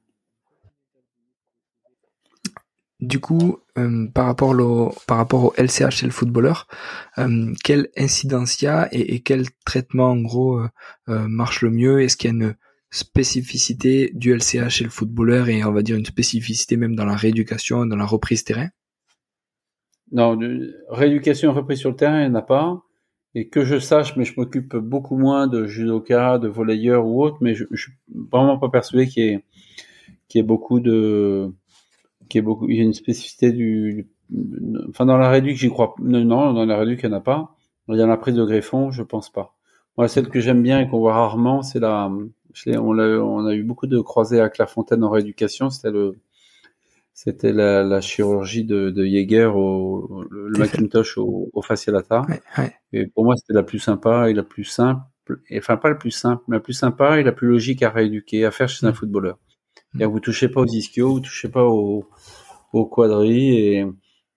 Du 2.99 3.19
coup, 3.19 3.59
euh, 3.77 4.07
par, 4.07 4.25
rapport 4.25 4.49
au, 4.49 4.93
par 5.07 5.17
rapport 5.17 5.45
au 5.45 6.11
footballeur, 6.11 6.67
euh, 7.17 7.53
quelle 7.63 7.89
incidence 7.97 8.61
y 8.61 8.67
a 8.67 8.89
et, 8.91 9.21
quel 9.21 9.45
traitement 9.65 10.11
en 10.11 10.17
gros 10.17 10.59
euh, 10.59 11.27
marche 11.27 11.61
le 11.61 11.71
mieux? 11.71 12.01
Est-ce 12.01 12.17
qu'il 12.17 12.29
y 12.29 12.33
a 12.33 12.35
une 12.35 12.55
spécificité 12.91 14.12
du 14.13 14.34
LCH 14.34 14.82
et 14.82 14.84
le 14.84 14.89
footballeur 14.89 15.49
et 15.49 15.63
on 15.63 15.71
va 15.71 15.82
dire 15.82 15.95
une 15.95 16.06
spécificité 16.06 16.75
même 16.78 16.95
dans 16.95 17.06
la 17.06 17.15
rééducation, 17.15 17.86
dans 17.86 17.95
la 17.95 18.06
reprise 18.06 18.43
terrain? 18.43 18.69
Non, 20.12 20.38
rééducation 20.89 21.54
reprise 21.54 21.80
sur 21.80 21.91
le 21.91 21.95
terrain, 21.95 22.23
il 22.23 22.30
n'y 22.30 22.36
en 22.36 22.39
a 22.39 22.41
pas. 22.41 22.82
Et 23.36 23.47
que 23.47 23.63
je 23.63 23.78
sache, 23.78 24.17
mais 24.17 24.25
je 24.25 24.34
m'occupe 24.38 24.75
beaucoup 24.75 25.17
moins 25.17 25.45
de 25.45 25.67
judoka, 25.67 26.39
de 26.39 26.47
volleyeur 26.47 27.06
ou 27.06 27.23
autre, 27.23 27.38
mais 27.41 27.54
je, 27.54 27.65
je 27.69 27.84
suis 27.84 27.91
vraiment 28.10 28.58
pas 28.58 28.69
persuadé 28.69 29.06
qu'il 29.08 29.23
y 29.23 29.28
ait, 29.28 29.43
qu'il 30.28 30.39
y 30.39 30.41
ait 30.41 30.47
beaucoup 30.47 30.80
de 30.80 31.54
qui 32.30 32.38
est 32.38 32.41
beaucoup, 32.41 32.69
il 32.69 32.78
y 32.78 32.80
a 32.80 32.84
une 32.84 32.93
spécificité 32.93 33.52
du, 33.52 34.08
enfin 34.89 35.06
dans 35.06 35.17
la 35.17 35.30
réduc, 35.30 35.58
j'y 35.58 35.69
crois, 35.69 35.95
non, 35.99 36.23
non, 36.23 36.54
dans 36.54 36.65
la 36.65 36.78
réduc, 36.78 37.02
il 37.04 37.10
n'y 37.10 37.15
en 37.15 37.17
a 37.17 37.21
pas. 37.21 37.56
Dans 37.88 37.95
la 38.08 38.17
prise 38.17 38.36
de 38.36 38.45
greffon, 38.45 38.91
je 38.91 39.02
pense 39.02 39.32
pas. 39.32 39.56
Moi, 39.97 40.08
celle 40.08 40.30
que 40.30 40.39
j'aime 40.39 40.62
bien 40.62 40.80
et 40.80 40.88
qu'on 40.88 40.99
voit 40.99 41.15
rarement, 41.15 41.63
c'est 41.63 41.80
la, 41.80 42.12
on 42.67 42.97
a, 42.97 43.07
on 43.07 43.45
a 43.45 43.53
eu 43.53 43.63
beaucoup 43.63 43.87
de 43.87 43.99
croisés 43.99 44.39
à 44.39 44.49
Clairefontaine 44.49 45.03
en 45.03 45.09
rééducation, 45.09 45.69
c'était 45.69 45.91
le, 45.91 46.17
c'était 47.13 47.51
la, 47.51 47.83
la, 47.83 48.01
chirurgie 48.01 48.63
de, 48.63 48.89
de 48.89 49.05
Jäger 49.05 49.51
au, 49.53 50.23
le, 50.29 50.57
Macintosh 50.57 51.17
au, 51.17 51.49
au 51.53 51.61
facialata. 51.61 52.21
Ouais, 52.29 52.41
ouais. 52.57 52.73
Et 52.93 53.07
pour 53.07 53.25
moi, 53.25 53.35
c'était 53.35 53.53
la 53.53 53.63
plus 53.63 53.79
sympa 53.79 54.29
et 54.29 54.33
la 54.33 54.43
plus 54.43 54.63
simple, 54.63 55.01
enfin 55.57 55.77
pas 55.77 55.89
la 55.89 55.95
plus 55.95 56.11
simple, 56.11 56.43
mais 56.47 56.57
la 56.57 56.61
plus 56.61 56.73
sympa 56.73 57.19
et 57.19 57.23
la 57.23 57.31
plus 57.31 57.47
logique 57.47 57.83
à 57.83 57.89
rééduquer, 57.89 58.45
à 58.45 58.51
faire 58.51 58.69
chez 58.69 58.85
un 58.85 58.91
mm. 58.91 58.95
footballeur. 58.95 59.37
Et 59.99 60.05
vous 60.05 60.19
touchez 60.19 60.49
pas 60.49 60.61
aux 60.61 60.67
ischios, 60.67 61.13
vous 61.13 61.19
touchez 61.19 61.49
pas 61.49 61.65
au, 61.65 62.05
au 62.73 62.85
quadri 62.85 63.57
et, 63.57 63.85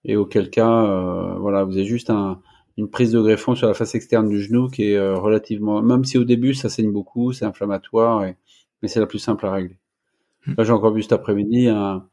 et 0.04 0.16
auquel 0.16 0.50
cas, 0.50 0.84
euh, 0.84 1.34
voilà, 1.38 1.64
vous 1.64 1.72
avez 1.72 1.84
juste 1.84 2.10
un, 2.10 2.40
une 2.78 2.88
prise 2.88 3.12
de 3.12 3.20
greffon 3.20 3.54
sur 3.54 3.66
la 3.66 3.74
face 3.74 3.94
externe 3.94 4.28
du 4.28 4.40
genou 4.40 4.68
qui 4.68 4.90
est 4.92 4.96
euh, 4.96 5.18
relativement, 5.18 5.82
même 5.82 6.04
si 6.04 6.18
au 6.18 6.24
début 6.24 6.54
ça 6.54 6.68
saigne 6.68 6.90
beaucoup, 6.90 7.32
c'est 7.32 7.44
inflammatoire, 7.44 8.24
et, 8.24 8.36
mais 8.82 8.88
c'est 8.88 9.00
la 9.00 9.06
plus 9.06 9.18
simple 9.18 9.46
à 9.46 9.52
régler. 9.52 9.78
Hmm. 10.46 10.54
Là, 10.58 10.64
j'ai 10.64 10.72
encore 10.72 10.92
vu 10.92 11.02
cet 11.02 11.12
après-midi 11.12 11.68
un, 11.68 12.06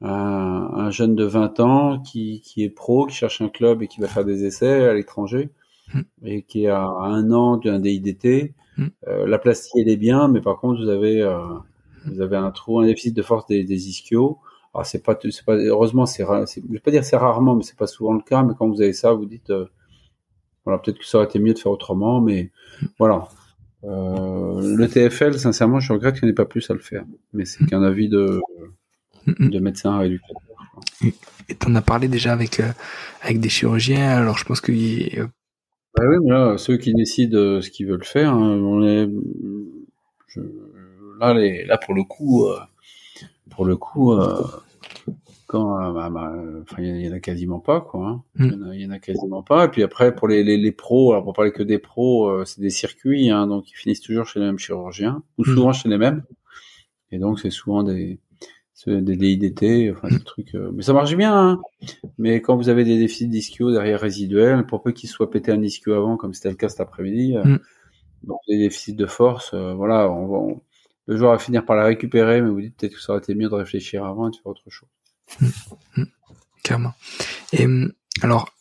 un, 0.00 0.70
un, 0.74 0.90
jeune 0.90 1.14
de 1.14 1.24
20 1.24 1.60
ans 1.60 2.00
qui, 2.00 2.40
qui 2.42 2.62
est 2.62 2.70
pro, 2.70 3.06
qui 3.06 3.16
cherche 3.16 3.40
un 3.40 3.48
club 3.48 3.82
et 3.82 3.88
qui 3.88 4.00
va 4.00 4.08
faire 4.08 4.24
des 4.24 4.44
essais 4.44 4.84
à 4.88 4.94
l'étranger 4.94 5.50
hmm. 5.92 6.02
et 6.24 6.42
qui 6.42 6.66
a 6.66 6.84
un 6.84 7.30
an 7.30 7.56
d'un 7.56 7.80
DIDT. 7.80 8.54
Hmm. 8.76 8.86
Euh, 9.08 9.26
la 9.26 9.38
plastie 9.38 9.80
elle 9.80 9.88
est 9.88 9.96
bien, 9.96 10.28
mais 10.28 10.40
par 10.40 10.58
contre 10.58 10.82
vous 10.82 10.88
avez 10.88 11.22
euh, 11.22 11.38
vous 12.06 12.20
avez 12.20 12.36
un 12.36 12.50
trou, 12.50 12.80
un 12.80 12.86
déficit 12.86 13.16
de 13.16 13.22
force 13.22 13.46
des, 13.46 13.64
des 13.64 13.88
ischios. 13.88 14.38
Alors 14.74 14.86
c'est 14.86 15.02
pas, 15.02 15.16
c'est 15.22 15.44
pas, 15.44 15.56
heureusement 15.56 16.04
c'est, 16.04 16.24
je 16.24 16.72
vais 16.72 16.80
pas 16.80 16.90
dire 16.90 17.04
c'est 17.04 17.16
rarement, 17.16 17.54
mais 17.54 17.62
c'est 17.62 17.78
pas 17.78 17.86
souvent 17.86 18.12
le 18.12 18.22
cas. 18.22 18.42
Mais 18.42 18.54
quand 18.58 18.68
vous 18.68 18.82
avez 18.82 18.92
ça, 18.92 19.12
vous 19.12 19.26
dites, 19.26 19.50
euh, 19.50 19.66
voilà, 20.64 20.78
peut-être 20.78 20.98
que 20.98 21.06
ça 21.06 21.18
aurait 21.18 21.26
été 21.26 21.38
mieux 21.38 21.54
de 21.54 21.58
faire 21.58 21.72
autrement, 21.72 22.20
mais 22.20 22.50
voilà. 22.98 23.28
Euh, 23.84 24.76
le 24.76 24.88
TFL, 24.88 25.38
sincèrement, 25.38 25.78
je 25.78 25.92
regrette 25.92 26.14
qu'il 26.14 26.24
n'y 26.24 26.30
ait 26.30 26.34
pas 26.34 26.46
plus 26.46 26.70
à 26.70 26.74
le 26.74 26.80
faire. 26.80 27.04
Mais 27.32 27.44
c'est 27.44 27.64
qu'un 27.66 27.82
avis 27.82 28.08
de, 28.08 28.40
de 29.26 29.58
médecin 29.58 29.98
rééducateur. 29.98 30.40
Et 31.48 31.54
t'en 31.54 31.74
as 31.74 31.82
parlé 31.82 32.08
déjà 32.08 32.32
avec 32.32 32.60
euh, 32.60 32.70
avec 33.22 33.40
des 33.40 33.50
chirurgiens. 33.50 34.08
Alors 34.08 34.38
je 34.38 34.44
pense 34.44 34.60
que 34.60 34.72
euh... 34.72 35.26
bah 35.96 36.04
oui, 36.08 36.16
mais 36.24 36.32
là, 36.32 36.56
ceux 36.56 36.78
qui 36.78 36.94
décident 36.94 37.60
ce 37.60 37.68
qu'ils 37.68 37.86
veulent 37.86 38.04
faire, 38.04 38.32
hein, 38.32 38.58
on 38.62 38.82
est, 38.86 39.08
je, 40.28 40.40
là, 41.20 41.34
les, 41.34 41.64
là 41.66 41.76
pour 41.76 41.94
le 41.94 42.04
coup, 42.04 42.46
euh, 42.46 42.58
pour 43.50 43.66
le 43.66 43.76
coup, 43.76 44.18
quand, 45.54 45.80
euh, 45.80 45.92
bah, 45.92 46.10
bah, 46.10 46.32
enfin, 46.62 46.82
il 46.82 47.06
y, 47.06 47.08
en 47.08 47.12
a 47.12 47.20
quasiment 47.20 47.60
pas, 47.60 47.80
quoi. 47.80 48.08
Hein. 48.08 48.22
Mm. 48.36 48.72
Il 48.74 48.80
y, 48.80 48.86
en 48.86 48.90
a 48.90 48.98
quasiment 48.98 49.42
pas. 49.42 49.66
Et 49.66 49.68
puis 49.68 49.84
après, 49.84 50.14
pour 50.14 50.26
les, 50.26 50.42
les, 50.42 50.56
les 50.56 50.72
pros, 50.72 51.12
alors 51.12 51.22
pour 51.22 51.32
parler 51.32 51.52
que 51.52 51.62
des 51.62 51.78
pros, 51.78 52.44
c'est 52.44 52.60
des 52.60 52.70
circuits, 52.70 53.30
hein, 53.30 53.46
donc 53.46 53.70
ils 53.70 53.74
finissent 53.74 54.00
toujours 54.00 54.26
chez 54.26 54.40
les 54.40 54.46
mêmes 54.46 54.58
chirurgiens, 54.58 55.22
ou 55.38 55.42
mm. 55.42 55.44
souvent 55.44 55.72
chez 55.72 55.88
les 55.88 55.98
mêmes. 55.98 56.24
Et 57.12 57.18
donc 57.18 57.38
c'est 57.38 57.50
souvent 57.50 57.82
des 57.82 58.18
des 58.86 59.16
DIDT, 59.16 59.92
enfin 59.92 60.08
des 60.08 60.22
trucs. 60.22 60.54
mais 60.54 60.82
ça 60.82 60.92
marche 60.92 61.16
bien. 61.16 61.34
Hein. 61.34 61.60
Mais 62.18 62.42
quand 62.42 62.56
vous 62.56 62.68
avez 62.68 62.84
des 62.84 62.98
déficits 62.98 63.28
d'ischio 63.28 63.72
derrière 63.72 63.98
résiduels, 63.98 64.66
pour 64.66 64.82
peu 64.82 64.92
qu'ils 64.92 65.08
soient 65.08 65.30
pété 65.30 65.52
un 65.52 65.62
ischio 65.62 65.94
avant, 65.94 66.18
comme 66.18 66.34
c'était 66.34 66.50
le 66.50 66.56
cas 66.56 66.68
cet 66.68 66.80
après-midi, 66.80 67.34
mm. 67.36 67.58
donc 68.24 68.38
des 68.48 68.58
déficits 68.58 68.94
de 68.94 69.06
force, 69.06 69.54
voilà, 69.54 70.10
on 70.10 70.26
va, 70.26 70.38
on, 70.38 70.60
le 71.06 71.16
joueur 71.16 71.32
va 71.32 71.38
finir 71.38 71.64
par 71.64 71.76
la 71.76 71.84
récupérer, 71.84 72.40
mais 72.40 72.48
vous 72.48 72.60
dites 72.60 72.76
peut-être 72.76 72.94
que 72.94 73.00
ça 73.00 73.12
aurait 73.12 73.22
été 73.22 73.34
mieux 73.34 73.48
de 73.48 73.54
réfléchir 73.54 74.04
avant 74.04 74.28
et 74.28 74.30
de 74.30 74.36
faire 74.36 74.46
autre 74.46 74.68
chose. 74.70 74.88
Mmh, 75.40 75.46
mmh, 75.96 76.04
clairement. 76.62 76.92
Et 77.52 77.66
alors, 78.22 78.54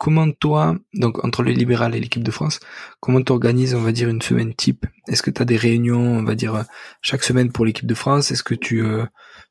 comment 0.00 0.30
toi, 0.32 0.76
donc 0.94 1.24
entre 1.24 1.42
les 1.42 1.54
libérales 1.54 1.94
et 1.94 2.00
l'équipe 2.00 2.22
de 2.22 2.30
France, 2.30 2.60
comment 3.00 3.22
tu 3.22 3.32
organises, 3.32 3.74
on 3.74 3.80
va 3.80 3.92
dire, 3.92 4.08
une 4.08 4.22
semaine 4.22 4.54
type? 4.54 4.86
Est-ce 5.08 5.22
que 5.22 5.30
tu 5.30 5.42
as 5.42 5.44
des 5.44 5.56
réunions, 5.56 6.00
on 6.00 6.24
va 6.24 6.34
dire, 6.34 6.64
chaque 7.00 7.22
semaine 7.22 7.52
pour 7.52 7.64
l'équipe 7.64 7.86
de 7.86 7.94
France? 7.94 8.30
Est-ce 8.30 8.42
que 8.42 8.54
tu, 8.54 8.82
euh, 8.82 9.04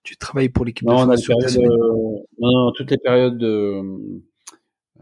tu 0.04 0.18
travailles 0.18 0.50
pour 0.50 0.66
l'équipe 0.66 0.88
de 0.88 0.92
France 0.92 1.08
on 1.08 1.12
a 1.12 1.68
non, 2.40 2.66
non, 2.66 2.72
toutes 2.72 2.92
les 2.92 2.98
périodes 2.98 3.38
de... 3.38 3.82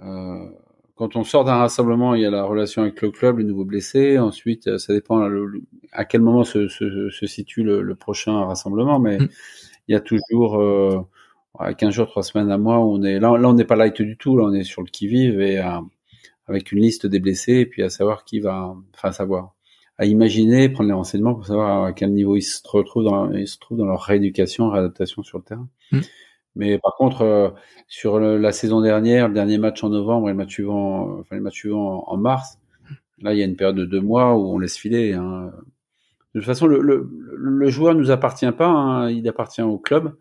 Euh, 0.01 0.49
quand 0.95 1.15
on 1.15 1.23
sort 1.23 1.45
d'un 1.45 1.55
rassemblement, 1.55 2.13
il 2.13 2.21
y 2.21 2.25
a 2.25 2.29
la 2.29 2.43
relation 2.43 2.81
avec 2.81 3.01
le 3.01 3.09
club, 3.09 3.39
les 3.39 3.45
nouveaux 3.45 3.63
blessés. 3.63 4.19
Ensuite, 4.19 4.67
euh, 4.67 4.77
ça 4.77 4.93
dépend 4.93 5.29
à 5.93 6.05
quel 6.05 6.21
moment 6.21 6.43
se, 6.43 6.67
se, 6.67 7.09
se 7.09 7.25
situe 7.25 7.63
le, 7.63 7.81
le, 7.81 7.95
prochain 7.95 8.43
rassemblement, 8.43 8.99
mais 8.99 9.17
mm. 9.17 9.29
il 9.87 9.93
y 9.93 9.95
a 9.95 10.01
toujours 10.01 10.61
euh, 11.61 11.73
15 11.73 11.93
jours, 11.93 12.07
3 12.07 12.23
semaines, 12.23 12.51
à 12.51 12.57
mois 12.57 12.79
on 12.79 13.03
est 13.03 13.19
là. 13.19 13.37
Là, 13.37 13.49
on 13.49 13.53
n'est 13.53 13.65
pas 13.65 13.75
light 13.75 14.01
du 14.01 14.17
tout. 14.17 14.37
Là, 14.37 14.45
on 14.45 14.53
est 14.53 14.63
sur 14.63 14.81
le 14.81 14.89
qui 14.89 15.07
vive 15.07 15.41
et 15.41 15.59
euh, 15.59 15.79
avec 16.47 16.71
une 16.71 16.81
liste 16.81 17.05
des 17.05 17.19
blessés 17.19 17.55
et 17.55 17.65
puis 17.65 17.83
à 17.83 17.89
savoir 17.89 18.23
qui 18.25 18.39
va, 18.39 18.75
enfin 18.95 19.11
savoir, 19.11 19.53
à 19.97 20.05
imaginer, 20.05 20.69
prendre 20.69 20.87
les 20.87 20.95
renseignements 20.95 21.35
pour 21.35 21.45
savoir 21.45 21.83
à 21.83 21.93
quel 21.93 22.13
niveau 22.13 22.35
ils 22.37 22.41
se 22.41 22.61
retrouvent 22.65 23.03
dans, 23.03 23.31
ils 23.31 23.47
se 23.47 23.59
trouvent 23.59 23.77
dans 23.77 23.85
leur 23.85 24.01
rééducation, 24.01 24.69
réadaptation 24.69 25.23
sur 25.23 25.37
le 25.39 25.43
terrain. 25.43 25.67
Mm. 25.91 25.99
Mais 26.55 26.79
par 26.79 26.95
contre, 26.95 27.21
euh, 27.21 27.49
sur 27.87 28.19
la 28.19 28.51
saison 28.51 28.81
dernière, 28.81 29.27
le 29.27 29.33
dernier 29.33 29.57
match 29.57 29.83
en 29.83 29.89
novembre 29.89 30.29
et 30.29 30.31
le 30.31 30.37
match 30.37 30.51
suivant, 30.51 31.19
enfin 31.19 31.35
les 31.35 31.41
matchs 31.41 31.59
suivants 31.59 32.03
en, 32.07 32.17
mars, 32.17 32.57
là 33.21 33.33
il 33.33 33.39
y 33.39 33.41
a 33.41 33.45
une 33.45 33.55
période 33.55 33.75
de 33.75 33.85
deux 33.85 34.01
mois 34.01 34.35
où 34.35 34.53
on 34.53 34.60
laisse 34.60 34.77
filer. 34.77 35.13
Hein. 35.13 35.51
De 36.33 36.39
toute 36.39 36.45
façon, 36.45 36.67
le, 36.67 36.79
le, 36.79 37.10
le 37.35 37.69
joueur 37.69 37.95
nous 37.95 38.12
appartient 38.12 38.51
pas, 38.51 38.67
hein, 38.67 39.10
il 39.10 39.27
appartient 39.27 39.62
au 39.62 39.77
club. 39.77 40.15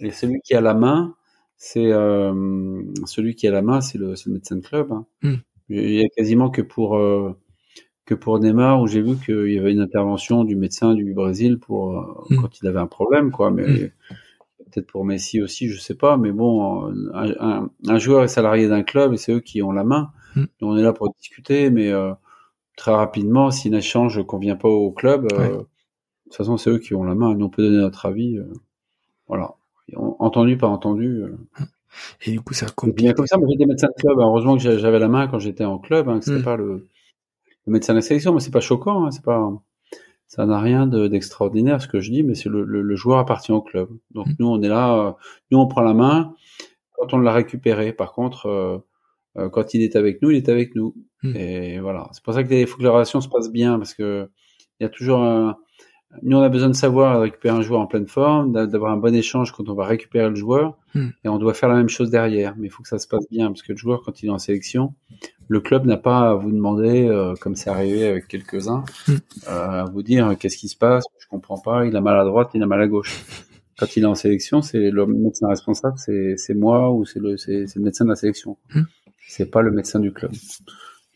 Et 0.00 0.10
celui 0.10 0.40
qui 0.40 0.54
a 0.54 0.60
la 0.60 0.74
main, 0.74 1.14
c'est 1.56 1.92
euh, 1.92 2.82
celui 3.04 3.34
qui 3.34 3.48
a 3.48 3.50
la 3.50 3.62
main, 3.62 3.80
c'est 3.80 3.98
le, 3.98 4.14
le, 4.14 4.32
médecin 4.32 4.56
de 4.56 4.60
club. 4.60 4.92
Hein. 4.92 5.06
Mm. 5.22 5.34
Il 5.70 5.94
y 5.94 6.04
a 6.04 6.08
quasiment 6.16 6.50
que 6.50 6.62
pour 6.62 6.96
euh, 6.96 7.36
que 8.06 8.14
pour 8.14 8.38
Neymar 8.38 8.80
où 8.80 8.86
j'ai 8.86 9.02
vu 9.02 9.16
qu'il 9.16 9.52
y 9.52 9.58
avait 9.58 9.72
une 9.72 9.80
intervention 9.80 10.44
du 10.44 10.56
médecin 10.56 10.94
du 10.94 11.12
Brésil 11.12 11.58
pour 11.58 11.98
euh, 11.98 12.24
mm. 12.30 12.40
quand 12.40 12.60
il 12.60 12.68
avait 12.68 12.78
un 12.78 12.86
problème, 12.86 13.30
quoi. 13.30 13.50
Mais 13.50 13.66
mm 13.66 13.90
peut-être 14.70 14.86
pour 14.86 15.04
Messi 15.04 15.40
aussi, 15.40 15.68
je 15.68 15.80
sais 15.80 15.94
pas, 15.94 16.16
mais 16.16 16.30
bon, 16.30 16.92
un, 17.14 17.70
un, 17.86 17.98
joueur 17.98 18.24
est 18.24 18.28
salarié 18.28 18.68
d'un 18.68 18.82
club 18.82 19.14
et 19.14 19.16
c'est 19.16 19.32
eux 19.32 19.40
qui 19.40 19.62
ont 19.62 19.72
la 19.72 19.84
main. 19.84 20.12
On 20.60 20.76
est 20.76 20.82
là 20.82 20.92
pour 20.92 21.12
discuter, 21.14 21.70
mais 21.70 21.88
euh, 21.90 22.12
très 22.76 22.92
rapidement, 22.92 23.50
si 23.50 23.68
un 23.68 23.78
échange 23.78 24.24
convient 24.26 24.56
pas 24.56 24.68
au 24.68 24.92
club, 24.92 25.26
de 25.32 25.66
toute 26.24 26.34
façon, 26.34 26.56
c'est 26.58 26.70
eux 26.70 26.78
qui 26.78 26.94
ont 26.94 27.02
la 27.02 27.14
main. 27.14 27.34
Nous, 27.34 27.46
on 27.46 27.48
peut 27.48 27.62
donner 27.62 27.78
notre 27.78 28.06
avis. 28.06 28.38
Voilà. 29.26 29.57
Entendu, 29.96 30.56
pas 30.56 30.68
entendu. 30.68 31.22
Et 32.26 32.32
du 32.32 32.40
coup, 32.40 32.54
ça 32.54 32.66
complique. 32.66 32.96
Bien 32.96 33.12
comme 33.12 33.26
ça, 33.26 33.38
moi 33.38 33.48
j'étais 33.50 33.66
médecin 33.66 33.88
de 33.88 34.00
club. 34.00 34.18
Heureusement 34.18 34.56
que 34.56 34.78
j'avais 34.78 34.98
la 34.98 35.08
main 35.08 35.26
quand 35.28 35.38
j'étais 35.38 35.64
en 35.64 35.78
club, 35.78 36.08
hein, 36.08 36.18
que 36.18 36.24
c'était 36.24 36.40
hmm. 36.40 36.44
pas 36.44 36.56
le, 36.56 36.88
le, 37.66 37.72
médecin 37.72 37.92
de 37.92 37.98
la 37.98 38.02
sélection, 38.02 38.34
mais 38.34 38.40
c'est 38.40 38.50
pas 38.50 38.60
choquant, 38.60 39.06
hein, 39.06 39.10
c'est 39.10 39.24
pas, 39.24 39.50
ça 40.26 40.44
n'a 40.46 40.60
rien 40.60 40.86
d'extraordinaire 40.86 41.80
ce 41.80 41.88
que 41.88 42.00
je 42.00 42.10
dis, 42.10 42.22
mais 42.22 42.34
c'est 42.34 42.48
le, 42.48 42.64
le, 42.64 42.96
joueur 42.96 43.18
appartient 43.18 43.52
au 43.52 43.62
club. 43.62 43.88
Donc 44.10 44.26
hmm. 44.26 44.34
nous 44.38 44.46
on 44.48 44.62
est 44.62 44.68
là, 44.68 44.94
euh, 44.94 45.12
nous 45.50 45.58
on 45.58 45.66
prend 45.66 45.82
la 45.82 45.94
main 45.94 46.34
quand 46.92 47.14
on 47.14 47.18
l'a 47.18 47.32
récupéré. 47.32 47.92
Par 47.92 48.12
contre, 48.12 48.46
euh, 48.46 48.78
euh, 49.38 49.48
quand 49.48 49.74
il 49.74 49.82
est 49.82 49.96
avec 49.96 50.22
nous, 50.22 50.30
il 50.30 50.36
est 50.36 50.48
avec 50.48 50.74
nous. 50.74 50.94
Hmm. 51.22 51.34
Et 51.34 51.80
voilà, 51.80 52.08
c'est 52.12 52.22
pour 52.22 52.34
ça 52.34 52.44
qu'il 52.44 52.66
faut 52.66 52.78
que 52.78 52.84
la 52.84 52.90
relation 52.90 53.20
se 53.20 53.28
passe 53.28 53.50
bien 53.50 53.78
parce 53.78 53.94
que 53.94 54.28
il 54.80 54.84
y 54.84 54.86
a 54.86 54.90
toujours 54.90 55.22
un, 55.24 55.56
nous, 56.22 56.36
on 56.36 56.42
a 56.42 56.48
besoin 56.48 56.68
de 56.68 56.74
savoir 56.74 57.20
récupérer 57.20 57.56
un 57.56 57.62
joueur 57.62 57.80
en 57.80 57.86
pleine 57.86 58.06
forme, 58.06 58.52
d'avoir 58.52 58.92
un 58.92 58.96
bon 58.96 59.14
échange 59.14 59.52
quand 59.52 59.68
on 59.68 59.74
va 59.74 59.86
récupérer 59.86 60.28
le 60.28 60.34
joueur, 60.34 60.76
hmm. 60.94 61.08
et 61.24 61.28
on 61.28 61.38
doit 61.38 61.54
faire 61.54 61.68
la 61.68 61.76
même 61.76 61.88
chose 61.88 62.10
derrière. 62.10 62.54
Mais 62.56 62.68
il 62.68 62.70
faut 62.70 62.82
que 62.82 62.88
ça 62.88 62.98
se 62.98 63.06
passe 63.06 63.28
bien, 63.30 63.48
parce 63.48 63.62
que 63.62 63.72
le 63.72 63.78
joueur, 63.78 64.02
quand 64.02 64.22
il 64.22 64.26
est 64.26 64.32
en 64.32 64.38
sélection, 64.38 64.94
le 65.48 65.60
club 65.60 65.84
n'a 65.86 65.96
pas 65.96 66.30
à 66.30 66.34
vous 66.34 66.50
demander, 66.50 67.06
euh, 67.06 67.34
comme 67.40 67.56
c'est 67.56 67.70
arrivé 67.70 68.06
avec 68.06 68.26
quelques-uns, 68.26 68.84
hmm. 69.06 69.12
euh, 69.48 69.82
à 69.82 69.84
vous 69.84 70.02
dire 70.02 70.34
qu'est-ce 70.38 70.56
qui 70.56 70.68
se 70.68 70.76
passe, 70.76 71.04
je 71.18 71.26
comprends 71.28 71.58
pas, 71.58 71.84
il 71.84 71.94
a 71.94 72.00
mal 72.00 72.18
à 72.18 72.24
droite, 72.24 72.50
il 72.54 72.62
a 72.62 72.66
mal 72.66 72.80
à 72.80 72.88
gauche. 72.88 73.24
Quand 73.78 73.96
il 73.96 74.02
est 74.02 74.06
en 74.06 74.16
sélection, 74.16 74.60
c'est 74.60 74.90
le 74.90 75.06
médecin 75.06 75.46
responsable, 75.48 75.98
c'est 75.98 76.54
moi 76.54 76.90
ou 76.90 77.04
c'est 77.04 77.20
le, 77.20 77.36
le 77.46 77.80
médecin 77.80 78.04
de 78.04 78.10
la 78.10 78.16
sélection. 78.16 78.56
Hmm. 78.74 78.82
C'est 79.28 79.50
pas 79.50 79.60
le 79.60 79.70
médecin 79.70 80.00
du 80.00 80.10
club. 80.10 80.32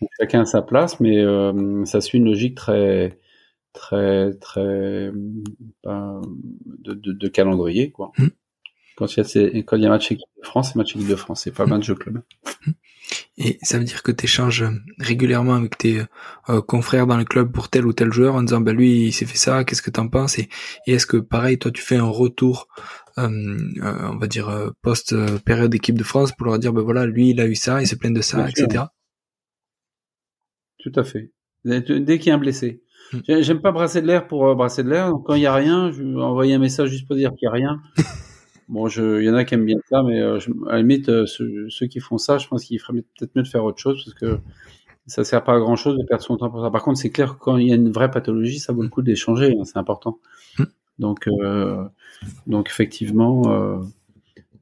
Donc, 0.01 0.11
chacun 0.21 0.43
a 0.43 0.45
sa 0.45 0.63
place, 0.63 1.01
mais 1.01 1.19
euh, 1.25 1.85
ça 1.87 2.01
suit 2.01 2.19
une 2.19 2.27
logique 2.27 2.57
très 2.57 3.19
très 3.73 4.33
très 4.35 5.11
ben, 5.83 6.21
de, 6.67 6.95
de, 6.95 7.13
de, 7.13 7.29
calendrier 7.29 7.91
quoi. 7.91 8.13
Mmh. 8.19 8.29
Quand 8.97 9.17
il 9.17 9.19
y 9.19 9.21
a 9.21 9.63
quand 9.63 9.77
il 9.77 9.83
y 9.83 9.87
a 9.87 9.89
match 9.89 10.13
équipe 10.13 10.29
de 10.41 10.47
France, 10.47 10.69
c'est 10.69 10.77
match 10.77 10.95
équipe 10.95 11.09
de 11.09 11.17
France, 11.17 11.43
c'est 11.45 11.51
pas 11.51 11.67
match 11.67 11.89
de 11.89 11.95
club. 11.95 12.23
Et 13.37 13.59
ça 13.63 13.79
veut 13.79 13.85
dire 13.85 14.03
que 14.03 14.13
tu 14.13 14.25
échanges 14.25 14.65
régulièrement 14.99 15.55
avec 15.55 15.77
tes 15.79 16.03
euh, 16.49 16.61
confrères 16.61 17.07
dans 17.07 17.17
le 17.17 17.25
club 17.25 17.51
pour 17.51 17.69
tel 17.69 17.87
ou 17.87 17.93
tel 17.93 18.13
joueur 18.13 18.35
en 18.35 18.43
disant 18.43 18.61
bah 18.61 18.73
lui 18.73 19.07
il 19.07 19.13
s'est 19.13 19.27
fait 19.27 19.39
ça, 19.39 19.65
qu'est-ce 19.65 19.83
que 19.83 19.91
t'en 19.91 20.09
penses? 20.09 20.39
Et, 20.39 20.49
et 20.87 20.95
est-ce 20.95 21.07
que 21.07 21.17
pareil 21.17 21.59
toi 21.59 21.71
tu 21.71 21.83
fais 21.83 21.97
un 21.97 22.05
retour 22.05 22.69
euh, 23.19 23.29
euh, 23.83 24.09
on 24.11 24.17
va 24.17 24.27
dire 24.27 24.73
post 24.83 25.15
période 25.45 25.75
équipe 25.75 25.99
de 25.99 26.05
France 26.05 26.33
pour 26.33 26.47
leur 26.47 26.59
dire 26.59 26.73
bah 26.73 26.83
voilà 26.83 27.07
lui 27.07 27.31
il 27.31 27.41
a 27.41 27.47
eu 27.47 27.55
ça, 27.55 27.81
il 27.81 27.87
se 27.87 27.97
plaint 27.97 28.15
de 28.15 28.23
ça, 28.23 28.49
etc. 28.49 28.85
Tout 30.79 30.93
à 30.97 31.05
fait. 31.05 31.33
Dès 31.65 32.19
qu'il 32.19 32.29
y 32.29 32.31
a 32.31 32.35
un 32.35 32.39
blessé. 32.39 32.83
J'aime 33.29 33.61
pas 33.61 33.73
brasser 33.73 34.03
de 34.03 34.07
l'air 34.07 34.27
pour 34.27 34.47
euh, 34.47 34.55
brasser 34.55 34.83
de 34.83 34.91
l'air. 34.91 35.11
Donc 35.11 35.27
quand 35.27 35.35
il 35.35 35.43
y 35.43 35.47
a 35.47 35.55
rien, 35.55 35.91
je 35.93 36.03
vais 36.03 36.21
envoyer 36.21 36.55
un 36.55 36.59
message 36.59 36.91
juste 36.91 37.07
pour 37.07 37.17
dire 37.17 37.31
qu'il 37.31 37.47
y 37.47 37.49
a 37.49 37.53
rien. 37.53 37.81
bon, 38.69 38.89
il 38.89 39.25
y 39.25 39.31
en 39.31 39.35
a 39.35 39.45
qui 39.45 39.55
aiment 39.55 39.67
bien 39.67 39.79
ça, 39.89 40.03
mais 40.03 40.21
euh, 40.21 40.39
à 40.69 40.73
la 40.73 40.79
limite, 40.79 41.09
euh, 41.09 41.27
ceux, 41.27 41.87
qui 41.87 42.01
font 42.01 42.19
ça, 42.19 42.39
je 42.39 42.49
pense 42.49 42.65
qu'il 42.65 42.79
ferait 42.81 43.03
peut-être 43.19 43.35
mieux 43.37 43.43
de 43.43 43.49
faire 43.49 43.65
autre 43.65 43.79
chose 43.79 44.05
parce 44.05 44.15
que 44.15 44.41
ça 45.07 45.25
sert 45.25 45.43
pas 45.43 45.55
à 45.55 45.59
grand 45.59 45.77
chose 45.77 45.99
de 45.99 46.05
perdre 46.05 46.23
son 46.23 46.37
temps 46.37 46.51
pour 46.51 46.63
ça. 46.63 46.71
Par 46.71 46.83
contre, 46.83 46.99
c'est 46.99 47.11
clair 47.11 47.35
que 47.35 47.41
quand 47.41 47.57
il 47.57 47.69
y 47.69 47.73
a 47.73 47.77
une 47.77 47.91
vraie 47.91 48.11
pathologie, 48.11 48.59
ça 48.59 48.73
vaut 48.73 48.83
le 48.83 48.89
coup 48.89 49.03
d'échanger, 49.03 49.57
hein, 49.59 49.65
c'est 49.65 49.79
important. 49.79 50.19
Mm. 50.59 50.65
Donc, 50.99 51.29
donc 52.47 52.69
effectivement, 52.69 53.43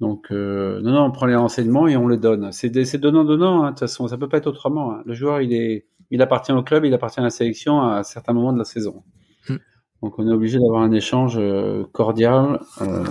donc 0.01 0.31
non, 0.31 0.81
non, 0.83 1.05
on 1.05 1.11
prend 1.11 1.27
les 1.27 1.37
renseignements 1.37 1.87
et 1.87 1.97
on 1.97 2.09
les 2.09 2.17
donne. 2.17 2.53
C'est 2.53 2.99
donnant 2.99 3.25
donnant. 3.25 3.63
Hein, 3.63 3.67
de 3.67 3.71
toute 3.71 3.81
façon, 3.81 4.09
ça 4.09 4.17
peut 4.17 4.29
pas 4.29 4.39
être 4.39 4.47
autrement. 4.47 4.93
Hein. 4.93 5.03
Le 5.05 5.15
joueur, 5.15 5.41
il 5.41 5.53
est 5.53 5.87
il 6.11 6.23
appartient 6.23 6.53
au 6.53 6.63
club, 6.63 6.85
il 6.85 6.95
appartient 6.95 7.21
à 7.21 7.23
la 7.23 7.31
sélection 7.31 7.81
à 7.81 8.03
certains 8.03 8.33
moments 8.33 8.53
de 8.53 8.59
la 8.59 8.65
saison. 8.65 9.03
Hmm. 9.49 9.57
Donc 10.03 10.19
on 10.19 10.29
est 10.29 10.33
obligé 10.33 10.59
d'avoir 10.59 10.83
un 10.83 10.93
échange 10.93 11.37
euh, 11.39 11.85
cordial 11.93 12.61
euh, 12.81 13.05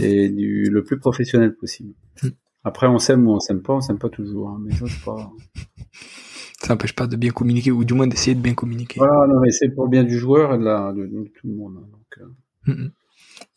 et 0.00 0.28
du, 0.28 0.70
le 0.70 0.84
plus 0.84 0.98
professionnel 0.98 1.54
possible. 1.54 1.94
Hmm. 2.22 2.28
Après, 2.64 2.86
on 2.86 2.98
s'aime 2.98 3.26
ou 3.26 3.32
on 3.32 3.40
s'aime 3.40 3.62
pas, 3.62 3.74
on 3.74 3.80
s'aime 3.80 3.98
pas 3.98 4.08
toujours, 4.08 4.48
hein, 4.48 4.58
mais 4.62 4.74
ça 4.74 4.86
c'est 4.88 5.04
pas. 5.04 5.30
Ça 6.60 6.74
n'empêche 6.74 6.92
pas 6.92 7.06
de 7.06 7.14
bien 7.14 7.30
communiquer 7.30 7.70
ou 7.70 7.84
du 7.84 7.94
moins 7.94 8.08
d'essayer 8.08 8.34
de 8.34 8.40
bien 8.40 8.54
communiquer. 8.54 8.98
Voilà, 8.98 9.28
non, 9.28 9.38
mais 9.40 9.52
c'est 9.52 9.68
pour 9.68 9.84
le 9.84 9.90
bien 9.90 10.02
du 10.02 10.18
joueur 10.18 10.54
et 10.54 10.58
de, 10.58 10.64
la, 10.64 10.92
de, 10.92 11.06
tout 11.06 11.46
le 11.46 11.54
monde. 11.54 11.74
Donc, 11.74 12.18
euh. 12.18 12.72
hmm, 12.74 12.90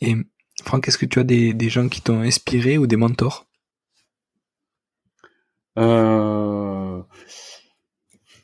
Et 0.02 0.16
Franck, 0.64 0.88
est-ce 0.88 0.98
que 0.98 1.06
tu 1.06 1.20
as 1.20 1.24
des, 1.24 1.70
gens 1.70 1.88
qui 1.90 2.02
t'ont 2.02 2.22
inspiré 2.22 2.78
ou 2.78 2.88
des 2.88 2.98
mentors? 2.98 3.46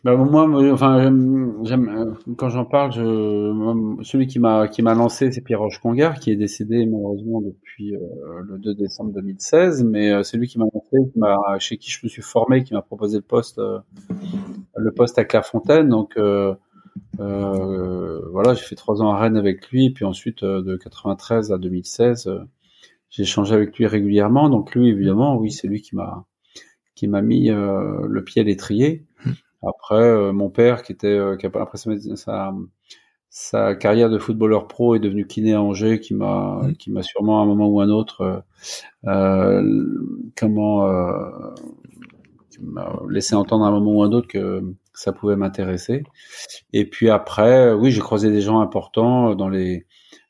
Bah, 0.08 0.16
moi, 0.16 0.48
enfin, 0.72 1.12
euh, 1.12 2.14
quand 2.38 2.48
j'en 2.48 2.64
parle, 2.64 2.94
celui 2.94 4.28
qui 4.28 4.40
m'a 4.40 4.70
qui 4.70 4.82
m'a 4.82 4.94
lancé, 4.94 5.32
c'est 5.34 5.42
Pierre 5.42 5.60
Roche 5.60 5.80
Congar, 5.80 6.20
qui 6.20 6.32
est 6.32 6.38
décédé 6.38 6.86
malheureusement 6.86 7.42
depuis 7.42 7.94
euh, 7.94 8.00
le 8.48 8.58
2 8.58 8.74
décembre 8.76 9.12
2016. 9.12 9.84
Mais 9.84 10.24
c'est 10.24 10.38
lui 10.38 10.48
qui 10.48 10.60
m'a 10.60 10.66
lancé, 10.74 10.98
chez 11.60 11.78
qui 11.78 11.92
je 11.92 12.00
me 12.04 12.10
suis 12.10 12.22
formé, 12.22 12.64
qui 12.64 12.74
m'a 12.74 12.82
proposé 12.82 13.18
le 13.18 13.24
poste, 13.24 13.60
le 13.60 14.92
poste 14.92 15.20
à 15.20 15.26
Clairefontaine. 15.26 15.90
Donc 15.90 16.18
voilà, 17.18 18.54
j'ai 18.54 18.64
fait 18.64 18.76
trois 18.76 19.02
ans 19.02 19.12
à 19.12 19.20
Rennes 19.20 19.38
avec 19.38 19.70
lui, 19.70 19.92
puis 19.92 20.06
ensuite 20.06 20.44
de 20.44 20.76
93 20.78 21.52
à 21.52 21.58
2016, 21.58 22.30
j'ai 23.10 23.24
échangé 23.24 23.54
avec 23.54 23.78
lui 23.78 23.88
régulièrement. 23.88 24.50
Donc 24.50 24.76
lui, 24.76 24.90
évidemment, 24.90 25.38
oui, 25.38 25.52
c'est 25.52 25.68
lui 25.68 25.82
qui 25.82 25.96
m'a 25.96 26.26
qui 26.96 27.08
m'a 27.08 27.22
mis 27.22 27.50
le 27.50 28.24
pied 28.24 28.42
à 28.42 28.46
l'étrier. 28.46 29.06
Après, 29.66 29.96
euh, 29.96 30.32
mon 30.34 30.50
père, 30.50 30.84
qui 30.84 30.92
était 30.92 31.08
euh, 31.08 31.38
après 31.56 31.78
sa, 31.78 32.54
sa, 33.30 33.76
carrière 33.76 34.10
de 34.10 34.20
footballeur 34.20 34.68
pro, 34.68 34.96
est 34.96 35.00
devenu 35.00 35.26
kiné 35.26 35.54
à 35.54 35.62
Angers, 35.62 36.00
qui 36.00 36.14
m'a 36.14 36.62
mmh. 36.64 36.74
qui 36.76 36.92
m'a 36.92 37.04
sûrement 37.04 37.40
à 37.40 37.44
un 37.44 37.46
moment 37.46 37.68
ou 37.68 37.82
un 37.82 37.90
autre 37.90 38.44
euh, 39.08 39.64
comment 40.38 40.88
m'a 42.62 43.00
laissé 43.10 43.36
entendre 43.36 43.66
à 43.66 43.68
un 43.68 43.72
moment 43.72 43.92
ou 43.92 44.04
un 44.04 44.12
autre 44.12 44.28
que 44.28 44.64
ça 44.98 45.14
pouvait 45.14 45.36
m'intéresser. 45.36 46.04
Et 46.74 46.86
puis 46.90 47.10
après, 47.10 47.74
oui, 47.74 47.92
j'ai 47.92 48.02
croisé 48.02 48.32
des 48.32 48.42
gens 48.42 48.60
importants 48.60 49.36
dans 49.36 49.50
les 49.50 49.86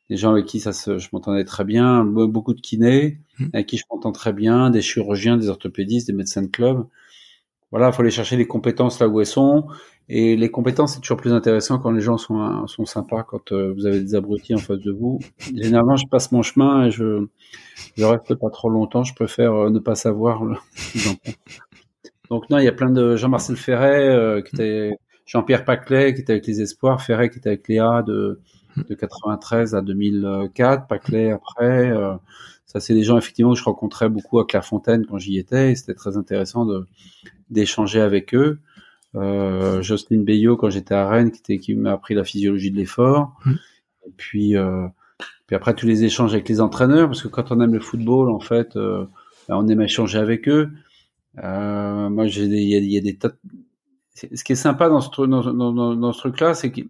des 0.09 0.15
gens 0.15 0.31
avec 0.31 0.45
qui 0.45 0.61
ça 0.61 0.71
se, 0.71 0.99
je 0.99 1.09
m'entendais 1.11 1.43
très 1.43 1.65
bien, 1.65 2.05
beaucoup 2.05 2.53
de 2.53 2.61
kinés 2.61 3.19
mmh. 3.39 3.45
avec 3.53 3.67
qui 3.67 3.77
je 3.77 3.83
m'entends 3.91 4.13
très 4.13 4.31
bien, 4.31 4.69
des 4.69 4.81
chirurgiens, 4.81 5.35
des 5.35 5.49
orthopédistes, 5.49 6.07
des 6.07 6.13
médecins 6.13 6.41
de 6.41 6.47
club 6.47 6.87
voilà, 7.71 7.87
il 7.89 7.93
faut 7.93 8.01
aller 8.01 8.11
chercher 8.11 8.37
les 8.37 8.47
compétences 8.47 8.99
là 8.99 9.07
où 9.07 9.19
elles 9.19 9.25
sont. 9.25 9.67
Et 10.09 10.37
les 10.37 10.49
compétences, 10.49 10.93
c'est 10.93 11.01
toujours 11.01 11.17
plus 11.17 11.33
intéressant 11.33 11.79
quand 11.79 11.91
les 11.91 11.99
gens 11.99 12.17
sont, 12.17 12.65
sont 12.67 12.85
sympas, 12.85 13.23
quand 13.23 13.51
euh, 13.51 13.73
vous 13.75 13.85
avez 13.85 13.99
des 13.99 14.15
abrutis 14.15 14.55
en 14.55 14.59
face 14.59 14.79
de 14.79 14.91
vous. 14.91 15.19
Généralement, 15.53 15.97
je 15.97 16.05
passe 16.09 16.31
mon 16.31 16.43
chemin 16.43 16.85
et 16.85 16.91
je, 16.91 17.27
je 17.97 18.05
reste 18.05 18.33
pas 18.35 18.49
trop 18.49 18.69
longtemps. 18.69 19.03
Je 19.03 19.13
préfère 19.13 19.53
euh, 19.53 19.69
ne 19.69 19.79
pas 19.79 19.95
savoir. 19.95 20.43
Donc 22.29 22.49
non, 22.49 22.57
il 22.57 22.65
y 22.65 22.67
a 22.67 22.73
plein 22.73 22.89
de 22.89 23.15
Jean-Marcel 23.15 23.55
Ferret, 23.55 24.09
euh, 24.09 24.41
qui 24.41 24.55
était 24.55 24.97
Jean-Pierre 25.25 25.65
Paclet, 25.65 26.13
qui 26.13 26.21
était 26.21 26.33
avec 26.33 26.47
les 26.47 26.61
Espoirs, 26.61 27.01
Ferret 27.01 27.29
qui 27.29 27.39
était 27.39 27.49
avec 27.49 27.67
Léa 27.67 28.03
de, 28.03 28.39
de 28.89 28.95
93 28.95 29.75
à 29.75 29.81
2004, 29.81 30.87
Paclet 30.87 31.31
après. 31.31 31.91
ça, 32.65 32.79
c'est 32.79 32.93
des 32.93 33.03
gens 33.03 33.17
effectivement 33.17 33.53
que 33.53 33.59
je 33.59 33.63
rencontrais 33.63 34.09
beaucoup 34.09 34.39
à 34.39 34.45
Clairefontaine 34.45 35.05
quand 35.05 35.17
j'y 35.17 35.37
étais. 35.37 35.71
Et 35.71 35.75
c'était 35.75 35.95
très 35.95 36.17
intéressant 36.17 36.65
de 36.65 36.85
d'échanger 37.49 38.01
avec 38.01 38.33
eux. 38.35 38.59
Euh, 39.15 39.81
Jocelyne 39.81 40.23
Bayot 40.23 40.57
quand 40.57 40.69
j'étais 40.69 40.93
à 40.93 41.07
Rennes, 41.07 41.31
qui, 41.31 41.39
était, 41.39 41.57
qui 41.57 41.75
m'a 41.75 41.93
appris 41.93 42.13
la 42.13 42.23
physiologie 42.23 42.71
de 42.71 42.77
l'effort. 42.77 43.33
Mmh. 43.45 43.51
Et 44.07 44.11
puis, 44.15 44.57
euh, 44.57 44.87
puis 45.47 45.55
après 45.55 45.73
tous 45.73 45.85
les 45.85 46.03
échanges 46.03 46.33
avec 46.33 46.47
les 46.49 46.61
entraîneurs, 46.61 47.07
parce 47.07 47.21
que 47.21 47.27
quand 47.27 47.51
on 47.51 47.61
aime 47.61 47.73
le 47.73 47.79
football, 47.79 48.29
en 48.29 48.39
fait, 48.39 48.75
euh, 48.75 49.05
ben, 49.47 49.55
on 49.55 49.67
aime 49.67 49.81
échanger 49.81 50.19
avec 50.19 50.47
eux. 50.47 50.69
Euh, 51.43 52.09
moi, 52.09 52.25
il 52.25 52.53
y 52.55 52.97
a, 52.97 53.01
des 53.01 53.17
tas. 53.17 53.31
Ce 54.13 54.43
qui 54.43 54.53
est 54.53 54.55
sympa 54.55 54.89
dans 54.89 55.01
ce, 55.01 55.09
dans, 55.25 55.53
dans, 55.53 55.95
dans 55.95 56.13
ce 56.13 56.19
truc-là, 56.19 56.53
c'est 56.53 56.71
que 56.71 56.81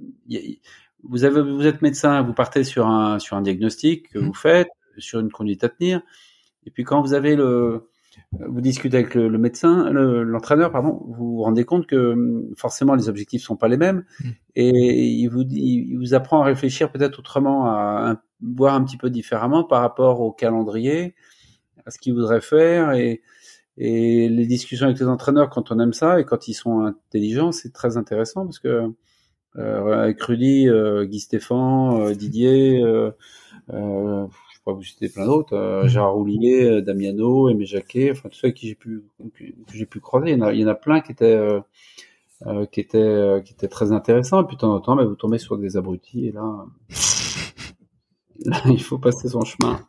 vous 1.03 1.23
avez, 1.25 1.41
vous 1.41 1.65
êtes 1.65 1.81
médecin, 1.81 2.21
vous 2.21 2.33
partez 2.33 2.63
sur 2.63 2.87
un 2.87 3.19
sur 3.19 3.35
un 3.35 3.41
diagnostic 3.41 4.09
que 4.09 4.19
mmh. 4.19 4.25
vous 4.25 4.33
faites, 4.33 4.69
sur 4.97 5.19
une 5.19 5.31
conduite 5.31 5.63
à 5.63 5.69
tenir, 5.69 6.01
et 6.65 6.71
puis 6.71 6.83
quand 6.83 7.01
vous 7.01 7.13
avez 7.13 7.35
le 7.35 7.89
vous 8.39 8.61
discutez 8.61 8.97
avec 8.97 9.15
le, 9.15 9.37
médecin, 9.37 9.89
l'entraîneur, 9.91 10.71
pardon, 10.71 11.01
vous 11.07 11.37
vous 11.37 11.43
rendez 11.43 11.65
compte 11.65 11.87
que 11.87 12.13
hum, 12.13 12.53
forcément 12.55 12.95
les 12.95 13.09
objectifs 13.09 13.43
sont 13.43 13.55
pas 13.55 13.67
les 13.67 13.77
mêmes 13.77 14.05
mm. 14.19 14.29
et 14.55 15.05
il 15.05 15.27
vous, 15.27 15.43
il 15.49 15.95
vous 15.97 16.13
apprend 16.13 16.41
à 16.41 16.45
réfléchir 16.45 16.91
peut-être 16.91 17.19
autrement, 17.19 17.67
à, 17.67 18.21
voir 18.41 18.75
un 18.75 18.83
petit 18.83 18.97
peu 18.97 19.09
différemment 19.09 19.63
par 19.63 19.81
rapport 19.81 20.21
au 20.21 20.31
calendrier, 20.31 21.15
à 21.85 21.91
ce 21.91 21.99
qu'il 21.99 22.13
voudrait 22.13 22.41
faire 22.41 22.91
et, 22.93 23.21
et 23.77 24.27
les 24.29 24.45
discussions 24.45 24.87
avec 24.87 24.99
les 24.99 25.07
entraîneurs 25.07 25.49
quand 25.49 25.71
on 25.71 25.79
aime 25.79 25.93
ça 25.93 26.19
et 26.19 26.25
quand 26.25 26.47
ils 26.47 26.53
sont 26.53 26.81
intelligents, 26.81 27.51
c'est 27.51 27.71
très 27.71 27.97
intéressant 27.97 28.45
parce 28.45 28.59
que 28.59 28.91
euh, 29.57 30.03
avec 30.03 30.21
Rudy, 30.21 30.67
euh, 30.67 31.05
Guy 31.05 31.19
Stéphane, 31.19 32.01
euh, 32.01 32.15
Didier, 32.15 32.81
euh, 32.83 33.11
euh 33.73 34.27
vous 34.73 34.83
citer 34.83 35.09
plein 35.09 35.25
d'autres, 35.25 35.53
euh, 35.53 35.83
mhm. 35.83 35.89
Gérard 35.89 36.13
Roulier, 36.13 36.63
euh, 36.65 36.81
Damiano, 36.81 37.49
Aimé 37.49 37.65
Jacquet, 37.65 38.11
enfin 38.11 38.29
tout 38.29 38.37
ça 38.37 38.51
qui 38.51 38.67
j'ai 38.67 38.75
pu 38.75 39.03
que, 39.33 39.43
j'ai 39.73 39.85
pu 39.85 39.99
croiser. 39.99 40.31
Il 40.31 40.37
y 40.37 40.41
en 40.41 40.45
a, 40.45 40.53
il 40.53 40.59
y 40.59 40.65
en 40.65 40.67
a 40.67 40.75
plein 40.75 41.01
qui 41.01 41.11
étaient 41.11 41.25
euh, 41.25 41.59
euh 42.45 42.65
qui 42.65 42.79
étaient 42.79 42.97
euh, 42.97 43.41
qui 43.41 43.53
étaient 43.53 43.67
très 43.67 43.91
intéressants. 43.91 44.41
Et 44.43 44.45
puis 44.45 44.55
de 44.55 44.61
temps 44.61 44.73
en 44.73 44.79
temps, 44.79 44.95
bah, 44.95 45.05
vous 45.05 45.15
tombez 45.15 45.37
sur 45.37 45.57
des 45.57 45.77
abrutis 45.77 46.27
et 46.27 46.31
là, 46.31 46.65
là 48.45 48.61
il 48.65 48.81
faut 48.81 48.97
passer 48.97 49.29
son 49.29 49.41
chemin. 49.41 49.79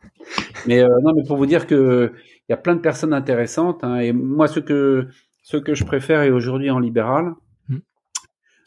Mais 0.67 0.81
euh, 0.81 0.89
non, 1.03 1.13
mais 1.15 1.25
pour 1.25 1.37
vous 1.37 1.47
dire 1.47 1.67
que 1.67 2.13
il 2.49 2.53
y 2.53 2.55
a 2.55 2.57
plein 2.57 2.75
de 2.75 2.81
personnes 2.81 3.13
intéressantes. 3.13 3.85
Hein, 3.85 3.99
et 3.99 4.13
moi, 4.13 4.49
ce 4.49 4.61
que 4.61 5.09
ce 5.43 5.57
que 5.57 5.75
je 5.75 5.85
préfère 5.85 6.23
et 6.23 6.31
aujourd'hui 6.31 6.71
en 6.71 6.79
libéral, 6.79 7.35
mm. 7.69 7.77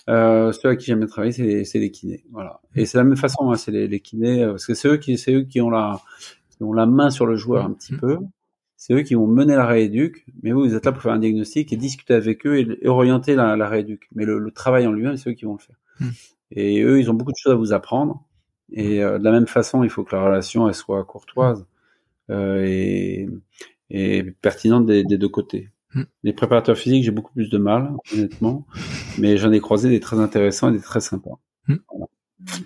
euh, 0.10 0.52
ceux 0.52 0.70
à 0.70 0.76
qui 0.76 0.88
j'aime 0.88 1.06
travailler, 1.08 1.64
c'est 1.64 1.80
les 1.80 1.92
kinés. 1.92 2.24
Voilà. 2.32 2.62
Et 2.76 2.86
c'est 2.86 2.98
la 2.98 3.04
même 3.04 3.18
façon, 3.18 3.52
hein, 3.52 3.56
c'est 3.56 3.72
les, 3.72 3.88
les, 3.88 4.00
kinés, 4.00 4.46
parce 4.46 4.66
que 4.66 4.74
c'est 4.74 4.88
eux 4.88 4.98
qui 4.98 5.18
c'est 5.18 5.34
eux 5.34 5.44
qui 5.44 5.62
ont 5.62 5.70
la 5.70 6.00
qui 6.50 6.64
ont 6.64 6.74
la 6.74 6.86
main 6.86 7.10
sur 7.10 7.26
le 7.26 7.36
joueur 7.36 7.66
un 7.66 7.72
petit 7.72 7.96
peu. 7.96 8.20
C'est 8.78 8.94
eux 8.96 9.04
qui 9.04 9.14
vont 9.14 9.28
mener 9.28 9.56
la 9.56 9.68
rééduque, 9.68 10.26
mais 10.42 10.52
vous, 10.52 10.62
vous 10.62 10.74
êtes 10.74 10.86
là 10.86 10.92
pour 10.92 11.04
faire 11.04 11.12
un 11.12 11.20
diagnostic 11.20 11.72
et 11.72 11.78
discuter 11.78 12.16
avec 12.16 12.48
eux 12.48 12.58
et, 12.58 12.88
orienter 12.88 13.36
la, 13.36 13.56
la 13.56 13.70
rééduque. 13.70 14.08
Mais 14.16 14.26
le, 14.26 14.40
le 14.40 14.52
travail 14.52 14.88
en 14.88 14.92
lui-même, 14.92 15.18
c'est 15.18 15.30
eux 15.30 15.34
qui 15.34 15.46
vont 15.46 15.54
le 15.54 15.60
faire. 15.60 15.76
Et 16.52 16.82
eux, 16.82 17.00
ils 17.00 17.10
ont 17.10 17.14
beaucoup 17.14 17.32
de 17.32 17.38
choses 17.38 17.54
à 17.54 17.56
vous 17.56 17.74
apprendre. 17.74 18.26
Et 18.72 19.04
euh, 19.04 19.20
de 19.20 19.24
la 19.24 19.32
même 19.32 19.48
façon, 19.48 19.84
il 19.84 19.90
faut 19.90 20.04
que 20.04 20.16
la 20.16 20.24
relation 20.24 20.68
elle 20.68 20.74
soit 20.74 21.04
courtoise 21.04 21.62
euh, 21.62 21.66
et, 22.32 23.28
et, 23.90 24.24
pertinente 24.42 24.86
des, 24.86 25.04
des 25.04 25.18
deux 25.18 25.30
côtés. 25.30 25.70
Mm. 25.94 26.04
Les 26.24 26.34
préparateurs 26.34 26.78
physiques, 26.78 27.04
j'ai 27.04 27.12
beaucoup 27.12 27.34
plus 27.34 27.50
de 27.50 27.58
mal, 27.58 27.94
honnêtement, 28.14 28.66
mais 29.18 29.38
j'en 29.38 29.52
ai 29.52 29.60
croisé 29.60 29.90
des 29.90 30.00
très 30.00 30.20
intéressants 30.20 30.70
et 30.70 30.78
des 30.78 30.84
très 30.84 31.02
sympas. 31.02 31.40
Mm. 31.68 31.76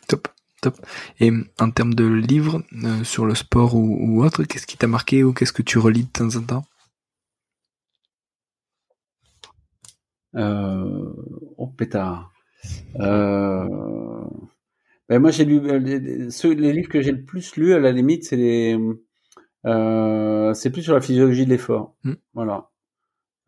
Top, 0.07 0.27
top. 0.61 0.75
Et 1.19 1.31
en 1.59 1.71
termes 1.71 1.93
de 1.93 2.05
livres 2.05 2.63
euh, 2.83 3.03
sur 3.03 3.25
le 3.25 3.35
sport 3.35 3.75
ou, 3.75 3.97
ou 3.99 4.23
autre, 4.23 4.43
qu'est-ce 4.43 4.67
qui 4.67 4.77
t'a 4.77 4.87
marqué 4.87 5.23
ou 5.23 5.33
qu'est-ce 5.33 5.53
que 5.53 5.61
tu 5.61 5.79
relis 5.79 6.03
de 6.03 6.09
temps 6.09 6.35
en 6.35 6.43
temps? 6.43 6.65
Euh, 10.35 11.13
Oh 11.57 11.67
pétard. 11.67 12.31
Euh, 12.99 13.67
ben 15.07 15.19
moi, 15.19 15.31
j'ai 15.31 15.45
lu 15.45 15.59
euh, 15.69 15.79
les, 15.79 15.99
les 15.99 16.73
livres 16.73 16.89
que 16.89 17.01
j'ai 17.01 17.11
le 17.11 17.23
plus 17.23 17.55
lu 17.55 17.73
à 17.73 17.79
la 17.79 17.91
limite, 17.91 18.25
c'est 18.25 18.35
les, 18.35 18.77
euh, 19.65 20.53
c'est 20.53 20.69
plus 20.69 20.83
sur 20.83 20.93
la 20.93 21.01
physiologie 21.01 21.45
de 21.45 21.49
l'effort. 21.49 21.95
Mm. 22.03 22.13
Voilà. 22.33 22.69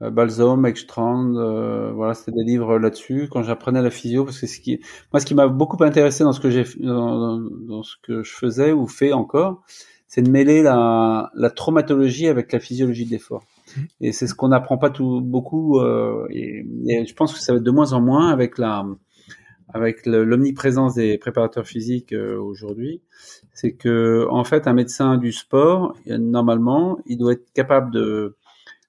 Euh, 0.04 0.64
Ekstrand, 0.66 1.36
euh, 1.36 1.92
voilà, 1.92 2.14
c'était 2.14 2.32
des 2.32 2.44
livres 2.44 2.78
là-dessus 2.78 3.28
quand 3.32 3.42
j'apprenais 3.44 3.82
la 3.82 3.90
physio, 3.90 4.26
parce 4.26 4.40
que 4.40 4.48
ce 4.48 4.60
qui, 4.60 4.80
moi, 5.12 5.20
ce 5.20 5.26
qui 5.26 5.34
m'a 5.34 5.48
beaucoup 5.48 5.82
intéressé 5.84 6.24
dans 6.24 6.34
ce 6.34 6.40
que 6.40 6.52
j'ai, 6.52 6.66
dans, 6.80 7.40
dans, 7.40 7.84
ce 7.84 7.96
que 8.04 8.22
je 8.24 8.32
faisais 8.32 8.72
ou 8.72 8.88
fais 8.88 9.12
encore, 9.12 9.64
c'est 10.08 10.22
de 10.22 10.30
mêler 10.30 10.62
la, 10.62 11.32
la 11.34 11.50
traumatologie 11.50 12.28
avec 12.28 12.52
la 12.52 12.60
physiologie 12.60 13.06
de 13.06 13.12
l'effort. 13.12 13.44
Mm. 13.76 13.82
Et 14.02 14.12
c'est 14.12 14.28
ce 14.28 14.36
qu'on 14.36 14.50
n'apprend 14.50 14.78
pas 14.78 14.92
tout 14.92 15.22
beaucoup, 15.22 15.80
euh, 15.80 16.28
et, 16.30 16.66
et, 16.88 17.06
je 17.06 17.14
pense 17.16 17.34
que 17.34 17.40
ça 17.40 17.54
va 17.54 17.58
être 17.58 17.64
de 17.64 17.72
moins 17.72 17.94
en 17.94 18.02
moins 18.02 18.30
avec 18.30 18.60
la, 18.60 18.86
avec 19.74 20.06
l'omniprésence 20.06 20.96
des 20.96 21.18
préparateurs 21.18 21.68
physiques 21.68 22.14
euh, 22.14 22.40
aujourd'hui, 22.40 23.02
c'est 23.54 23.74
que 23.74 24.28
en 24.30 24.44
fait 24.44 24.68
un 24.68 24.74
médecin 24.74 25.18
du 25.18 25.32
sport 25.32 25.96
normalement 26.08 27.00
il 27.06 27.18
doit 27.18 27.34
être 27.34 27.52
capable 27.54 27.92
de 27.92 28.36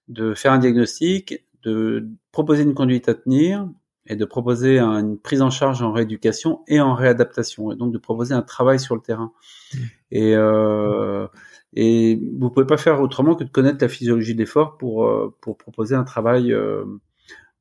de 0.09 0.35
faire 0.35 0.53
un 0.53 0.59
diagnostic, 0.59 1.45
de 1.65 2.09
proposer 2.33 2.63
une 2.63 2.75
conduite 2.75 3.09
à 3.09 3.15
tenir 3.15 3.69
et 4.07 4.17
de 4.17 4.25
proposer 4.25 4.79
une 4.79 5.19
prise 5.19 5.43
en 5.43 5.51
charge 5.51 5.83
en 5.83 5.93
rééducation 5.93 6.61
et 6.67 6.81
en 6.81 6.95
réadaptation 6.95 7.73
et 7.73 7.77
donc 7.77 7.93
de 7.93 7.99
proposer 7.99 8.35
un 8.35 8.43
travail 8.43 8.81
sur 8.81 8.95
le 8.95 9.03
terrain. 9.03 9.33
Mmh. 9.75 9.79
Et 10.13 10.35
euh, 10.35 11.27
et 11.75 12.19
vous 12.39 12.51
pouvez 12.51 12.67
pas 12.67 12.79
faire 12.79 13.01
autrement 13.01 13.35
que 13.35 13.45
de 13.45 13.51
connaître 13.51 13.79
la 13.83 13.89
physiologie 13.89 14.35
de 14.35 14.39
l'effort 14.39 14.79
pour 14.79 15.07
euh, 15.07 15.35
pour 15.41 15.59
proposer 15.59 15.95
un 15.95 16.05
travail 16.05 16.53
euh, 16.53 16.85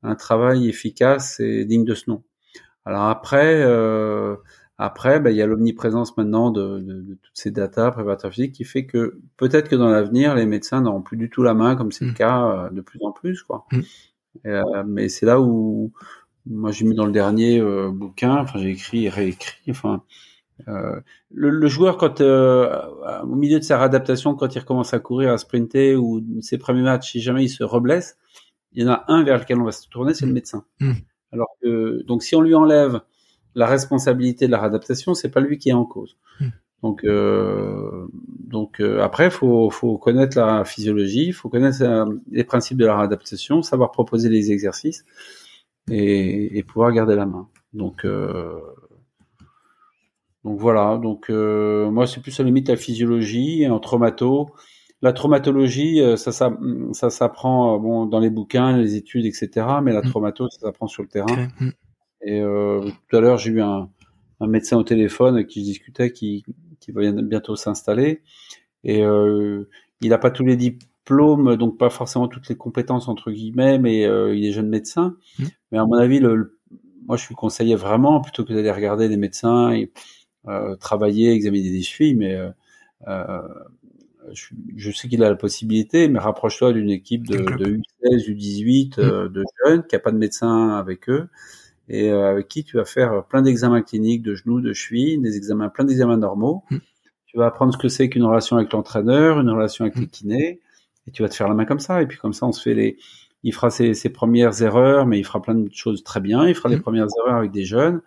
un 0.02 0.14
travail 0.14 0.68
efficace 0.68 1.40
et 1.40 1.64
digne 1.64 1.84
de 1.84 1.94
ce 1.94 2.10
nom. 2.10 2.22
Alors 2.88 3.04
après, 3.04 3.62
euh, 3.62 4.36
après, 4.78 5.20
ben, 5.20 5.30
il 5.30 5.36
y 5.36 5.42
a 5.42 5.46
l'omniprésence 5.46 6.16
maintenant 6.16 6.50
de, 6.50 6.78
de, 6.78 7.02
de, 7.02 7.14
toutes 7.20 7.34
ces 7.36 7.50
datas 7.50 7.90
préparateurs 7.90 8.32
physiques 8.32 8.54
qui 8.54 8.64
fait 8.64 8.86
que 8.86 9.20
peut-être 9.36 9.68
que 9.68 9.76
dans 9.76 9.90
l'avenir, 9.90 10.34
les 10.34 10.46
médecins 10.46 10.80
n'auront 10.80 11.02
plus 11.02 11.18
du 11.18 11.28
tout 11.28 11.42
la 11.42 11.52
main, 11.52 11.76
comme 11.76 11.92
c'est 11.92 12.06
le 12.06 12.12
mm. 12.12 12.14
cas 12.14 12.46
euh, 12.46 12.70
de 12.70 12.80
plus 12.80 12.98
en 13.02 13.12
plus, 13.12 13.42
quoi. 13.42 13.66
Mm. 13.72 13.80
Euh, 14.46 14.84
mais 14.86 15.10
c'est 15.10 15.26
là 15.26 15.38
où 15.38 15.92
moi 16.46 16.72
j'ai 16.72 16.86
mis 16.86 16.94
dans 16.94 17.04
le 17.04 17.12
dernier 17.12 17.60
euh, 17.60 17.90
bouquin, 17.90 18.36
enfin 18.36 18.58
j'ai 18.58 18.70
écrit 18.70 19.04
et 19.04 19.10
réécrit, 19.10 19.70
enfin. 19.70 20.02
Euh, 20.66 20.98
le, 21.30 21.50
le, 21.50 21.68
joueur, 21.68 21.98
quand 21.98 22.20
au 22.20 23.36
milieu 23.36 23.60
de 23.60 23.64
sa 23.64 23.78
réadaptation, 23.78 24.34
quand 24.34 24.56
il 24.56 24.58
recommence 24.58 24.94
à 24.94 24.98
courir, 24.98 25.32
à 25.32 25.38
sprinter 25.38 25.94
ou 25.94 26.24
ses 26.40 26.58
premiers 26.58 26.82
matchs, 26.82 27.12
si 27.12 27.20
jamais 27.20 27.44
il 27.44 27.48
se 27.48 27.62
reblesse, 27.62 28.18
il 28.72 28.82
y 28.82 28.88
en 28.88 28.90
a 28.90 29.04
un 29.06 29.22
vers 29.22 29.38
lequel 29.38 29.60
on 29.60 29.64
va 29.64 29.70
se 29.70 29.86
tourner, 29.88 30.14
c'est 30.14 30.24
le 30.24 30.32
mm. 30.32 30.34
médecin. 30.34 30.64
Alors 31.32 31.48
que, 31.62 32.02
donc, 32.06 32.22
si 32.22 32.34
on 32.36 32.40
lui 32.40 32.54
enlève 32.54 33.00
la 33.54 33.66
responsabilité 33.66 34.46
de 34.46 34.52
la 34.52 34.60
réadaptation, 34.60 35.14
c'est 35.14 35.30
pas 35.30 35.40
lui 35.40 35.58
qui 35.58 35.70
est 35.70 35.72
en 35.74 35.84
cause. 35.84 36.16
Hmm. 36.40 36.48
Donc, 36.82 37.04
euh, 37.04 38.06
donc 38.12 38.80
euh, 38.80 39.02
après, 39.02 39.30
faut 39.30 39.68
faut 39.70 39.98
connaître 39.98 40.38
la 40.38 40.64
physiologie, 40.64 41.32
faut 41.32 41.48
connaître 41.48 41.82
euh, 41.82 42.06
les 42.30 42.44
principes 42.44 42.78
de 42.78 42.86
la 42.86 42.96
réadaptation, 42.96 43.62
savoir 43.62 43.90
proposer 43.90 44.28
les 44.28 44.52
exercices 44.52 45.04
et, 45.90 46.56
et 46.56 46.62
pouvoir 46.62 46.92
garder 46.92 47.16
la 47.16 47.26
main. 47.26 47.48
Donc 47.72 48.04
euh, 48.04 48.60
donc 50.44 50.58
voilà. 50.60 50.98
Donc 51.02 51.30
euh, 51.30 51.90
moi, 51.90 52.06
c'est 52.06 52.20
plus 52.20 52.38
à 52.38 52.42
la 52.42 52.46
limite 52.46 52.68
la 52.68 52.76
physiologie 52.76 53.66
en 53.68 53.80
traumato. 53.80 54.50
La 55.00 55.12
traumatologie, 55.12 56.02
ça, 56.16 56.32
ça, 56.32 56.56
ça 56.92 57.10
s'apprend 57.10 57.78
bon 57.78 58.06
dans 58.06 58.18
les 58.18 58.30
bouquins, 58.30 58.76
les 58.76 58.96
études, 58.96 59.26
etc. 59.26 59.66
Mais 59.82 59.92
la 59.92 60.00
hmm. 60.00 60.10
traumato, 60.10 60.48
ça 60.50 60.60
s'apprend 60.60 60.88
sur 60.88 61.02
le 61.02 61.08
terrain. 61.08 61.48
Hmm. 61.60 61.70
Et 62.22 62.40
euh, 62.40 62.90
tout 63.08 63.16
à 63.16 63.20
l'heure, 63.20 63.38
j'ai 63.38 63.52
eu 63.52 63.62
un, 63.62 63.88
un, 64.40 64.46
médecin 64.48 64.76
au 64.76 64.82
téléphone 64.82 65.34
avec 65.34 65.46
qui 65.46 65.60
je 65.60 65.66
discutais, 65.66 66.10
qui, 66.10 66.44
qui 66.80 66.90
va 66.90 67.12
bientôt 67.12 67.54
s'installer. 67.54 68.22
Et 68.82 69.04
euh, 69.04 69.68
il 70.00 70.10
n'a 70.10 70.18
pas 70.18 70.32
tous 70.32 70.44
les 70.44 70.56
diplômes, 70.56 71.56
donc 71.56 71.78
pas 71.78 71.90
forcément 71.90 72.26
toutes 72.26 72.48
les 72.48 72.56
compétences 72.56 73.08
entre 73.08 73.30
guillemets, 73.30 73.78
mais 73.78 74.04
euh, 74.04 74.34
il 74.34 74.44
est 74.44 74.52
jeune 74.52 74.68
médecin. 74.68 75.16
Mmh. 75.38 75.44
Mais 75.70 75.78
à 75.78 75.84
mon 75.84 75.94
avis, 75.94 76.18
le, 76.18 76.58
moi, 77.06 77.16
je 77.16 77.26
lui 77.26 77.34
conseillais 77.34 77.74
vraiment 77.74 78.20
plutôt 78.20 78.44
que 78.44 78.52
d'aller 78.52 78.70
regarder 78.70 79.08
des 79.08 79.16
médecins, 79.16 79.72
et, 79.72 79.90
euh, 80.46 80.76
travailler, 80.76 81.32
examiner 81.32 81.70
des 81.70 81.82
chevilles, 81.82 82.14
mais 82.14 82.34
euh, 82.34 82.50
euh, 83.08 83.40
je, 84.32 84.54
je, 84.76 84.90
sais 84.90 85.08
qu'il 85.08 85.22
a 85.24 85.28
la 85.28 85.36
possibilité, 85.36 86.08
mais 86.08 86.18
rapproche-toi 86.18 86.72
d'une 86.72 86.90
équipe 86.90 87.26
de, 87.26 87.38
de 87.38 87.76
U16, 87.76 88.30
U18, 88.30 89.00
mmh. 89.00 89.28
de 89.28 89.44
jeunes 89.64 89.82
qui 89.86 89.96
a 89.96 89.98
pas 89.98 90.10
de 90.10 90.18
médecin 90.18 90.70
avec 90.70 91.08
eux 91.08 91.28
et 91.88 92.10
euh, 92.10 92.30
avec 92.30 92.48
qui 92.48 92.64
tu 92.64 92.76
vas 92.76 92.84
faire 92.84 93.24
plein 93.24 93.42
d'examens 93.42 93.82
cliniques 93.82 94.22
de 94.22 94.34
genoux, 94.34 94.60
de 94.60 94.72
chevilles, 94.72 95.18
des 95.18 95.36
examens, 95.36 95.68
plein 95.68 95.84
d'examens 95.84 96.18
normaux. 96.18 96.64
Hmm. 96.70 96.78
Tu 97.26 97.36
vas 97.36 97.46
apprendre 97.46 97.72
ce 97.72 97.78
que 97.78 97.88
c'est 97.88 98.08
qu'une 98.08 98.24
relation 98.24 98.56
avec 98.56 98.72
l'entraîneur, 98.72 99.40
une 99.40 99.50
relation 99.50 99.84
avec 99.84 99.96
les 99.96 100.06
kinés, 100.06 100.60
et 101.06 101.10
tu 101.10 101.22
vas 101.22 101.28
te 101.28 101.34
faire 101.34 101.48
la 101.48 101.54
main 101.54 101.64
comme 101.64 101.78
ça. 101.78 102.02
Et 102.02 102.06
puis 102.06 102.18
comme 102.18 102.32
ça, 102.32 102.46
on 102.46 102.52
se 102.52 102.62
fait 102.62 102.74
les, 102.74 102.96
il 103.42 103.52
fera 103.52 103.70
ses, 103.70 103.94
ses 103.94 104.10
premières 104.10 104.62
erreurs, 104.62 105.06
mais 105.06 105.18
il 105.18 105.24
fera 105.24 105.40
plein 105.42 105.54
de 105.54 105.70
choses 105.72 106.02
très 106.04 106.20
bien. 106.20 106.46
Il 106.46 106.54
fera 106.54 106.68
les 106.68 106.76
hmm. 106.76 106.82
premières 106.82 107.06
erreurs 107.18 107.36
avec 107.38 107.50
des 107.50 107.64
jeunes, 107.64 108.02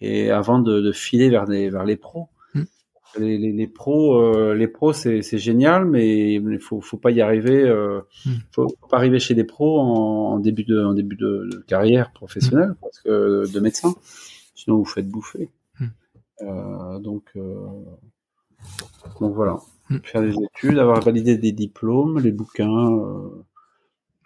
et 0.00 0.30
avant 0.30 0.58
de, 0.58 0.80
de 0.80 0.92
filer 0.92 1.30
vers, 1.30 1.46
des, 1.46 1.70
vers 1.70 1.84
les 1.84 1.96
pros 1.96 2.28
les, 3.18 3.38
les, 3.38 3.52
les, 3.52 3.66
pros, 3.66 4.20
euh, 4.20 4.54
les 4.54 4.68
pros, 4.68 4.92
c'est, 4.92 5.22
c'est 5.22 5.38
génial, 5.38 5.84
mais 5.84 6.34
il 6.34 6.58
faut, 6.60 6.80
faut 6.80 6.96
pas 6.96 7.10
y 7.10 7.20
arriver. 7.20 7.62
Euh, 7.62 8.00
hmm. 8.26 8.32
faut, 8.50 8.66
pas 8.90 8.96
arriver 8.96 9.18
chez 9.18 9.34
des 9.34 9.44
pros 9.44 9.80
en, 9.80 10.38
début 10.38 10.64
de, 10.64 10.82
en 10.82 10.94
début 10.94 11.16
de, 11.16 11.64
carrière 11.66 12.12
professionnelle, 12.12 12.70
hmm. 12.70 12.76
parce 12.80 13.00
que 13.00 13.52
de 13.52 13.60
médecin, 13.60 13.94
sinon 14.54 14.78
vous 14.78 14.84
faites 14.84 15.08
bouffer. 15.08 15.50
Hmm. 15.78 15.86
Euh, 16.42 16.98
donc, 16.98 17.24
euh, 17.36 17.54
donc 19.20 19.34
voilà, 19.34 19.58
faire 20.02 20.22
des 20.22 20.34
études, 20.34 20.78
avoir 20.78 21.00
validé 21.00 21.36
des 21.36 21.52
diplômes, 21.52 22.18
les 22.18 22.32
bouquins. 22.32 22.92
Euh, 22.92 23.44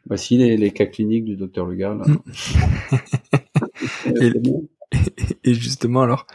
voici 0.07 0.39
les, 0.39 0.57
les 0.57 0.71
cas 0.71 0.87
cliniques 0.87 1.25
du 1.25 1.37
docteur 1.37 1.67
Legal. 1.67 2.01
et, 4.07 4.33
et 5.45 5.55
justement, 5.55 6.03
alors, 6.03 6.27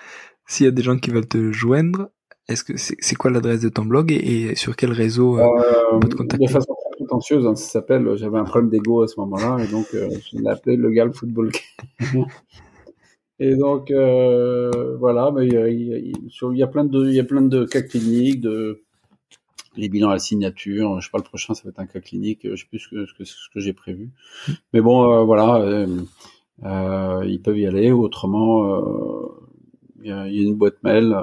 s'il 0.46 0.66
y 0.66 0.70
a 0.70 0.72
des 0.72 0.84
gens 0.84 0.98
qui 0.98 1.10
veulent 1.10 1.28
te 1.28 1.52
joindre, 1.52 2.10
est-ce 2.50 2.66
que 2.66 2.74
c'est 2.76 3.16
quoi 3.16 3.32
l'adresse 3.32 3.62
de 3.62 3.70
ton 3.70 3.86
blog 3.86 4.12
et, 4.12 4.54
sur 4.56 4.76
quel 4.76 4.92
réseau 4.92 5.40
euh, 5.40 5.48
on 5.94 6.00
peut 6.00 6.10
te 6.10 6.16
contacter 6.16 6.46
De 6.46 6.52
façon 6.52 6.76
prétentieuse, 6.92 7.48
hein, 7.48 7.56
ça 7.56 7.66
s'appelle. 7.66 8.16
J'avais 8.18 8.38
un 8.38 8.44
problème 8.44 8.70
d'ego 8.70 9.02
à 9.02 9.08
ce 9.08 9.18
moment-là 9.22 9.64
et 9.64 9.68
donc 9.68 9.88
euh, 9.94 10.10
je 10.32 10.38
l'ai 10.38 10.50
appelé 10.50 10.76
le 10.76 10.90
Gal 10.92 11.14
Football. 11.14 11.52
et 13.40 13.56
donc 13.56 13.92
euh, 13.92 14.98
voilà, 15.00 15.32
mais 15.32 15.48
il 15.48 15.54
y, 15.54 15.58
a, 15.58 15.70
il 15.70 16.58
y 16.58 16.64
a 16.64 16.68
plein 16.68 16.84
de 16.84 17.08
il 17.08 17.14
y 17.14 17.20
a 17.20 17.24
plein 17.24 17.42
de 17.42 17.64
cas 17.64 17.82
cliniques, 17.82 18.42
de 18.42 18.84
les 19.78 19.88
bilans 19.88 20.10
à 20.10 20.14
la 20.14 20.20
signature. 20.20 21.00
Je 21.00 21.06
sais 21.06 21.12
pas 21.12 21.20
le 21.20 21.24
prochain, 21.24 21.54
ça 21.54 21.64
va 21.64 21.70
être 21.70 21.80
un 21.80 21.86
cas 21.86 22.02
clinique. 22.02 22.42
Je 22.44 22.58
sais 22.58 22.68
plus 22.70 22.80
ce 22.80 22.90
que 22.90 23.06
ce 23.24 23.50
que, 23.54 23.62
j'ai 23.62 23.74
prévu. 23.74 24.12
Mais 24.74 24.82
bon, 24.82 25.10
euh, 25.14 25.24
voilà, 25.24 25.62
euh, 26.66 27.24
ils 27.26 27.42
peuvent 27.42 27.58
y 27.58 27.66
aller. 27.68 27.94
Autrement, 27.94 28.84
il 30.02 30.10
y, 30.10 30.12
a, 30.12 30.28
il 30.28 30.36
y 30.36 30.40
a 30.40 30.44
une 30.44 30.56
boîte 30.56 30.84
mail. 30.84 31.16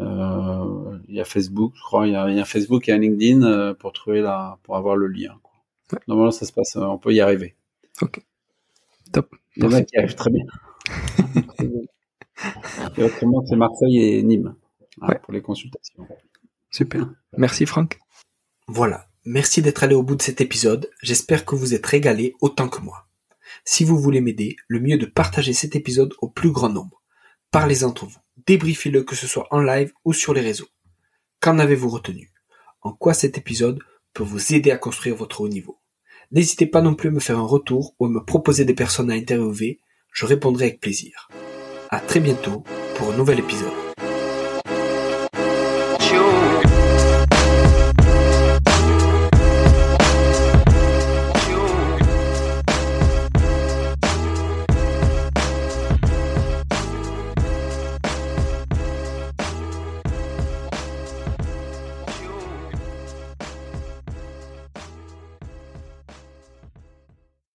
Euh, 0.00 0.98
il 1.08 1.14
y 1.14 1.20
a 1.20 1.24
Facebook, 1.24 1.72
je 1.76 1.82
crois, 1.82 2.06
il 2.06 2.12
y 2.12 2.16
a, 2.16 2.28
il 2.30 2.36
y 2.36 2.40
a 2.40 2.44
Facebook 2.44 2.88
et 2.88 2.92
un 2.92 2.98
LinkedIn 2.98 3.42
euh, 3.42 3.74
pour 3.74 3.92
trouver 3.92 4.20
la, 4.20 4.58
pour 4.62 4.76
avoir 4.76 4.96
le 4.96 5.06
lien. 5.06 5.38
Quoi. 5.42 5.52
Ouais. 5.92 5.98
Normalement, 6.08 6.30
ça 6.30 6.46
se 6.46 6.52
passe, 6.52 6.76
on 6.76 6.98
peut 6.98 7.12
y 7.12 7.20
arriver. 7.20 7.56
Ok. 8.00 8.24
Top. 9.12 9.34
Il 9.56 9.64
y 9.64 9.66
en 9.66 9.72
a 9.72 9.82
qui 9.82 9.98
arrivent 9.98 10.14
très 10.14 10.30
bien. 10.30 10.44
et 12.96 13.02
autrement, 13.02 13.44
c'est 13.46 13.56
Marseille 13.56 13.98
et 13.98 14.22
Nîmes 14.22 14.54
hein, 15.00 15.08
ouais. 15.08 15.18
pour 15.22 15.32
les 15.32 15.42
consultations. 15.42 16.06
Super. 16.70 17.10
Merci 17.36 17.66
Franck. 17.66 17.98
Voilà. 18.68 19.06
Merci 19.24 19.60
d'être 19.60 19.82
allé 19.82 19.94
au 19.94 20.02
bout 20.02 20.14
de 20.14 20.22
cet 20.22 20.40
épisode. 20.40 20.88
J'espère 21.02 21.44
que 21.44 21.54
vous 21.54 21.74
êtes 21.74 21.84
régalé 21.84 22.34
autant 22.40 22.68
que 22.68 22.80
moi. 22.80 23.06
Si 23.64 23.84
vous 23.84 23.98
voulez 23.98 24.20
m'aider, 24.20 24.56
le 24.68 24.80
mieux 24.80 24.94
est 24.94 24.98
de 24.98 25.06
partager 25.06 25.52
cet 25.52 25.76
épisode 25.76 26.14
au 26.20 26.28
plus 26.28 26.50
grand 26.50 26.70
nombre. 26.70 27.02
Parlez 27.50 27.84
entre 27.84 28.06
vous. 28.06 28.18
Débriefez-le 28.46 29.02
que 29.02 29.16
ce 29.16 29.26
soit 29.26 29.46
en 29.50 29.60
live 29.60 29.92
ou 30.04 30.12
sur 30.12 30.34
les 30.34 30.40
réseaux. 30.40 30.68
Qu'en 31.40 31.58
avez-vous 31.58 31.88
retenu? 31.88 32.32
En 32.82 32.92
quoi 32.92 33.14
cet 33.14 33.38
épisode 33.38 33.78
peut 34.14 34.22
vous 34.22 34.54
aider 34.54 34.70
à 34.70 34.78
construire 34.78 35.16
votre 35.16 35.40
haut 35.40 35.48
niveau? 35.48 35.80
N'hésitez 36.30 36.66
pas 36.66 36.82
non 36.82 36.94
plus 36.94 37.08
à 37.08 37.12
me 37.12 37.20
faire 37.20 37.38
un 37.38 37.46
retour 37.46 37.94
ou 37.98 38.06
à 38.06 38.08
me 38.08 38.24
proposer 38.24 38.64
des 38.64 38.74
personnes 38.74 39.10
à 39.10 39.14
interviewer, 39.14 39.80
je 40.12 40.26
répondrai 40.26 40.66
avec 40.66 40.80
plaisir. 40.80 41.28
À 41.90 42.00
très 42.00 42.20
bientôt 42.20 42.62
pour 42.96 43.12
un 43.12 43.16
nouvel 43.16 43.40
épisode. 43.40 43.79